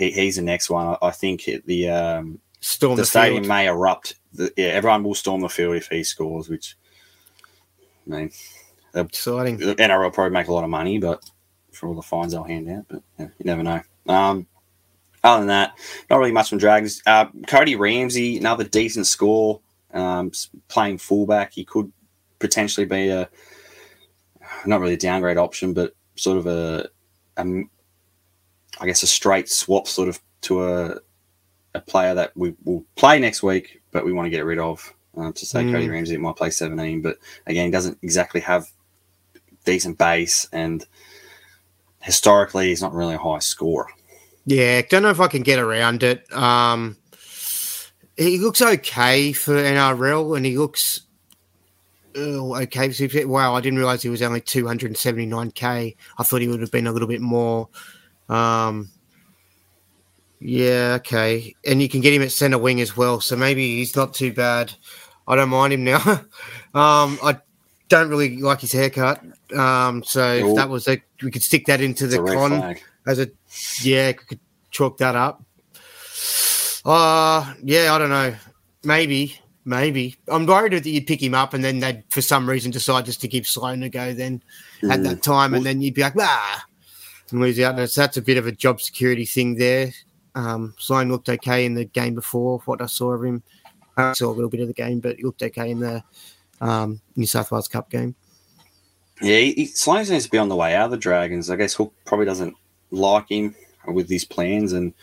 he, 0.00 0.10
he's 0.10 0.36
the 0.36 0.42
next 0.42 0.70
one. 0.70 0.86
I, 0.86 1.06
I 1.06 1.10
think 1.10 1.48
the 1.66 1.88
um, 1.90 2.40
Storm 2.60 2.96
the 2.96 3.02
the, 3.02 3.06
stadium 3.06 3.44
field. 3.44 3.48
may 3.48 3.66
erupt. 3.68 4.14
The, 4.32 4.52
yeah, 4.56 4.68
everyone 4.68 5.04
will 5.04 5.14
storm 5.14 5.40
the 5.40 5.48
field 5.48 5.76
if 5.76 5.88
he 5.88 6.02
scores. 6.04 6.48
Which, 6.48 6.76
I 8.06 8.10
mean, 8.10 8.30
Exciting. 8.94 9.58
the 9.58 9.74
NRL 9.74 10.04
will 10.04 10.10
probably 10.10 10.32
make 10.32 10.48
a 10.48 10.52
lot 10.52 10.64
of 10.64 10.70
money, 10.70 10.98
but 10.98 11.22
for 11.72 11.88
all 11.88 11.94
the 11.94 12.02
fines 12.02 12.32
they'll 12.32 12.44
hand 12.44 12.68
out, 12.68 12.84
but 12.88 13.02
yeah, 13.18 13.28
you 13.38 13.44
never 13.44 13.62
know. 13.62 13.80
Um, 14.06 14.46
other 15.22 15.40
than 15.40 15.48
that, 15.48 15.78
not 16.08 16.18
really 16.18 16.32
much 16.32 16.48
from 16.48 16.58
Dragons. 16.58 17.02
Uh, 17.06 17.26
Cody 17.46 17.76
Ramsey, 17.76 18.38
another 18.38 18.64
decent 18.64 19.06
score, 19.06 19.60
um, 19.92 20.32
playing 20.68 20.98
fullback. 20.98 21.52
He 21.52 21.64
could 21.64 21.92
potentially 22.38 22.86
be 22.86 23.08
a 23.08 23.28
not 24.66 24.80
really 24.80 24.94
a 24.94 24.98
downgrade 24.98 25.38
option, 25.38 25.72
but 25.72 25.94
sort 26.16 26.38
of 26.38 26.46
a, 26.46 26.88
a 27.36 27.44
I 28.80 28.86
guess, 28.86 29.02
a 29.02 29.06
straight 29.06 29.48
swap 29.48 29.86
sort 29.86 30.08
of 30.08 30.20
to 30.42 30.64
a 30.64 30.98
a 31.74 31.80
player 31.80 32.14
that 32.14 32.36
we 32.36 32.54
will 32.64 32.84
play 32.96 33.20
next 33.20 33.42
week, 33.42 33.80
but 33.92 34.04
we 34.04 34.12
want 34.12 34.26
to 34.26 34.30
get 34.30 34.44
rid 34.44 34.58
of. 34.58 34.92
Uh, 35.16 35.32
to 35.32 35.44
say 35.44 35.64
Cody 35.64 35.86
Mm. 35.86 35.90
Ramsey 35.90 36.16
might 36.16 36.36
play 36.36 36.50
17, 36.50 37.02
but 37.02 37.18
again, 37.46 37.66
he 37.66 37.70
doesn't 37.70 37.98
exactly 38.00 38.40
have 38.40 38.68
decent 39.64 39.98
base, 39.98 40.48
and 40.52 40.86
historically, 42.00 42.68
he's 42.68 42.80
not 42.80 42.94
really 42.94 43.14
a 43.14 43.18
high 43.18 43.40
scorer. 43.40 43.88
Yeah, 44.46 44.82
don't 44.88 45.02
know 45.02 45.10
if 45.10 45.20
I 45.20 45.28
can 45.28 45.42
get 45.42 45.58
around 45.58 46.02
it. 46.02 46.32
Um, 46.32 46.96
he 48.16 48.38
looks 48.38 48.62
okay 48.62 49.32
for 49.32 49.54
NRL, 49.54 50.36
and 50.36 50.46
he 50.46 50.56
looks 50.56 51.02
oh, 52.16 52.54
okay. 52.56 53.24
Wow, 53.24 53.54
I 53.54 53.60
didn't 53.60 53.78
realize 53.78 54.02
he 54.02 54.08
was 54.08 54.22
only 54.22 54.40
279k. 54.40 55.96
I 56.18 56.22
thought 56.22 56.40
he 56.40 56.48
would 56.48 56.60
have 56.60 56.72
been 56.72 56.86
a 56.86 56.92
little 56.92 57.08
bit 57.08 57.20
more. 57.20 57.68
Um, 58.30 58.88
yeah, 60.40 60.94
okay, 61.00 61.54
and 61.66 61.82
you 61.82 61.88
can 61.88 62.00
get 62.00 62.14
him 62.14 62.22
at 62.22 62.32
centre 62.32 62.58
wing 62.58 62.80
as 62.80 62.96
well, 62.96 63.20
so 63.20 63.36
maybe 63.36 63.76
he's 63.76 63.94
not 63.96 64.14
too 64.14 64.32
bad. 64.32 64.72
I 65.28 65.36
don't 65.36 65.50
mind 65.50 65.72
him 65.72 65.84
now. 65.84 66.00
um, 66.74 67.18
I 67.22 67.38
don't 67.88 68.08
really 68.08 68.38
like 68.38 68.60
his 68.60 68.72
haircut. 68.72 69.22
Um, 69.54 70.02
so 70.04 70.34
if 70.34 70.42
Cool. 70.44 70.54
that 70.56 70.68
was 70.68 70.88
a, 70.88 71.02
we 71.22 71.30
could 71.30 71.42
stick 71.42 71.66
that 71.66 71.80
into 71.80 72.04
It's 72.06 72.14
the 72.16 72.22
con 72.22 72.50
flag. 72.60 72.82
as 73.06 73.18
a 73.18 73.28
yeah, 73.82 74.12
could 74.12 74.38
chalk 74.70 74.96
that 74.98 75.14
up. 75.16 75.42
Uh 76.84 77.52
yeah, 77.62 77.92
I 77.92 77.98
don't 77.98 78.08
know. 78.08 78.34
Maybe, 78.84 79.36
maybe. 79.66 80.16
I'm 80.28 80.46
worried 80.46 80.72
that 80.72 80.86
you'd 80.86 81.06
pick 81.06 81.22
him 81.22 81.34
up 81.34 81.52
and 81.52 81.62
then 81.62 81.80
they'd 81.80 82.02
for 82.08 82.22
some 82.22 82.48
reason 82.48 82.70
decide 82.70 83.04
just 83.04 83.20
to 83.20 83.28
give 83.28 83.46
Sloan 83.46 83.82
a 83.82 83.90
go 83.90 84.14
then 84.14 84.42
at 84.90 85.02
that 85.02 85.22
time, 85.22 85.52
and 85.52 85.66
then 85.66 85.82
you'd 85.82 85.92
be 85.94 86.00
like, 86.00 86.14
ah, 86.18 86.64
and 87.32 87.40
lose 87.40 87.58
out. 87.60 87.78
And 87.78 87.88
that's 87.88 88.16
a 88.16 88.22
bit 88.22 88.38
of 88.38 88.46
a 88.46 88.52
job 88.52 88.80
security 88.80 89.24
thing 89.24 89.56
there. 89.56 89.92
Um, 90.34 90.74
Sloan 90.78 91.10
looked 91.10 91.28
okay 91.28 91.64
in 91.64 91.74
the 91.74 91.84
game 91.84 92.14
before. 92.14 92.60
What 92.64 92.80
I 92.80 92.86
saw 92.86 93.12
of 93.12 93.24
him, 93.24 93.42
I 93.96 94.12
saw 94.12 94.30
a 94.30 94.32
little 94.32 94.50
bit 94.50 94.60
of 94.60 94.68
the 94.68 94.74
game, 94.74 95.00
but 95.00 95.16
he 95.16 95.24
looked 95.24 95.42
okay 95.42 95.70
in 95.70 95.80
the 95.80 96.02
um, 96.60 97.00
New 97.16 97.26
South 97.26 97.50
Wales 97.50 97.68
Cup 97.68 97.90
game. 97.90 98.14
Yeah, 99.20 99.38
he, 99.38 99.66
Sloan 99.66 100.04
seems 100.04 100.24
to 100.24 100.30
be 100.30 100.38
on 100.38 100.48
the 100.48 100.56
way 100.56 100.74
out 100.74 100.86
of 100.86 100.90
the 100.92 100.96
Dragons. 100.96 101.50
I 101.50 101.56
guess 101.56 101.74
Hook 101.74 101.92
probably 102.04 102.26
doesn't 102.26 102.54
like 102.90 103.28
him 103.28 103.54
with 103.86 104.08
his 104.08 104.24
plans, 104.24 104.72
and 104.72 104.94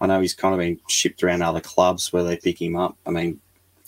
I 0.00 0.06
know 0.06 0.20
he's 0.20 0.34
kind 0.34 0.54
of 0.54 0.60
been 0.60 0.78
shipped 0.88 1.22
around 1.22 1.42
other 1.42 1.60
clubs 1.60 2.12
where 2.12 2.22
they 2.22 2.36
pick 2.36 2.60
him 2.60 2.76
up. 2.76 2.96
I 3.06 3.10
mean, 3.10 3.40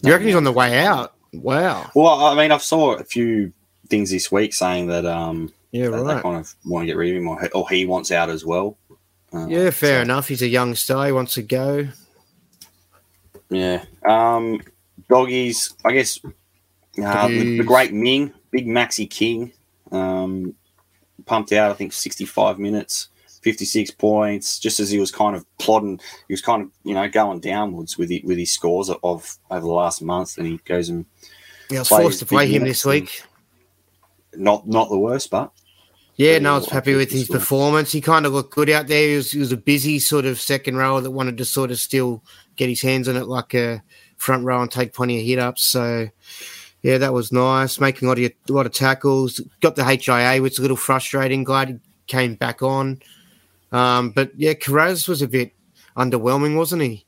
You 0.03 0.13
reckon 0.13 0.27
he's 0.27 0.37
on 0.37 0.45
the 0.45 0.53
way 0.53 0.79
out? 0.81 1.15
Wow. 1.33 1.91
well, 1.95 2.25
I 2.25 2.35
mean, 2.35 2.51
I've 2.51 2.63
saw 2.63 2.95
a 2.95 3.05
few 3.05 3.53
things 3.89 4.11
this 4.11 4.33
week 4.33 4.55
saying 4.55 4.87
that 4.89 5.05
um, 5.05 5.53
Yeah, 5.73 5.89
they 5.91 5.99
right. 5.99 6.23
kind 6.23 6.37
of 6.37 6.55
want 6.65 6.83
to 6.83 6.87
get 6.87 6.97
rid 6.97 7.11
of 7.11 7.17
him, 7.17 7.29
or, 7.29 7.41
he- 7.41 7.49
or 7.49 7.69
he 7.69 7.87
wants 7.87 8.11
out 8.11 8.31
as 8.31 8.45
well. 8.45 8.79
Uh, 9.33 9.47
Yeah, 9.47 9.71
fair 9.71 9.99
so, 9.99 10.03
enough. 10.03 10.29
He's 10.29 10.43
a 10.43 10.49
young 10.49 10.75
star. 10.75 11.07
He 11.07 11.13
wants 11.13 11.35
to 11.35 11.43
go. 11.43 11.89
Yeah, 13.51 13.85
um, 14.07 14.61
doggies. 15.09 15.75
I 15.85 15.93
guess 15.93 16.21
uh, 17.03 17.29
the, 17.29 17.59
the 17.59 17.65
great 17.65 17.93
Ming, 17.93 18.33
big 18.51 18.67
Maxi 18.67 19.09
King, 19.09 19.53
um, 19.93 20.55
pumped 21.27 21.53
out. 21.53 21.71
I 21.71 21.75
think 21.75 21.93
sixty-five 21.93 22.59
minutes. 22.59 23.09
56 23.41 23.93
points, 23.93 24.59
just 24.59 24.81
as 24.81 24.91
he 24.91 24.99
was 24.99 25.13
kind 25.13 25.37
of 25.37 25.47
plodding, 25.59 26.01
he 26.27 26.35
was 26.35 26.43
kind 26.43 26.61
of, 26.61 26.71
you 26.83 26.93
know, 26.93 27.09
going 27.09 27.39
downwards 27.39 27.97
with 27.97 28.11
it, 28.11 28.25
with 28.25 28.37
his 28.37 28.51
scores 28.51 28.91
of, 28.91 28.99
of 29.05 29.39
over 29.49 29.61
the 29.61 29.73
last 29.73 30.03
month, 30.03 30.37
and 30.39 30.47
he 30.49 30.59
goes 30.65 30.89
and 30.89 31.07
Yeah, 31.71 31.79
I 31.79 31.81
was 31.83 31.89
forced 31.89 32.19
to 32.19 32.27
play 32.27 32.49
him 32.49 32.65
this 32.65 32.85
week. 32.85 33.23
Not 34.39 34.67
not 34.67 34.89
the 34.89 34.99
worst, 34.99 35.31
but 35.31 35.53
Yeah, 36.17 36.39
no, 36.39 36.55
I 36.55 36.59
was 36.59 36.69
happy 36.69 36.95
with 36.95 37.11
his 37.13 37.29
performance. 37.29 37.93
He 37.93 38.01
kind 38.01 38.27
of 38.27 38.33
looked 38.33 38.55
good 38.55 38.71
out 38.71 38.89
there. 38.89 39.09
He 39.09 39.17
was, 39.17 39.31
he 39.31 39.39
was 39.39 39.53
a 39.53 39.57
busy 39.57 39.99
sort 40.01 40.25
of 40.25 40.41
second 40.41 40.77
rower 40.77 41.01
that 41.01 41.11
wanted 41.13 41.39
to 41.39 41.45
sort 41.45 41.71
of 41.71 41.79
still 41.79 42.25
get 42.57 42.69
his 42.69 42.83
hands 42.83 43.09
on 43.09 43.17
it 43.17 43.29
like 43.29 43.55
a 43.55 43.83
front 44.17 44.45
row 44.45 44.61
and 44.61 44.71
take 44.71 44.93
plenty 44.93 45.21
of 45.21 45.25
hit 45.25 45.39
ups. 45.39 45.65
So, 45.65 46.09
yeah, 46.83 46.99
that 46.99 47.13
was 47.13 47.31
nice. 47.31 47.79
Making 47.81 48.07
a 48.07 48.09
lot 48.11 48.19
of, 48.19 48.25
a 48.25 48.53
lot 48.53 48.67
of 48.67 48.73
tackles. 48.73 49.41
Got 49.61 49.77
the 49.77 49.85
HIA, 49.85 50.43
which 50.43 50.55
is 50.55 50.59
a 50.59 50.63
little 50.63 50.77
frustrating. 50.77 51.45
Glad 51.45 51.69
he 51.69 51.77
came 52.09 52.35
back 52.35 52.63
on. 52.63 53.01
Um, 53.71 54.11
but 54.11 54.33
yeah, 54.37 54.55
Kiraz 54.55 55.09
was 55.09 55.23
a 55.23 55.29
bit 55.29 55.53
underwhelming, 55.97 56.57
wasn't 56.57 56.83
he? 56.83 57.05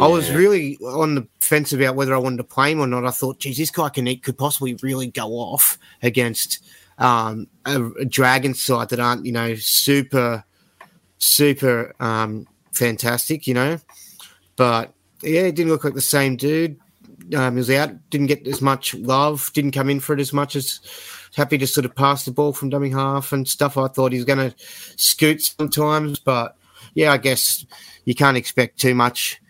I 0.00 0.06
was 0.06 0.30
really 0.30 0.78
on 0.78 1.14
the 1.14 1.28
fence 1.40 1.72
about 1.72 1.94
whether 1.94 2.14
I 2.14 2.18
wanted 2.18 2.38
to 2.38 2.44
play 2.44 2.72
him 2.72 2.80
or 2.80 2.86
not. 2.86 3.04
I 3.04 3.10
thought, 3.10 3.38
geez, 3.38 3.58
this 3.58 3.70
guy 3.70 3.88
can 3.88 4.06
could 4.18 4.38
possibly 4.38 4.74
really 4.82 5.08
go 5.08 5.32
off 5.32 5.78
against 6.02 6.64
um, 6.98 7.48
a, 7.66 7.84
a 7.92 8.04
dragon 8.04 8.54
side 8.54 8.90
that 8.90 9.00
aren't, 9.00 9.26
you 9.26 9.32
know, 9.32 9.54
super, 9.56 10.44
super 11.18 11.94
um, 12.00 12.46
fantastic, 12.72 13.46
you 13.46 13.54
know. 13.54 13.78
But 14.56 14.92
yeah, 15.22 15.42
it 15.42 15.54
didn't 15.54 15.72
look 15.72 15.84
like 15.84 15.94
the 15.94 16.00
same 16.00 16.36
dude. 16.36 16.78
Um, 17.34 17.54
he 17.54 17.58
was 17.58 17.70
out, 17.70 18.10
didn't 18.10 18.26
get 18.28 18.46
as 18.46 18.60
much 18.60 18.94
love, 18.94 19.50
didn't 19.54 19.72
come 19.72 19.90
in 19.90 20.00
for 20.00 20.14
it 20.14 20.20
as 20.20 20.32
much 20.32 20.56
as 20.56 20.80
happy 21.36 21.58
to 21.58 21.66
sort 21.66 21.84
of 21.84 21.94
pass 21.94 22.24
the 22.24 22.32
ball 22.32 22.52
from 22.52 22.70
dummy 22.70 22.90
half 22.90 23.32
and 23.32 23.46
stuff. 23.46 23.76
I 23.76 23.88
thought 23.88 24.12
he 24.12 24.18
was 24.18 24.24
going 24.24 24.50
to 24.50 24.54
scoot 24.96 25.42
sometimes, 25.42 26.18
but 26.18 26.56
yeah, 26.94 27.12
I 27.12 27.18
guess 27.18 27.64
you 28.04 28.14
can't 28.14 28.36
expect 28.36 28.80
too 28.80 28.94
much 28.94 29.40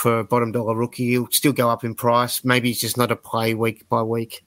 for 0.00 0.20
a 0.20 0.24
bottom 0.24 0.50
dollar 0.52 0.74
rookie. 0.74 1.08
He'll 1.10 1.30
still 1.30 1.52
go 1.52 1.68
up 1.68 1.84
in 1.84 1.94
price. 1.94 2.44
Maybe 2.44 2.68
he's 2.68 2.80
just 2.80 2.96
not 2.96 3.12
a 3.12 3.16
play 3.16 3.54
week 3.54 3.88
by 3.88 4.02
week. 4.02 4.44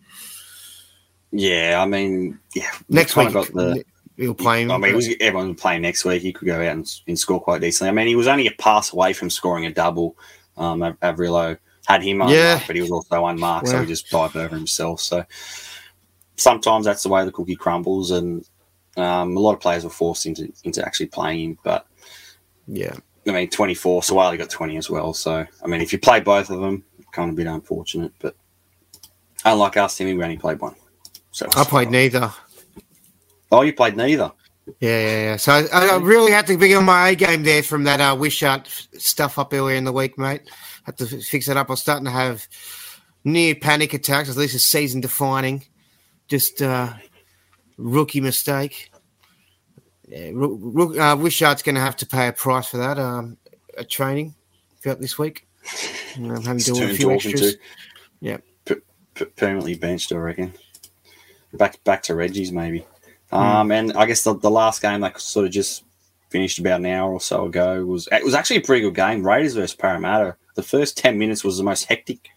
yeah, 1.32 1.80
I 1.82 1.86
mean, 1.86 2.40
yeah, 2.56 2.70
Next 2.90 3.16
week, 3.16 3.32
got 3.34 3.48
the. 3.54 3.84
he'll 4.18 4.34
play 4.34 4.64
him. 4.64 4.72
I 4.72 4.78
mean, 4.78 4.96
was, 4.96 5.10
everyone 5.20 5.50
was 5.50 5.62
playing 5.62 5.82
next 5.84 6.06
week. 6.06 6.22
He 6.22 6.34
could 6.34 6.46
go 6.48 6.56
out 6.56 6.62
and, 6.76 6.92
and 7.08 7.18
score 7.20 7.42
quite 7.42 7.62
decently. 7.62 7.90
I 7.90 7.94
mean, 7.94 8.08
he 8.08 8.16
was 8.16 8.28
only 8.28 8.48
a 8.48 8.52
pass 8.52 8.94
away 8.94 9.14
from 9.14 9.30
scoring 9.30 9.66
a 9.66 9.72
double. 9.74 10.18
Um, 10.58 10.84
Av- 10.84 11.00
Avrilo 11.02 11.58
had 11.88 12.04
him 12.04 12.22
unmarked, 12.22 12.34
Yeah. 12.34 12.62
but 12.68 12.76
he 12.76 12.82
was 12.82 12.92
also 12.92 13.26
unmarked, 13.26 13.68
so 13.68 13.82
he 13.82 13.88
just 13.88 14.10
dived 14.10 14.36
over 14.36 14.56
himself. 14.56 15.02
So 15.02 15.26
sometimes 16.38 16.86
that's 16.86 17.04
the 17.04 17.10
way 17.10 17.26
the 17.26 17.32
cookie 17.32 17.56
crumbles, 17.56 18.12
and 18.12 18.48
um, 18.98 19.36
a 19.36 19.40
lot 19.40 19.54
of 19.54 19.60
players 19.60 19.84
were 19.84 19.90
forced 19.90 20.26
into 20.26 20.52
into 20.64 20.86
actually 20.86 21.08
playing 21.08 21.40
him. 21.52 21.58
But 21.64 21.88
yeah. 22.68 22.96
I 23.28 23.32
mean, 23.32 23.50
24, 23.50 24.02
Suaalii 24.02 24.38
got 24.38 24.50
20 24.50 24.78
as 24.78 24.90
well. 24.90 25.14
So, 25.14 25.46
I 25.64 25.68
mean, 25.68 25.82
if 25.82 25.94
you 25.94 26.00
play 26.00 26.20
both 26.20 26.50
of 26.50 26.60
them, 26.60 26.84
kind 27.14 27.30
of 27.30 27.36
a 27.36 27.38
bit 27.38 27.48
unfortunate. 27.48 28.12
But 28.20 28.36
unlike 29.46 29.78
us, 29.78 29.98
Timmy, 29.98 30.14
we 30.14 30.24
only 30.24 30.38
played 30.38 30.60
one. 30.60 30.76
So 31.32 31.48
I 31.56 31.64
played 31.64 31.90
neither. 31.90 32.32
Oh, 33.52 33.62
you 33.62 33.74
played 33.74 33.96
neither. 33.96 34.32
Yeah, 34.80 35.00
yeah, 35.00 35.24
yeah. 35.24 35.36
So 35.38 35.52
I, 35.52 35.88
I 35.88 35.98
really 35.98 36.32
had 36.32 36.48
to 36.48 36.58
be 36.58 36.74
on 36.76 36.86
my 36.86 37.10
A 37.10 37.16
game 37.16 37.44
there 37.44 37.64
from 37.64 37.84
that 37.86 38.00
uh, 38.00 38.16
Wishart 38.16 38.68
stuff 38.98 39.38
up 39.38 39.54
earlier 39.54 39.76
in 39.76 39.84
the 39.84 39.92
week, 39.92 40.18
mate. 40.18 40.42
Had 40.84 40.98
to 40.98 41.06
fix 41.06 41.48
it 41.48 41.58
up. 41.58 41.70
I 41.70 41.74
was 41.74 41.82
starting 41.82 42.06
to 42.06 42.12
have 42.12 42.48
near 43.24 43.56
panic 43.56 43.94
attacks. 43.94 44.30
At 44.30 44.38
least 44.38 44.56
it's 44.56 44.64
season 44.64 45.02
defining. 45.02 45.66
Just 46.28 46.62
uh, 46.62 46.94
rookie 47.78 48.22
mistake. 48.22 48.92
Yeah, 50.14 50.28
uh, 50.30 51.16
Wishart's 51.16 51.64
going 51.64 51.74
to 51.74 51.82
have 51.82 51.96
to 51.98 52.06
pay 52.06 52.28
a 52.28 52.34
price 52.34 52.68
for 52.68 52.78
that. 52.78 53.00
Um, 53.00 53.36
a 53.76 53.84
training 53.84 54.36
throughout 54.80 55.02
this 55.02 55.18
week. 55.18 55.48
I'm 56.16 56.30
having 56.44 56.60
to 56.60 56.72
do 56.72 56.84
a 56.84 56.94
few 56.94 57.10
extras. 57.10 57.56
Yeah. 58.20 58.38
P- 58.66 58.76
p- 59.16 59.26
permanently 59.26 59.74
benched, 59.74 60.12
I 60.12 60.18
reckon. 60.18 60.54
Back 61.54 61.84
back 61.84 62.04
to 62.04 62.14
Reggie's 62.14 62.52
maybe. 62.52 62.86
Hmm. 63.32 63.36
Um, 63.36 63.72
and 63.72 63.94
I 63.94 64.06
guess 64.06 64.24
the, 64.24 64.36
the 64.36 64.52
last 64.52 64.84
game 64.84 65.02
that 65.02 65.20
sort 65.20 65.48
of 65.48 65.52
just 65.52 65.84
finished 66.30 66.60
about 66.60 66.82
an 66.82 66.86
hour 66.86 67.12
or 67.12 67.20
so 67.20 67.46
ago 67.46 67.84
was 67.84 68.08
it 68.12 68.24
was 68.24 68.36
actually 68.36 68.58
a 68.58 68.62
pretty 68.62 68.82
good 68.82 68.96
game. 68.96 69.26
Raiders 69.26 69.56
versus 69.56 69.76
Parramatta. 69.76 70.36
The 70.54 70.64
first 70.64 70.96
ten 70.96 71.18
minutes 71.18 71.44
was 71.44 71.58
the 71.58 71.64
most 71.64 71.86
hectic 71.86 72.30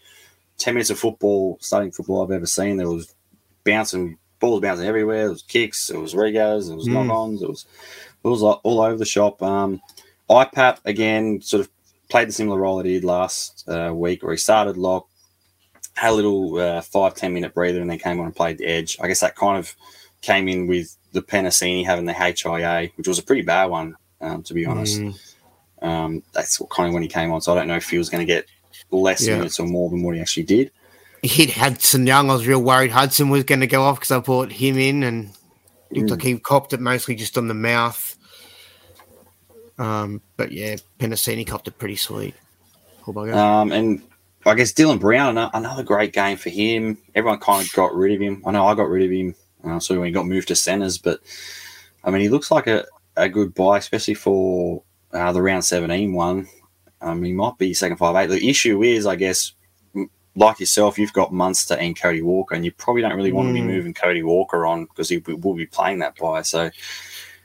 ten 0.57 0.73
minutes 0.73 0.89
of 0.89 0.99
football, 0.99 1.59
starting 1.61 1.93
football 1.93 2.23
I've 2.23 2.31
ever 2.31 2.47
seen. 2.47 2.79
There 2.79 2.89
was 2.89 3.15
bouncing 3.65 4.17
balls 4.47 4.61
bouncing 4.63 4.87
everywhere. 4.87 5.23
There 5.25 5.31
was 5.31 5.43
kicks. 5.43 5.89
There 5.89 6.01
was 6.01 6.15
regos. 6.15 6.69
There 6.69 6.77
was 6.77 6.89
Mm. 6.89 6.93
knock-ons. 7.07 7.43
It 7.43 7.49
was 7.49 7.67
it 8.25 8.29
was 8.29 8.43
all 8.43 8.61
all 8.65 8.81
over 8.81 8.97
the 8.97 9.05
shop. 9.05 9.43
Um, 9.43 9.81
IPAP 10.29 10.79
again 10.85 11.41
sort 11.43 11.61
of 11.61 11.69
played 12.09 12.29
the 12.29 12.33
similar 12.33 12.59
role 12.59 12.77
that 12.79 12.87
he 12.87 12.95
did 12.95 13.05
last 13.05 13.65
uh, 13.69 13.93
week, 13.95 14.23
where 14.23 14.33
he 14.33 14.39
started 14.39 14.77
lock, 14.77 15.07
had 15.95 16.11
a 16.11 16.15
little 16.15 16.57
uh, 16.59 16.81
five 16.81 17.15
ten 17.15 17.33
minute 17.35 17.55
breather, 17.55 17.81
and 17.81 17.91
then 17.91 17.99
came 17.99 18.19
on 18.21 18.27
and 18.27 18.35
played 18.37 18.59
the 18.59 18.67
edge. 18.67 18.97
I 19.01 19.09
guess 19.09 19.21
that 19.21 19.37
kind 19.37 19.59
of 19.59 19.75
came 20.23 20.49
in 20.49 20.67
with 20.67 20.97
the 21.13 21.23
Penasini 21.23 21.85
having 21.87 22.05
the 22.07 22.13
HIA, 22.13 22.91
which 22.97 23.07
was 23.09 23.19
a 23.19 23.23
pretty 23.23 23.43
bad 23.43 23.67
one, 23.67 23.97
um, 24.21 24.43
to 24.45 24.55
be 24.55 24.67
honest. 24.67 25.01
Mm. 25.01 25.19
Um, 25.83 26.23
that's 26.33 26.59
what, 26.61 26.71
kind 26.71 26.89
of 26.89 26.95
when 26.95 27.03
he 27.03 27.09
came 27.09 27.31
on. 27.33 27.41
So 27.41 27.53
I 27.53 27.55
don't 27.55 27.69
know 27.69 27.77
if 27.77 27.89
he 27.91 27.99
was 27.99 28.09
going 28.11 28.27
to 28.27 28.33
get 28.33 28.47
less 28.91 29.27
Yeah. 29.27 29.37
minutes 29.37 29.61
or 29.61 29.67
more 29.67 29.89
than 29.91 30.03
what 30.03 30.15
he 30.15 30.21
actually 30.21 30.43
did. 30.45 30.71
He 31.27 31.45
hit 31.45 31.55
Hudson 31.57 32.07
Young. 32.07 32.31
I 32.31 32.35
was 32.35 32.47
real 32.47 32.63
worried 32.63 32.93
Hudson 32.93 33.31
was 33.31 33.43
going 33.43 33.61
to 33.61 33.67
go 33.67 33.83
off 33.83 33.97
because 33.99 34.13
I 34.13 34.21
brought 34.21 34.53
him 34.53 34.79
in 34.79 35.03
and 35.03 35.31
Mm. 35.93 35.99
looked 35.99 36.11
like 36.11 36.23
he 36.23 36.39
copped 36.39 36.73
it 36.73 36.81
mostly 36.81 37.15
just 37.15 37.37
on 37.39 37.47
the 37.49 37.55
mouth. 37.55 38.17
Um, 39.79 40.21
but 40.37 40.53
yeah, 40.53 40.77
Penasini 40.99 41.47
copped 41.47 41.69
it 41.69 41.79
pretty 41.79 41.97
sweet. 41.97 42.35
Um, 43.33 43.73
and 43.73 44.03
I 44.45 44.55
guess 44.55 44.73
Dylan 44.73 44.99
Brown, 45.01 45.37
another 45.39 45.83
great 45.83 46.13
game 46.13 46.37
for 46.37 46.51
him. 46.51 46.99
Everyone 47.15 47.39
kind 47.39 47.67
of 47.67 47.73
got 47.73 47.95
rid 47.95 48.15
of 48.15 48.21
him. 48.21 48.43
I 48.47 48.51
know 48.53 48.67
I 48.67 48.75
got 48.75 48.89
rid 48.89 49.05
of 49.05 49.11
him. 49.11 49.35
Uh, 49.65 49.81
so 49.81 49.97
when 49.97 50.07
he 50.07 50.13
got 50.13 50.27
moved 50.27 50.49
to 50.49 50.57
centres, 50.57 50.99
but 50.99 51.21
I 52.05 52.11
mean, 52.11 52.21
he 52.21 52.29
looks 52.29 52.51
like 52.51 52.67
a, 52.67 52.85
a 53.17 53.29
good 53.29 53.55
buy, 53.55 53.79
especially 53.79 54.15
for 54.15 54.83
uh, 55.13 55.33
the 55.33 55.43
round 55.43 55.65
17 55.65 56.13
one. 56.13 56.49
Um, 57.01 57.23
he 57.23 57.33
might 57.33 57.59
be 57.59 57.75
second 57.75 57.97
five 57.99 58.17
eight. 58.17 58.27
The 58.29 58.49
issue 58.49 58.83
is, 58.83 59.07
I 59.07 59.17
guess, 59.17 59.53
like 60.37 60.61
yourself, 60.61 60.99
you've 60.99 61.13
got 61.13 61.33
Munster 61.33 61.75
and 61.75 61.99
Cody 61.99 62.23
Walker, 62.23 62.55
and 62.55 62.65
you 62.65 62.71
probably 62.73 63.03
don't 63.03 63.15
really 63.17 63.33
want 63.33 63.49
to 63.49 63.55
be 63.55 63.61
Mm. 63.61 63.67
moving 63.67 63.95
Cody 63.95 64.23
Walker 64.23 64.67
on 64.67 64.85
because 64.85 65.09
he 65.09 65.19
will 65.19 65.55
be 65.55 65.67
playing 65.67 65.99
that 66.01 66.17
buy. 66.17 66.43
So 66.43 66.71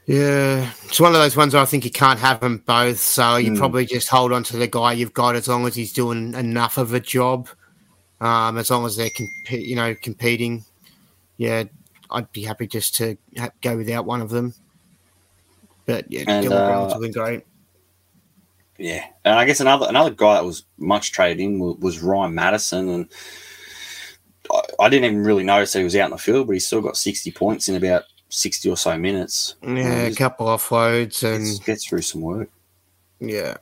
Yeah, 0.07 0.69
it's 0.85 0.99
one 0.99 1.13
of 1.13 1.21
those 1.21 1.37
ones 1.37 1.53
where 1.53 1.61
I 1.61 1.65
think 1.65 1.85
you 1.85 1.91
can't 1.91 2.19
have 2.19 2.39
them 2.41 2.63
both. 2.65 2.99
So 2.99 3.37
you 3.37 3.51
Hmm. 3.51 3.57
probably 3.57 3.85
just 3.85 4.09
hold 4.09 4.33
on 4.33 4.43
to 4.45 4.57
the 4.57 4.67
guy 4.67 4.93
you've 4.93 5.13
got 5.13 5.35
as 5.35 5.47
long 5.47 5.65
as 5.67 5.75
he's 5.75 5.93
doing 5.93 6.33
enough 6.33 6.77
of 6.77 6.93
a 6.93 6.99
job. 6.99 7.47
Um, 8.19 8.57
as 8.57 8.69
long 8.69 8.85
as 8.85 8.97
they're 8.97 9.09
comp- 9.15 9.51
you 9.51 9.75
know 9.75 9.95
competing, 9.95 10.65
yeah, 11.37 11.63
I'd 12.09 12.31
be 12.33 12.43
happy 12.43 12.67
just 12.67 12.95
to 12.95 13.15
ha- 13.37 13.51
go 13.61 13.77
without 13.77 14.05
one 14.05 14.21
of 14.21 14.29
them. 14.31 14.53
But 15.85 16.11
yeah, 16.11 16.23
And, 16.27 16.45
Dylan 16.45 16.51
uh, 16.51 16.67
Brown's 16.67 16.93
doing 16.93 17.11
great. 17.11 17.43
Yeah, 18.77 19.05
and 19.23 19.35
I 19.35 19.45
guess 19.45 19.59
another 19.59 19.87
another 19.87 20.09
guy 20.09 20.35
that 20.35 20.45
was 20.45 20.63
much 20.77 21.11
traded 21.11 21.39
in 21.39 21.59
was, 21.59 21.77
was 21.77 21.99
Ryan 21.99 22.33
Matterson, 22.33 22.89
and 22.89 23.09
I, 24.51 24.61
I 24.79 24.89
didn't 24.89 25.05
even 25.05 25.23
really 25.23 25.43
notice 25.43 25.73
that 25.73 25.79
he 25.79 25.83
was 25.83 25.95
out 25.95 26.05
in 26.05 26.11
the 26.11 26.17
field, 26.17 26.47
but 26.47 26.53
he 26.53 26.59
still 26.59 26.81
got 26.81 26.97
60 26.97 27.31
points 27.31 27.69
in 27.69 27.75
about 27.75 28.03
60 28.29 28.69
or 28.69 28.77
so 28.77 28.97
minutes. 28.97 29.55
Yeah, 29.61 30.03
a 30.03 30.15
couple 30.15 30.47
offloads 30.47 31.23
and 31.23 31.45
gets, 31.45 31.59
gets 31.59 31.85
through 31.85 32.01
some 32.01 32.21
work. 32.21 32.49
Yeah, 33.19 33.57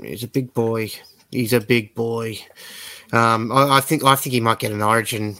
he's 0.00 0.22
a 0.22 0.28
big 0.28 0.54
boy. 0.54 0.90
He's 1.30 1.52
a 1.52 1.60
big 1.60 1.94
boy. 1.94 2.38
Um, 3.12 3.52
I, 3.52 3.76
I 3.76 3.80
think 3.80 4.04
I 4.04 4.16
think 4.16 4.32
he 4.32 4.40
might 4.40 4.58
get 4.58 4.72
an 4.72 4.82
Origin 4.82 5.36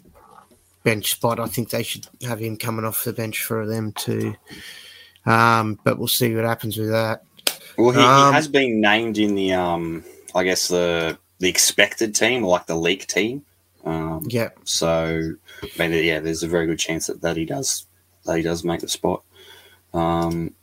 bench 0.82 1.10
spot. 1.10 1.40
I 1.40 1.46
think 1.46 1.70
they 1.70 1.82
should 1.82 2.06
have 2.22 2.38
him 2.38 2.56
coming 2.56 2.84
off 2.84 3.04
the 3.04 3.12
bench 3.12 3.42
for 3.42 3.66
them 3.66 3.92
too. 3.92 4.34
Um, 5.26 5.78
but 5.82 5.98
we'll 5.98 6.08
see 6.08 6.34
what 6.34 6.44
happens 6.44 6.76
with 6.76 6.90
that. 6.90 7.24
Well, 7.76 7.92
he, 7.92 8.00
Um, 8.00 8.32
he 8.32 8.34
has 8.34 8.48
been 8.48 8.80
named 8.80 9.18
in 9.18 9.34
the, 9.34 9.52
um, 9.52 10.04
I 10.34 10.44
guess 10.44 10.68
the 10.68 11.18
the 11.40 11.48
expected 11.48 12.14
team 12.14 12.44
or 12.44 12.50
like 12.50 12.66
the 12.66 12.76
leak 12.76 13.06
team. 13.06 13.44
Um, 13.84 14.24
Yeah, 14.28 14.50
so, 14.64 15.34
I 15.62 15.88
mean, 15.88 16.04
yeah, 16.04 16.20
there's 16.20 16.42
a 16.42 16.48
very 16.48 16.66
good 16.66 16.78
chance 16.78 17.06
that, 17.08 17.20
that 17.20 17.36
he 17.36 17.44
does 17.44 17.86
that 18.24 18.36
he 18.36 18.42
does 18.42 18.64
make 18.64 18.80
the 18.80 18.88
spot. 18.88 19.22
Um, 19.92 20.54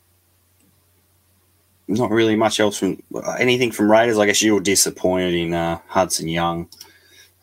not 1.88 2.10
really 2.10 2.36
much 2.36 2.58
else 2.58 2.78
from 2.78 3.02
anything 3.38 3.70
from 3.70 3.90
Raiders. 3.90 4.18
I 4.18 4.26
guess 4.26 4.42
you 4.42 4.54
were 4.54 4.60
disappointed 4.60 5.34
in 5.34 5.54
uh, 5.54 5.78
Hudson 5.86 6.28
Young. 6.28 6.68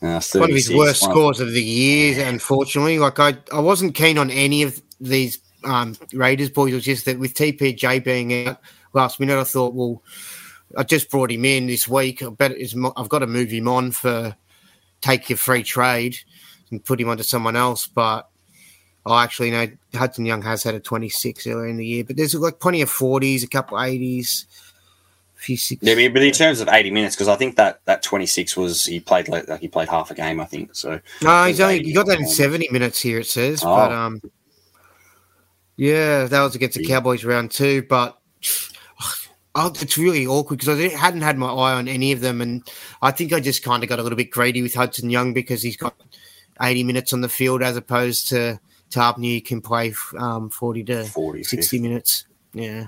Uh, 0.02 0.22
one 0.34 0.50
of 0.50 0.56
his 0.56 0.74
worst 0.74 1.02
one 1.04 1.12
scores 1.12 1.40
of 1.40 1.52
the 1.52 1.64
year. 1.64 2.26
Unfortunately, 2.28 3.00
like 3.00 3.20
I, 3.20 3.38
I 3.54 3.60
wasn't 3.60 3.96
keen 3.96 4.18
on 4.18 4.30
any 4.30 4.64
of 4.64 4.82
these 5.00 5.40
um, 5.64 5.96
Raiders 6.14 6.50
boys. 6.50 6.72
It 6.72 6.76
was 6.76 6.86
just 6.86 7.06
that 7.06 7.20
with 7.20 7.34
TPJ 7.34 8.04
being 8.04 8.48
out 8.48 8.60
last 8.94 9.20
minute, 9.20 9.40
I 9.40 9.44
thought, 9.44 9.74
well, 9.74 10.02
I 10.78 10.84
just 10.84 11.10
brought 11.10 11.32
him 11.32 11.46
in 11.46 11.68
this 11.68 11.88
week. 11.88 12.22
I 12.24 12.30
bet 12.30 12.52
it's, 12.52 12.76
I've 12.96 13.10
got 13.10 13.20
to 13.20 13.28
move 13.28 13.50
him 13.50 13.68
on 13.68 13.92
for 13.92 14.36
take 15.02 15.30
your 15.30 15.38
free 15.38 15.64
trade 15.64 16.18
and 16.72 16.84
put 16.84 17.00
him 17.00 17.10
onto 17.10 17.24
someone 17.24 17.56
else. 17.56 17.88
But 17.88 18.30
I 19.06 19.24
actually 19.24 19.52
know 19.52 19.68
Hudson 19.96 20.26
Young 20.26 20.42
has 20.44 20.64
had 20.64 20.76
a 20.76 20.80
26 20.80 21.48
earlier 21.48 21.68
in 21.68 21.78
the 21.78 21.86
year, 21.86 22.04
but 22.04 22.18
there's 22.18 22.36
like 22.36 22.60
plenty 22.60 22.82
of 22.82 22.90
40s, 22.90 23.44
a 23.44 23.48
couple 23.48 23.78
80s, 23.78 24.46
a 25.36 25.42
few 25.42 25.58
six. 25.58 25.82
Yeah, 25.82 26.10
but 26.10 26.22
in 26.22 26.32
terms 26.32 26.60
of 26.60 26.70
80 26.70 26.92
minutes, 26.92 27.16
because 27.16 27.30
I 27.30 27.36
think 27.36 27.56
that 27.56 27.80
that 27.86 28.04
26 28.04 28.56
was 28.58 28.86
he 28.86 29.00
played 29.00 29.28
like, 29.28 29.48
like 29.48 29.62
he 29.62 29.68
played 29.68 29.90
half 29.90 30.12
a 30.12 30.16
game. 30.16 30.40
I 30.40 30.46
think 30.46 30.76
so. 30.76 31.00
No, 31.24 31.46
he's 31.46 31.60
only 31.60 31.76
80 31.76 31.86
he 31.86 31.94
got 31.94 32.08
that 32.08 32.20
in 32.20 32.28
seventy 32.28 32.68
minutes 32.72 33.02
here. 33.02 33.20
It 33.20 33.28
says, 33.28 33.64
Oh. 33.64 33.76
but 33.76 33.92
um, 33.92 34.22
yeah, 35.78 36.26
that 36.26 36.42
was 36.42 36.56
against 36.56 36.78
the 36.78 36.86
Cowboys 36.86 37.24
round 37.24 37.52
two. 37.52 37.84
But 37.84 38.20
oh, 39.56 39.74
it's 39.80 39.98
really 39.98 40.26
awkward 40.26 40.60
because 40.60 40.80
I 40.80 40.90
hadn't 40.90 41.22
had 41.22 41.38
my 41.38 41.50
eye 41.50 41.74
on 41.74 41.88
any 41.88 42.12
of 42.12 42.22
them, 42.22 42.42
and 42.42 42.68
I 43.02 43.12
think 43.12 43.34
I 43.34 43.40
just 43.40 43.64
kind 43.64 43.84
of 43.84 43.90
got 43.90 44.00
a 44.00 44.04
little 44.04 44.18
bit 44.18 44.32
greedy 44.32 44.62
with 44.62 44.74
Hudson 44.74 45.10
Young 45.10 45.34
because 45.34 45.62
he's 45.62 45.78
got 45.78 45.96
eighty 46.62 46.84
minutes 46.84 47.14
on 47.14 47.22
the 47.22 47.30
field 47.30 47.62
as 47.62 47.78
opposed 47.78 48.30
to 48.30 48.60
Tapine 48.90 49.36
who 49.36 49.42
can 49.42 49.62
play 49.62 49.94
um, 50.18 50.50
forty 50.50 50.84
to 50.86 51.04
40, 51.06 51.44
60 51.44 51.58
50. 51.58 51.80
minutes. 51.80 52.26
Yeah. 52.54 52.88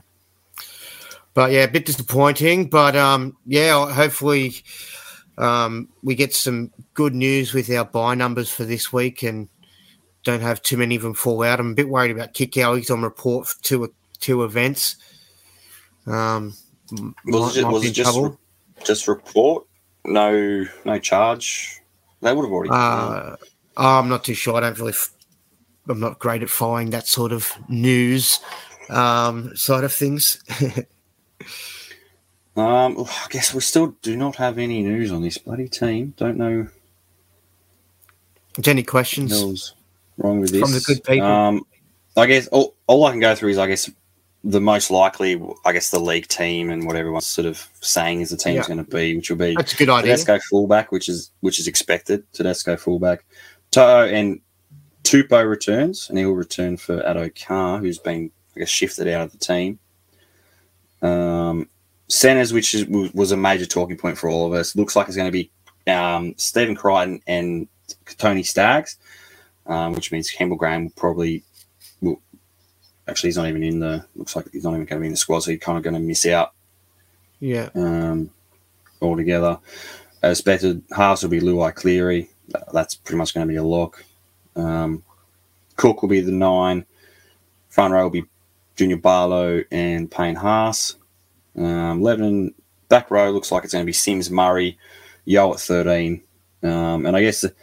But 1.33 1.51
yeah, 1.51 1.63
a 1.63 1.67
bit 1.67 1.85
disappointing. 1.85 2.69
But 2.69 2.95
um, 2.95 3.37
yeah, 3.45 3.91
hopefully 3.93 4.53
um, 5.37 5.89
we 6.03 6.15
get 6.15 6.35
some 6.35 6.71
good 6.93 7.15
news 7.15 7.53
with 7.53 7.69
our 7.71 7.85
buy 7.85 8.15
numbers 8.15 8.49
for 8.49 8.63
this 8.63 8.91
week 8.91 9.23
and 9.23 9.49
don't 10.23 10.41
have 10.41 10.61
too 10.61 10.77
many 10.77 10.95
of 10.95 11.01
them 11.01 11.13
fall 11.13 11.43
out. 11.43 11.59
I'm 11.59 11.71
a 11.71 11.75
bit 11.75 11.89
worried 11.89 12.11
about 12.11 12.33
Kikau. 12.33 12.77
He's 12.77 12.91
on 12.91 13.01
report 13.01 13.47
for 13.47 13.63
two 13.63 13.93
two 14.19 14.43
events. 14.43 14.97
Um, 16.07 16.53
Was 17.25 17.57
it, 17.57 17.65
was 17.65 17.85
it 17.85 17.91
just 17.91 18.17
re- 18.17 18.31
just 18.83 19.07
report? 19.07 19.65
No, 20.05 20.65
no 20.85 20.99
charge. 20.99 21.79
They 22.21 22.33
would 22.33 22.43
have 22.43 22.51
already. 22.51 22.71
Uh, 22.71 23.35
I'm 23.77 24.09
not 24.09 24.23
too 24.23 24.33
sure. 24.33 24.55
I 24.55 24.59
don't 24.61 24.77
really. 24.77 24.91
F- 24.91 25.13
I'm 25.87 25.99
not 25.99 26.19
great 26.19 26.43
at 26.43 26.49
following 26.49 26.91
that 26.91 27.07
sort 27.07 27.31
of 27.31 27.51
news 27.67 28.39
um, 28.89 29.55
side 29.55 29.83
of 29.83 29.93
things. 29.93 30.43
um, 32.55 32.97
I 32.97 33.27
guess 33.29 33.53
we 33.53 33.61
still 33.61 33.95
do 34.01 34.15
not 34.15 34.35
have 34.35 34.57
any 34.57 34.83
news 34.83 35.11
on 35.11 35.21
this 35.21 35.37
bloody 35.37 35.67
team. 35.67 36.13
Don't 36.17 36.37
know 36.37 36.67
Any 38.65 38.83
questions? 38.83 39.73
wrong 40.17 40.39
with 40.39 40.51
this. 40.51 40.61
From 40.61 40.71
the 40.71 40.81
good 40.85 41.03
people. 41.03 41.27
Um, 41.27 41.65
I 42.15 42.25
guess 42.25 42.47
all, 42.47 42.75
all 42.87 43.05
I 43.05 43.11
can 43.11 43.19
go 43.19 43.33
through 43.35 43.51
is 43.51 43.57
I 43.57 43.67
guess 43.67 43.89
the 44.43 44.61
most 44.61 44.89
likely, 44.89 45.41
I 45.65 45.71
guess 45.71 45.91
the 45.91 45.99
league 45.99 46.27
team 46.27 46.71
and 46.71 46.85
what 46.87 46.95
everyone's 46.95 47.27
sort 47.27 47.45
of 47.45 47.67
saying 47.81 48.21
is 48.21 48.31
the 48.31 48.37
team's 48.37 48.55
Yeah. 48.67 48.67
going 48.75 48.83
to 48.83 48.91
be, 48.91 49.15
which 49.15 49.29
will 49.29 49.37
be 49.37 49.55
That's 49.55 49.73
a 49.73 49.77
good 49.77 49.89
idea. 49.89 50.17
Tedesco 50.17 50.39
fullback, 50.49 50.91
which 50.91 51.07
is 51.09 51.29
which 51.41 51.59
is 51.59 51.67
expected. 51.67 52.23
Tedesco 52.33 52.75
fullback, 52.75 53.23
Toto 53.69 54.07
and 54.07 54.41
Tupou 55.03 55.47
returns, 55.47 56.09
and 56.09 56.17
he 56.17 56.25
will 56.25 56.33
return 56.33 56.77
for 56.77 56.97
Addo 57.01 57.31
Carr, 57.45 57.79
who's 57.79 57.99
been 57.99 58.31
I 58.55 58.59
guess 58.59 58.69
shifted 58.69 59.07
out 59.07 59.21
of 59.21 59.31
the 59.31 59.37
team. 59.37 59.79
Um, 61.01 61.67
centers, 62.07 62.51
which 62.53 62.75
is, 62.75 62.85
was 63.13 63.31
a 63.31 63.37
major 63.37 63.65
talking 63.65 63.97
point 63.97 64.17
for 64.17 64.29
all 64.29 64.45
of 64.45 64.53
us, 64.53 64.75
looks 64.75 64.95
like 64.95 65.07
it's 65.07 65.15
going 65.15 65.31
to 65.31 65.31
be 65.31 65.49
um, 65.91 66.33
Stephen 66.37 66.75
Crichton 66.75 67.21
and 67.27 67.67
Tony 68.17 68.43
Staggs, 68.43 68.97
um, 69.65 69.93
which 69.93 70.11
means 70.11 70.29
Campbell 70.29 70.57
Graham 70.57 70.83
will 70.85 70.91
probably 70.95 71.43
actually 73.07 73.29
he's 73.29 73.37
not 73.37 73.47
even 73.47 73.63
in 73.63 73.79
the 73.79 74.05
looks 74.15 74.35
like 74.35 74.45
he's 74.51 74.63
not 74.63 74.71
even 74.73 74.85
going 74.85 74.99
to 74.99 75.01
be 75.01 75.07
in 75.07 75.13
the 75.13 75.17
squad, 75.17 75.39
so 75.39 75.51
he's 75.51 75.59
kind 75.59 75.77
of 75.77 75.83
going 75.83 75.93
to 75.93 75.99
miss 75.99 76.25
out 76.25 76.53
Yeah. 77.39 77.69
um, 77.75 78.29
altogether. 79.01 79.59
Expected 80.23 80.83
halves 80.95 81.23
will 81.23 81.29
be 81.31 81.39
Luai 81.41 81.73
Cleary. 81.73 82.29
That's 82.73 82.95
pretty 82.95 83.17
much 83.17 83.33
going 83.33 83.47
to 83.47 83.51
be 83.51 83.57
a 83.57 83.63
lock. 83.63 84.03
Um, 84.55 85.03
Cook 85.77 86.01
will 86.01 86.09
be 86.09 86.21
the 86.21 86.31
nine. 86.31 86.85
Front 87.69 87.93
row 87.93 88.03
will 88.03 88.09
be 88.11 88.25
Junior 88.75 88.97
Paulo 88.97 89.63
and 89.71 90.11
Payne 90.11 90.35
Haas. 90.35 90.95
Um, 91.57 92.01
Lebanon 92.01 92.53
back 92.89 93.09
row 93.09 93.31
looks 93.31 93.51
like 93.51 93.63
it's 93.63 93.73
going 93.73 93.83
to 93.83 93.87
be 93.87 93.93
Sims 93.93 94.29
Murray, 94.29 94.77
Yeo 95.25 95.53
at 95.53 95.59
13. 95.59 96.21
Um, 96.63 97.05
and 97.05 97.15
I 97.15 97.21
guess 97.21 97.41
the, 97.41 97.53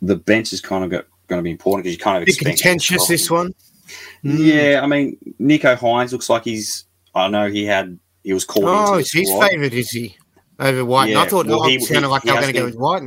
the 0.00 0.16
bench 0.16 0.52
is 0.52 0.60
kind 0.60 0.82
of 0.84 0.90
got, 0.90 1.06
going 1.28 1.38
to 1.38 1.42
be 1.44 1.50
important 1.50 1.84
because 1.84 1.96
you 1.96 2.02
kind 2.02 2.16
of 2.16 2.24
bit 2.26 2.34
expect 2.34 2.60
contentious 2.62 3.06
this 3.06 3.30
one. 3.30 3.54
Mm. 4.24 4.38
Yeah, 4.38 4.80
I 4.82 4.86
mean, 4.86 5.16
Nicho 5.40 5.76
Hynes 5.76 6.12
looks 6.12 6.28
like 6.30 6.44
he's. 6.44 6.84
I 7.14 7.28
know 7.28 7.48
he 7.50 7.64
had. 7.64 7.98
He 8.24 8.32
was 8.32 8.44
called. 8.44 8.66
Oh, 8.66 8.84
into 8.94 8.98
it's 9.00 9.12
the 9.12 9.20
his 9.20 9.28
squad. 9.30 9.48
favourite, 9.48 9.74
is 9.74 9.90
he? 9.90 10.16
Over 10.58 10.84
White. 10.84 11.10
Yeah, 11.10 11.20
I 11.22 11.28
thought 11.28 11.46
well, 11.46 11.62
he- 11.64 11.80
sounded 11.80 12.02
he- 12.02 12.10
like 12.10 12.22
they 12.22 12.32
were 12.32 12.40
going 12.40 12.52
to 12.54 12.58
go 12.60 12.64
with 12.66 12.76
White. 12.76 13.02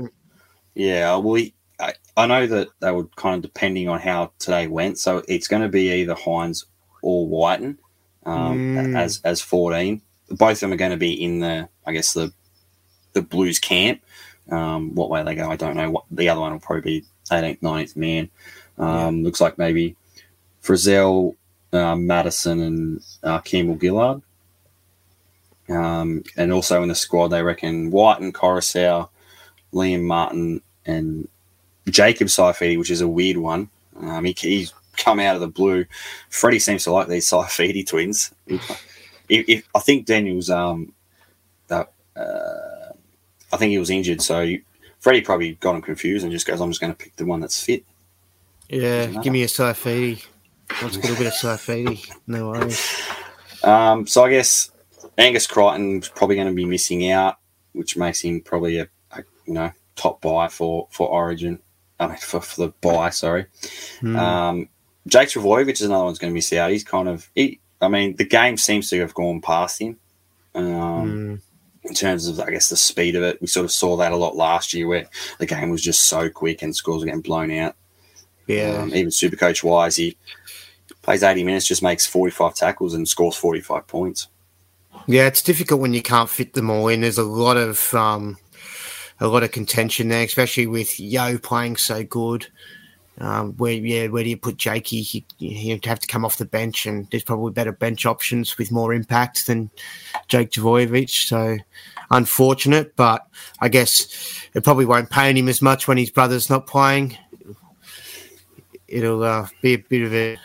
Yeah, 0.73 1.15
well, 1.17 1.35
he, 1.35 1.53
I, 1.79 1.93
I 2.17 2.25
know 2.27 2.47
that 2.47 2.67
they 2.81 2.91
would 2.91 3.15
kind 3.15 3.35
of 3.37 3.41
depending 3.41 3.87
on 3.87 3.99
how 3.99 4.31
today 4.39 4.67
went. 4.67 4.97
So 4.99 5.23
it's 5.27 5.47
going 5.47 5.61
to 5.61 5.69
be 5.69 5.89
either 5.91 6.15
Hynes 6.15 6.65
or 7.01 7.27
Wighton 7.27 7.79
um, 8.25 8.57
Mm. 8.75 8.97
as 8.97 9.21
as 9.23 9.41
fourteen. 9.41 10.01
Both 10.29 10.53
of 10.53 10.59
them 10.61 10.73
are 10.73 10.77
going 10.77 10.91
to 10.91 10.97
be 10.97 11.13
in 11.23 11.39
the, 11.39 11.69
I 11.85 11.93
guess 11.93 12.13
the 12.13 12.33
the 13.13 13.21
Blues 13.21 13.59
camp. 13.59 14.01
Um, 14.51 14.93
what 14.95 15.09
way 15.09 15.23
they 15.23 15.35
go, 15.35 15.49
I 15.49 15.55
don't 15.55 15.75
know. 15.77 15.89
What 15.91 16.05
the 16.11 16.29
other 16.29 16.41
one 16.41 16.51
will 16.51 16.59
probably 16.59 16.81
be 17.01 17.05
18th, 17.31 17.61
19th 17.61 17.95
man. 17.95 18.29
Um, 18.77 19.23
Looks 19.23 19.39
like 19.41 19.57
maybe 19.57 19.95
Frizell, 20.65 21.35
uh, 21.73 21.95
Matterson, 21.95 22.61
and 22.61 23.03
uh, 23.23 23.39
Campbell 23.39 23.77
Gillard. 23.79 24.21
Um, 25.69 26.23
and 26.37 26.51
also 26.51 26.81
in 26.81 26.89
the 26.89 26.95
squad, 26.95 27.29
they 27.29 27.43
reckon 27.43 27.91
White 27.91 28.19
and 28.19 28.33
Coruscant, 28.33 29.09
Liam 29.73 30.03
Martin, 30.03 30.61
and 30.85 31.27
Jacob 31.89 32.27
Saifiti, 32.27 32.77
which 32.77 32.91
is 32.91 33.01
a 33.01 33.07
weird 33.07 33.37
one. 33.37 33.69
Um, 33.99 34.25
he, 34.25 34.35
he's 34.37 34.73
come 34.97 35.19
out 35.19 35.35
of 35.35 35.41
the 35.41 35.47
blue. 35.47 35.85
Freddie 36.29 36.59
seems 36.59 36.83
to 36.83 36.91
like 36.91 37.07
these 37.07 37.27
Saifiti 37.29 37.85
twins. 37.85 38.33
If, 38.47 38.79
if, 39.29 39.67
I 39.75 39.79
think 39.79 40.05
Daniel's, 40.05 40.49
um, 40.49 40.93
that, 41.67 41.91
uh, 42.15 42.93
I 43.51 43.57
think 43.57 43.71
he 43.71 43.77
was 43.77 43.89
injured, 43.89 44.21
so 44.21 44.41
you, 44.41 44.61
Freddie 44.99 45.21
probably 45.21 45.53
got 45.55 45.75
him 45.75 45.83
confused 45.83 46.23
and 46.23 46.31
just 46.31 46.47
goes, 46.47 46.59
"I'm 46.59 46.71
just 46.71 46.81
going 46.81 46.91
to 46.91 46.97
pick 46.97 47.15
the 47.15 47.25
one 47.25 47.39
that's 47.39 47.63
fit." 47.63 47.83
Yeah, 48.69 49.05
give 49.21 49.31
me 49.31 49.43
a 49.43 49.47
Saifiti. 49.47 50.25
Let's 50.81 50.97
get 50.97 51.11
a 51.11 51.17
bit 51.17 51.27
of 51.27 51.33
Saifiti. 51.33 52.11
No 52.27 52.49
worries. 52.49 53.01
Um, 53.63 54.05
so 54.07 54.23
I 54.23 54.29
guess 54.29 54.71
Angus 55.17 55.47
Crichton's 55.47 56.09
probably 56.09 56.35
going 56.35 56.47
to 56.47 56.53
be 56.53 56.65
missing 56.65 57.09
out, 57.09 57.37
which 57.73 57.97
makes 57.97 58.21
him 58.21 58.41
probably 58.41 58.79
a, 58.79 58.87
a 59.11 59.23
you 59.45 59.53
know 59.53 59.71
top 59.95 60.21
buy 60.21 60.47
for 60.47 60.87
for 60.91 61.07
Origin. 61.09 61.59
I 61.99 62.07
mean 62.07 62.17
for, 62.17 62.41
for 62.41 62.67
the 62.67 62.73
buy, 62.81 63.09
sorry. 63.11 63.45
Hmm. 64.01 64.15
Um, 64.15 64.69
Jake 65.07 65.29
Trbojevic 65.29 65.73
is 65.73 65.81
another 65.83 66.05
one's 66.05 66.19
going 66.19 66.31
to 66.31 66.35
miss 66.35 66.51
out. 66.53 66.71
He's 66.71 66.83
kind 66.83 67.07
of 67.07 67.29
he. 67.35 67.59
I 67.81 67.87
mean, 67.87 68.15
the 68.15 68.25
game 68.25 68.57
seems 68.57 68.89
to 68.89 68.99
have 69.01 69.13
gone 69.13 69.41
past 69.41 69.81
him. 69.81 69.97
Um, 70.55 71.11
Hmm. 71.11 71.35
in 71.83 71.93
terms 71.93 72.27
of, 72.27 72.39
I 72.39 72.49
guess, 72.49 72.69
the 72.69 72.77
speed 72.77 73.15
of 73.15 73.23
it. 73.23 73.39
We 73.41 73.47
sort 73.47 73.65
of 73.65 73.71
saw 73.71 73.97
that 73.97 74.11
a 74.13 74.15
lot 74.15 74.35
last 74.35 74.73
year 74.73 74.87
where 74.87 75.07
the 75.37 75.45
game 75.45 75.69
was 75.69 75.81
just 75.81 76.05
so 76.05 76.29
quick 76.29 76.61
and 76.63 76.75
scores 76.75 77.01
were 77.01 77.05
getting 77.07 77.21
blown 77.21 77.51
out. 77.51 77.75
Yeah. 78.47 78.77
Um, 78.81 78.95
even 78.95 79.11
super 79.11 79.35
coach 79.35 79.63
wise, 79.63 79.97
he 79.97 80.17
plays 81.05 81.23
80 81.23 81.43
minutes, 81.43 81.67
just 81.67 81.83
makes 81.83 82.05
45 82.05 82.55
tackles 82.55 82.95
and 82.95 83.07
scores 83.07 83.35
45 83.35 83.87
points. 83.87 84.27
Yeah, 85.07 85.27
it's 85.27 85.43
difficult 85.43 85.79
when 85.79 85.93
you 85.93 86.01
can't 86.01 86.29
fit 86.29 86.53
them 86.53 86.71
all 86.71 86.87
in. 86.87 87.01
There's 87.01 87.19
a 87.19 87.23
lot 87.23 87.57
of 87.57 87.93
um, 87.93 88.37
a 89.19 89.27
lot 89.27 89.43
of 89.43 89.51
contention 89.51 90.09
there, 90.09 90.23
especially 90.23 90.65
with 90.65 90.99
Yeo 90.99 91.37
playing 91.37 91.77
so 91.77 92.03
good. 92.03 92.47
Um, 93.19 93.53
where 93.53 93.73
yeah, 93.73 94.07
where 94.07 94.23
do 94.23 94.29
you 94.29 94.37
put 94.37 94.57
Jakey? 94.57 95.01
He, 95.03 95.25
he'd 95.37 95.85
have 95.85 95.99
to 95.99 96.07
come 96.07 96.25
off 96.25 96.39
the 96.39 96.45
bench, 96.45 96.87
and 96.87 97.07
there's 97.11 97.23
probably 97.23 97.51
better 97.51 97.71
bench 97.71 98.07
options 98.07 98.57
with 98.57 98.71
more 98.71 98.93
impact 98.93 99.45
than 99.45 99.69
Jake 100.27 100.49
Trbojevic. 100.49 101.27
So 101.27 101.57
unfortunate, 102.09 102.95
but 102.95 103.27
I 103.61 103.69
guess 103.69 104.07
it 104.55 104.63
probably 104.63 104.85
won't 104.85 105.11
pain 105.11 105.37
him 105.37 105.49
as 105.49 105.61
much 105.61 105.87
when 105.87 105.97
his 105.97 106.09
brother's 106.09 106.49
not 106.49 106.65
playing. 106.65 107.15
It'll 108.87 109.23
uh, 109.23 109.47
be 109.61 109.73
a 109.73 109.77
bit 109.77 110.01
of 110.01 110.13
a 110.13 110.37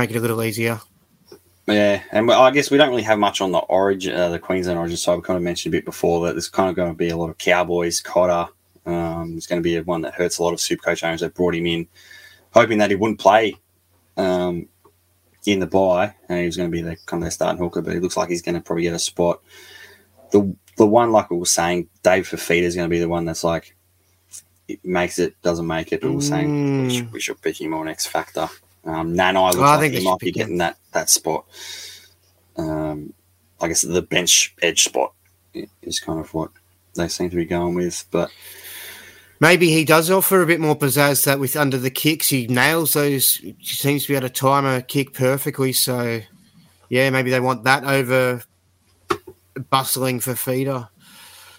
make 0.00 0.10
it 0.10 0.16
a 0.16 0.20
little 0.20 0.42
easier. 0.42 0.80
Yeah, 1.66 2.02
and 2.10 2.30
I 2.30 2.50
guess 2.50 2.70
we 2.70 2.78
don't 2.78 2.88
really 2.88 3.02
have 3.02 3.18
much 3.18 3.40
on 3.40 3.52
the 3.52 3.58
origin, 3.58 4.14
uh, 4.14 4.30
the 4.30 4.38
Queensland 4.38 4.78
origin 4.78 4.96
side. 4.96 5.16
We 5.16 5.22
kind 5.22 5.36
of 5.36 5.42
mentioned 5.42 5.72
a 5.72 5.76
bit 5.76 5.84
before 5.84 6.26
that 6.26 6.32
there's 6.32 6.48
kind 6.48 6.68
of 6.68 6.74
going 6.74 6.90
to 6.90 6.96
be 6.96 7.10
a 7.10 7.16
lot 7.16 7.30
of 7.30 7.38
Cowboys, 7.38 8.00
Cotter. 8.00 8.50
Um, 8.86 9.32
there's 9.32 9.46
going 9.46 9.62
to 9.62 9.68
be 9.68 9.78
one 9.80 10.00
that 10.02 10.14
hurts 10.14 10.38
a 10.38 10.42
lot 10.42 10.52
of 10.52 10.58
Supercoach 10.58 11.04
owners 11.04 11.20
that 11.20 11.34
brought 11.34 11.54
him 11.54 11.66
in, 11.66 11.86
hoping 12.52 12.78
that 12.78 12.90
he 12.90 12.96
wouldn't 12.96 13.20
play 13.20 13.54
um, 14.16 14.68
in 15.46 15.60
the 15.60 15.66
buy, 15.66 16.14
and 16.28 16.40
he 16.40 16.46
was 16.46 16.56
going 16.56 16.70
to 16.70 16.72
be 16.72 16.82
the 16.82 16.96
kind 17.06 17.22
of 17.22 17.24
their 17.24 17.30
starting 17.30 17.58
hooker. 17.58 17.82
But 17.82 17.94
it 17.94 18.02
looks 18.02 18.16
like 18.16 18.30
he's 18.30 18.42
going 18.42 18.56
to 18.56 18.60
probably 18.60 18.84
get 18.84 18.94
a 18.94 18.98
spot. 18.98 19.40
The 20.32 20.56
the 20.76 20.86
one, 20.86 21.12
like 21.12 21.30
we 21.30 21.36
were 21.36 21.44
saying, 21.44 21.88
Dave 22.02 22.28
Fifita 22.28 22.62
is 22.62 22.74
going 22.74 22.88
to 22.88 22.94
be 22.94 23.00
the 23.00 23.08
one 23.08 23.26
that's 23.26 23.44
like 23.44 23.76
it 24.66 24.84
makes 24.84 25.18
it, 25.18 25.40
doesn't 25.42 25.66
make 25.66 25.92
it. 25.92 26.00
But 26.00 26.12
we're 26.12 26.20
saying 26.20 26.84
we 26.84 26.90
should, 26.90 27.12
we 27.12 27.20
should 27.20 27.42
pick 27.42 27.60
him 27.60 27.74
on 27.74 27.86
X 27.86 28.06
Factor. 28.06 28.48
Um, 28.84 29.14
Nanai 29.14 29.46
looks 29.46 29.56
Oh, 29.56 29.62
I 29.62 29.76
like 29.76 29.80
think 29.80 29.94
he 29.94 30.04
might 30.04 30.18
be 30.18 30.32
getting 30.32 30.58
that 30.58 30.76
that 30.92 31.10
spot. 31.10 31.44
Um, 32.56 33.12
I 33.60 33.68
guess 33.68 33.82
the 33.82 34.02
bench 34.02 34.54
edge 34.62 34.84
spot 34.84 35.12
is 35.82 36.00
kind 36.00 36.20
of 36.20 36.32
what 36.32 36.50
they 36.94 37.08
seem 37.08 37.30
to 37.30 37.36
be 37.36 37.44
going 37.44 37.74
with. 37.74 38.04
But 38.10 38.30
Maybe 39.40 39.70
he 39.70 39.86
does 39.86 40.10
offer 40.10 40.42
a 40.42 40.46
bit 40.46 40.60
more 40.60 40.76
pizzazz 40.76 41.24
that 41.24 41.40
with 41.40 41.56
under 41.56 41.78
the 41.78 41.90
kicks 41.90 42.28
he 42.28 42.46
nails 42.46 42.92
those. 42.92 43.36
He 43.36 43.56
seems 43.62 44.02
to 44.02 44.08
be 44.08 44.16
able 44.16 44.28
to 44.28 44.34
time 44.34 44.66
a 44.66 44.82
kick 44.82 45.14
perfectly. 45.14 45.72
So, 45.72 46.20
yeah, 46.90 47.08
maybe 47.08 47.30
they 47.30 47.40
want 47.40 47.64
that 47.64 47.84
over 47.84 48.42
bustling 49.70 50.20
Fifita. 50.20 50.90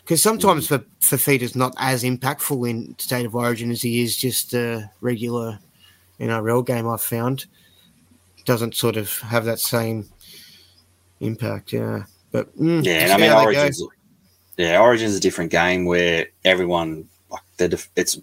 Because 0.03 0.21
sometimes 0.21 0.67
for 0.67 0.79
Fifita's 0.99 1.55
not 1.55 1.73
as 1.79 2.03
impactful 2.03 2.69
in 2.69 2.95
state 2.99 3.25
of 3.25 3.35
origin 3.35 3.71
as 3.71 3.81
he 3.81 4.03
is 4.03 4.15
just 4.15 4.53
a 4.53 4.91
regular 5.01 5.57
NRL 6.21 6.65
game. 6.65 6.87
I've 6.87 7.01
found 7.01 7.45
doesn't 8.45 8.75
sort 8.75 8.97
of 8.97 9.19
have 9.19 9.45
that 9.45 9.59
same 9.59 10.09
impact. 11.19 11.73
Yeah, 11.73 12.03
but 12.31 12.55
mm, 12.57 12.83
yeah, 12.83 13.13
I 13.13 13.17
mean 13.19 13.29
how 13.29 13.45
they 13.45 13.53
go. 13.53 13.61
Origins. 13.61 13.83
Yeah, 14.57 14.81
Origins 14.81 15.11
is 15.11 15.17
a 15.17 15.21
different 15.21 15.51
game 15.51 15.85
where 15.85 16.27
everyone 16.45 17.07
like 17.29 17.41
the 17.57 17.69
def- 17.69 17.89
it's 17.95 18.19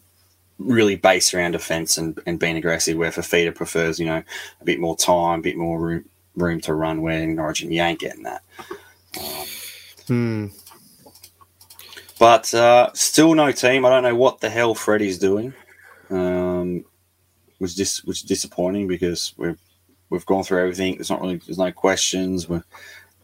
really 0.58 0.96
based 0.96 1.32
around 1.34 1.52
defense 1.52 1.98
and, 1.98 2.20
and 2.26 2.38
being 2.38 2.56
aggressive. 2.56 2.96
Where 2.96 3.10
Fifita 3.10 3.54
prefers 3.54 3.98
you 3.98 4.06
know 4.06 4.22
a 4.60 4.64
bit 4.64 4.80
more 4.80 4.96
time, 4.96 5.40
a 5.40 5.42
bit 5.42 5.56
more 5.56 5.80
room 5.80 6.04
room 6.36 6.60
to 6.62 6.74
run. 6.74 7.02
Where 7.02 7.22
in 7.22 7.38
Origin 7.38 7.72
you 7.72 7.82
ain't 7.82 8.00
getting 8.00 8.24
that. 8.24 8.42
Hmm. 10.06 10.46
But 12.18 12.52
uh, 12.52 12.90
still 12.94 13.34
no 13.34 13.52
team. 13.52 13.84
I 13.84 13.90
don't 13.90 14.02
know 14.02 14.16
what 14.16 14.40
the 14.40 14.50
hell 14.50 14.74
Freddie's 14.74 15.18
doing. 15.18 15.54
Um, 16.10 16.84
was 17.60 17.74
dis- 17.74 18.04
which 18.04 18.18
is 18.18 18.28
disappointing 18.28 18.86
because 18.88 19.34
we've 19.36 19.58
we've 20.10 20.26
gone 20.26 20.44
through 20.44 20.60
everything. 20.62 20.96
There's 20.96 21.10
not 21.10 21.20
really 21.20 21.36
there's 21.38 21.58
no 21.58 21.72
questions. 21.72 22.48
We're 22.48 22.64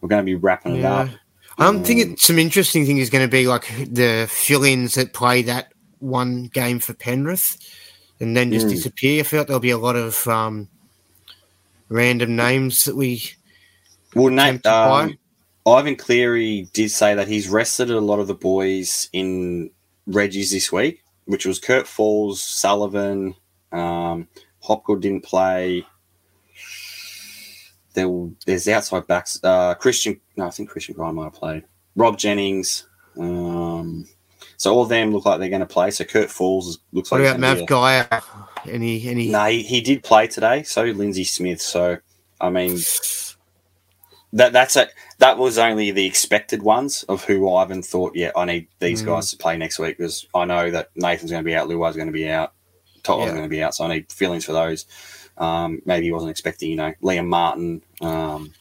we're 0.00 0.08
going 0.08 0.22
to 0.22 0.26
be 0.26 0.34
wrapping 0.34 0.76
it 0.76 0.84
up. 0.84 1.08
I'm 1.56 1.76
Um, 1.76 1.84
thinking 1.84 2.16
some 2.16 2.38
interesting 2.38 2.84
thing 2.84 2.98
is 2.98 3.10
going 3.10 3.24
to 3.24 3.30
be 3.30 3.46
like 3.46 3.66
the 3.90 4.26
fill-ins 4.28 4.94
that 4.96 5.12
play 5.12 5.42
that 5.42 5.72
one 6.00 6.46
game 6.52 6.78
for 6.80 6.94
Penrith 6.94 7.56
and 8.20 8.36
then 8.36 8.52
just 8.52 8.66
Mm. 8.66 8.70
disappear. 8.70 9.20
I 9.20 9.22
feel 9.22 9.40
like 9.40 9.46
there'll 9.46 9.60
be 9.60 9.70
a 9.70 9.78
lot 9.78 9.96
of 9.96 10.26
um, 10.26 10.68
random 11.88 12.36
names 12.36 12.84
that 12.84 12.96
we. 12.96 13.22
Well, 14.14 14.28
Nate, 14.32 14.64
um, 14.66 15.16
Ivan 15.66 15.96
Cleary 15.96 16.68
did 16.72 16.90
say 16.90 17.14
that 17.14 17.28
he's 17.28 17.48
rested 17.48 17.90
a 17.90 18.00
lot 18.00 18.18
of 18.20 18.26
the 18.26 18.34
boys 18.34 19.08
in 19.12 19.70
Reggie's 20.06 20.50
this 20.50 20.70
week, 20.70 21.02
which 21.24 21.46
was 21.46 21.58
Kurt 21.58 21.86
Falls, 21.86 22.40
Sullivan, 22.42 23.34
um, 23.74 24.28
Hopgood 24.60 25.02
didn't 25.02 25.24
play. 25.24 25.84
There, 27.94 28.08
there's 28.46 28.66
outside 28.68 29.06
backs. 29.06 29.38
Uh, 29.42 29.74
Christian, 29.74 30.20
no, 30.36 30.46
I 30.46 30.50
think 30.50 30.68
Christian 30.68 30.94
Grime 30.94 31.14
might 31.16 31.24
have 31.24 31.34
played. 31.34 31.64
Rob 31.94 32.18
Jennings. 32.18 32.86
Um, 33.18 34.06
so 34.56 34.74
all 34.74 34.82
of 34.82 34.88
them 34.88 35.12
look 35.12 35.26
like 35.26 35.38
they're 35.38 35.48
going 35.48 35.60
to 35.60 35.66
play. 35.66 35.90
So 35.90 36.04
Kurt 36.04 36.30
Falls 36.30 36.78
looks 36.92 37.10
What 37.10 37.20
like 37.20 37.36
about 37.36 37.58
he's 37.58 37.66
gonna 37.68 38.00
Mav 38.06 38.10
Gaia? 38.10 38.72
Any 38.72 39.06
any? 39.08 39.28
no, 39.28 39.44
he, 39.46 39.62
he 39.62 39.80
did 39.80 40.02
play 40.02 40.26
today. 40.26 40.62
So 40.62 40.84
Lindsay 40.84 41.24
Smith. 41.24 41.60
So 41.60 41.98
I 42.40 42.50
mean, 42.50 42.78
that 44.32 44.52
that's 44.52 44.74
a 44.76 44.88
that 45.18 45.38
was 45.38 45.58
only 45.58 45.90
the 45.92 46.06
expected 46.06 46.62
ones 46.62 47.04
of 47.04 47.22
who 47.24 47.52
Ivan 47.54 47.82
thought. 47.82 48.16
Yeah, 48.16 48.32
I 48.34 48.44
need 48.46 48.68
these 48.80 49.02
Mm. 49.02 49.06
guys 49.06 49.30
to 49.30 49.36
play 49.36 49.56
next 49.56 49.78
week 49.78 49.98
because 49.98 50.26
I 50.34 50.44
know 50.46 50.70
that 50.70 50.88
Nathan's 50.96 51.30
going 51.30 51.44
to 51.44 51.46
be 51.46 51.54
out, 51.54 51.68
Luai's 51.68 51.94
going 51.94 52.08
to 52.08 52.12
be 52.12 52.28
out, 52.28 52.53
Tottle's 53.04 53.26
Yeah. 53.28 53.32
going 53.34 53.44
to 53.44 53.48
be 53.48 53.62
out. 53.62 53.74
So 53.76 53.84
I 53.84 53.88
need 53.88 54.10
feelings 54.10 54.44
for 54.44 54.52
those. 54.52 54.86
Um, 55.38 55.80
maybe 55.84 56.06
he 56.06 56.12
wasn't 56.12 56.30
expecting, 56.30 56.70
you 56.70 56.76
know, 56.76 56.92
Liam 57.02 57.26
Martin, 57.28 57.82
um, 58.00 58.52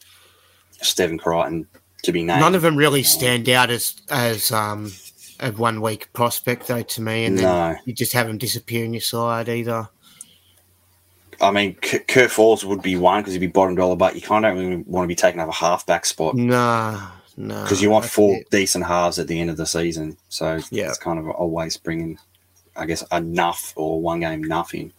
Stephen 0.81 1.17
Crichton 1.17 1.67
to 2.03 2.11
be 2.11 2.23
named. 2.23 2.39
None 2.41 2.53
of 2.55 2.61
them 2.61 2.75
really 2.75 3.03
stand 3.03 3.47
out 3.49 3.69
as 3.71 3.95
as 4.09 4.51
um, 4.51 4.91
a 5.39 5.51
one 5.51 5.81
week 5.81 6.11
prospect 6.13 6.67
though 6.67 6.81
to 6.83 7.01
me, 7.01 7.25
and 7.25 7.37
then 7.37 7.43
No. 7.45 7.75
you 7.85 7.93
just 7.93 8.13
have 8.13 8.27
them 8.27 8.37
disappear 8.37 8.85
in 8.85 8.93
your 8.93 9.01
side 9.01 9.49
either. 9.49 9.87
I 11.41 11.51
mean, 11.51 11.73
Kurt 11.75 12.31
Falls 12.31 12.63
would 12.63 12.81
be 12.81 12.95
one 12.95 13.21
because 13.21 13.33
he'd 13.33 13.39
be 13.39 13.47
bottom 13.47 13.75
dollar, 13.75 13.95
but 13.95 14.15
you 14.15 14.21
kind 14.21 14.45
of 14.45 14.53
don't 14.55 14.63
really 14.63 14.83
want 14.87 15.03
to 15.03 15.07
be 15.07 15.15
taking 15.15 15.41
up 15.41 15.49
a 15.49 15.53
halfback 15.53 16.05
spot. 16.05 16.35
Nah, 16.35 17.07
no. 17.35 17.63
because 17.63 17.81
you 17.81 17.89
want 17.89 18.05
four 18.05 18.37
it. 18.37 18.49
decent 18.49 18.85
halves 18.85 19.19
at 19.19 19.27
the 19.27 19.39
end 19.39 19.49
of 19.49 19.57
the 19.57 19.65
season. 19.65 20.17
So 20.29 20.59
Yeah. 20.71 20.87
it's 20.89 20.97
kind 20.99 21.19
of 21.19 21.27
always 21.29 21.75
bringing, 21.77 22.17
I 22.75 22.85
guess, 22.85 23.03
enough 23.11 23.73
or 23.75 24.01
one 24.01 24.19
game 24.21 24.43
nothing. 24.43 24.91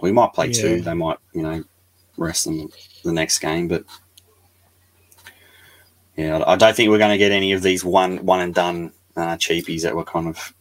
We 0.00 0.12
might 0.12 0.32
play 0.34 0.52
two. 0.52 0.80
They 0.82 0.94
might, 0.94 1.18
you 1.32 1.42
know, 1.42 1.64
rest 2.16 2.44
them 2.44 2.68
the 3.04 3.12
next 3.12 3.38
game. 3.38 3.66
But 3.68 3.84
yeah, 6.16 6.42
I 6.46 6.56
don't 6.56 6.74
think 6.74 6.90
we're 6.90 6.98
going 6.98 7.10
to 7.10 7.18
get 7.18 7.32
any 7.32 7.52
of 7.52 7.62
these 7.62 7.84
one 7.84 8.24
one 8.24 8.40
and 8.40 8.54
done 8.54 8.92
uh, 9.16 9.36
cheapies 9.36 9.82
that 9.82 9.94
we're 9.94 10.04
kind 10.04 10.28
of 10.28 10.54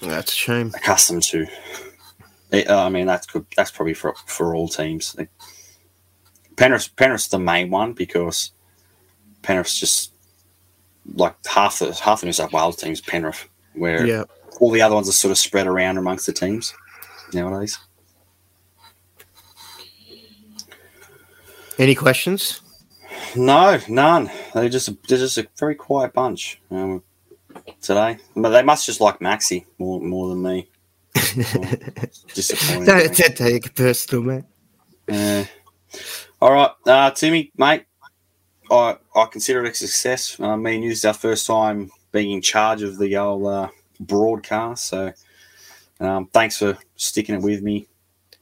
That's 0.00 0.32
a 0.32 0.34
shame. 0.34 0.72
accustomed 0.74 1.22
to. 1.24 1.46
It- 2.50 2.68
uh, 2.68 2.84
I 2.84 2.88
mean, 2.88 3.06
that's 3.06 3.26
good. 3.26 3.46
That's 3.56 3.70
probably 3.70 3.94
for 3.94 4.14
for 4.26 4.54
all 4.54 4.68
teams. 4.68 5.16
Like, 5.16 5.30
Penrith, 6.56 6.94
Penrith's 6.96 7.28
the 7.28 7.38
main 7.38 7.70
one 7.70 7.94
because 7.94 8.52
Penrith's 9.42 9.78
just 9.78 10.12
like 11.14 11.34
half 11.46 11.78
the 11.80 11.92
half 11.94 12.20
the 12.20 12.26
New 12.26 12.32
South 12.32 12.52
Wales 12.52 12.76
teams. 12.76 13.00
Penrith, 13.00 13.48
where 13.74 14.06
Yeah. 14.06 14.24
All 14.62 14.70
the 14.70 14.80
other 14.80 14.94
ones 14.94 15.08
are 15.08 15.12
sort 15.12 15.32
of 15.32 15.38
spread 15.38 15.66
around 15.66 15.98
amongst 15.98 16.24
the 16.24 16.32
teams 16.32 16.72
nowadays. 17.34 17.78
Any 21.80 21.96
questions? 21.96 22.60
No, 23.34 23.80
none. 23.88 24.30
They're 24.54 24.68
just 24.68 24.88
they're 25.08 25.18
just 25.18 25.36
a 25.36 25.48
very 25.58 25.74
quiet 25.74 26.12
bunch 26.12 26.60
um, 26.70 27.02
today. 27.80 28.18
But 28.36 28.50
they 28.50 28.62
must 28.62 28.86
just 28.86 29.00
like 29.00 29.18
Maxi 29.18 29.64
more 29.78 30.00
more 30.00 30.28
than 30.28 30.42
me. 30.42 30.68
Disappointing. 32.34 32.84
Don't, 32.84 33.16
don't 33.16 33.36
take 33.36 33.66
it 33.66 33.74
personal, 33.74 34.22
mate. 34.22 34.44
Uh, 35.10 35.44
all 36.40 36.52
right, 36.52 36.70
uh, 36.86 37.10
Timmy, 37.10 37.50
mate. 37.56 37.86
I 38.70 38.96
I 39.16 39.24
consider 39.26 39.64
it 39.64 39.72
a 39.72 39.74
success. 39.74 40.38
Uh, 40.38 40.56
me 40.56 40.76
and 40.76 40.84
you 40.84 40.90
is 40.90 41.04
our 41.04 41.14
first 41.14 41.48
time 41.48 41.90
being 42.12 42.30
in 42.30 42.42
charge 42.42 42.82
of 42.82 42.98
the 42.98 43.16
old 43.16 43.46
uh, 43.46 43.68
broadcast. 44.02 44.86
So, 44.86 45.12
um, 46.00 46.26
thanks 46.32 46.58
for 46.58 46.76
sticking 46.96 47.34
it 47.36 47.42
with 47.42 47.62
me. 47.62 47.88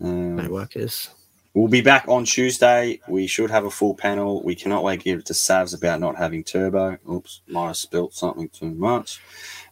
Um, 0.02 0.36
No 0.36 0.48
workers. 0.50 1.10
we'll 1.54 1.68
be 1.68 1.80
back 1.82 2.06
on 2.08 2.24
Tuesday. 2.24 3.00
We 3.08 3.26
should 3.26 3.50
have 3.50 3.64
a 3.66 3.70
full 3.70 3.94
panel. 3.94 4.42
We 4.42 4.54
cannot 4.54 4.84
wait 4.84 5.00
to 5.00 5.04
give 5.04 5.18
it 5.20 5.26
to 5.26 5.32
Savs 5.34 5.76
about 5.76 6.00
not 6.00 6.16
having 6.16 6.42
turbo. 6.44 6.96
Oops, 7.10 7.42
might 7.48 7.66
have 7.68 7.76
spilt 7.76 8.14
something 8.14 8.48
too 8.48 8.70
much. 8.70 9.20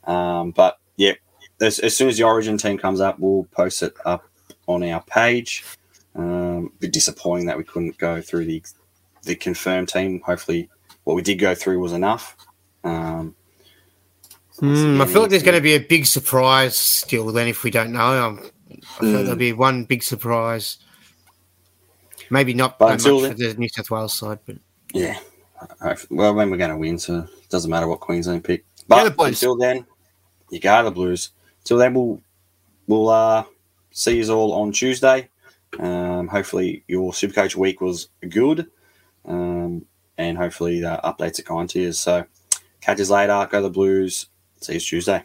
Um, 0.05 0.51
but 0.53 0.79
yeah, 0.97 1.15
as, 1.61 1.79
as 1.79 1.97
soon 1.97 2.09
as 2.09 2.19
the 2.19 2.25
Origin 2.25 2.59
team 2.59 2.79
comes 2.79 3.01
up, 3.01 3.19
we'll 3.19 3.45
post 3.53 3.83
it 3.83 3.95
up 4.05 4.25
on 4.67 4.83
our 4.83 5.03
page. 5.03 5.65
Um, 6.15 6.73
a 6.77 6.81
bit 6.81 6.93
disappointing 6.93 7.47
that 7.47 7.57
we 7.57 7.65
couldn't 7.65 7.97
go 7.99 8.21
through 8.21 8.45
the 8.47 8.63
the 9.25 9.35
confirmed 9.35 9.89
team. 9.89 10.21
Hopefully, 10.25 10.69
what 11.05 11.15
we 11.15 11.23
did 11.23 11.37
go 11.39 11.55
through 11.55 11.79
was 11.81 11.93
enough. 11.93 12.37
Um, 12.85 13.35
Hmm, 14.61 15.01
I 15.01 15.07
feel 15.07 15.23
like 15.23 15.31
there's 15.31 15.43
going 15.45 15.57
to 15.57 15.63
be 15.63 15.75
a 15.75 15.81
big 15.81 16.07
surprise 16.07 16.77
still. 16.77 17.27
Then, 17.33 17.47
if 17.47 17.63
we 17.63 17.71
don't 17.71 17.93
know, 17.93 18.25
um, 18.25 18.51
I 18.71 19.01
feel 19.01 19.11
like 19.11 19.23
there'll 19.23 19.37
be 19.37 19.53
one 19.53 19.85
big 19.85 20.03
surprise. 20.03 20.79
Maybe 22.31 22.55
not 22.55 22.79
But 22.79 22.93
until 22.93 23.21
much 23.21 23.33
for 23.33 23.39
the 23.39 23.55
New 23.55 23.69
South 23.69 23.91
Wales 23.91 24.15
side, 24.15 24.39
but 24.47 24.57
Yeah. 24.93 25.19
Well, 26.11 26.35
then 26.35 26.51
we're 26.51 26.57
going 26.57 26.71
to 26.71 26.77
win, 26.77 26.99
so 26.99 27.21
it 27.21 27.49
doesn't 27.49 27.71
matter 27.71 27.89
what 27.89 28.01
Queensland 28.01 28.45
pick. 28.45 28.65
But 28.87 29.05
the 29.05 29.11
Blues. 29.11 29.43
until 29.43 29.57
then, 29.57 29.87
you 30.51 30.61
go 30.61 30.85
the 30.85 30.91
Blues. 30.91 31.31
Until 31.61 31.79
then, 31.79 31.95
we'll 31.95 32.21
we'll 32.87 33.09
uh, 33.09 33.45
see 33.91 34.19
you 34.23 34.33
all 34.33 34.53
on 34.55 34.73
Tuesday. 34.73 35.29
Um, 35.79 36.29
hopefully, 36.29 36.85
your 36.89 37.13
Supercoach 37.13 37.55
week 37.55 37.81
was 37.81 38.09
good, 38.29 38.71
um, 39.25 39.85
and 40.17 40.39
hopefully 40.39 40.81
the 40.81 41.01
updates 41.05 41.39
are 41.39 41.43
kind 41.43 41.69
to 41.71 41.81
you. 41.81 41.93
So, 41.93 42.25
catch 42.81 43.01
us 43.01 43.11
later. 43.11 43.49
Go 43.51 43.63
the 43.63 43.71
Blues. 43.71 44.27
You 44.61 44.81
Tuesday. 44.81 45.25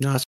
nice. 0.00 0.26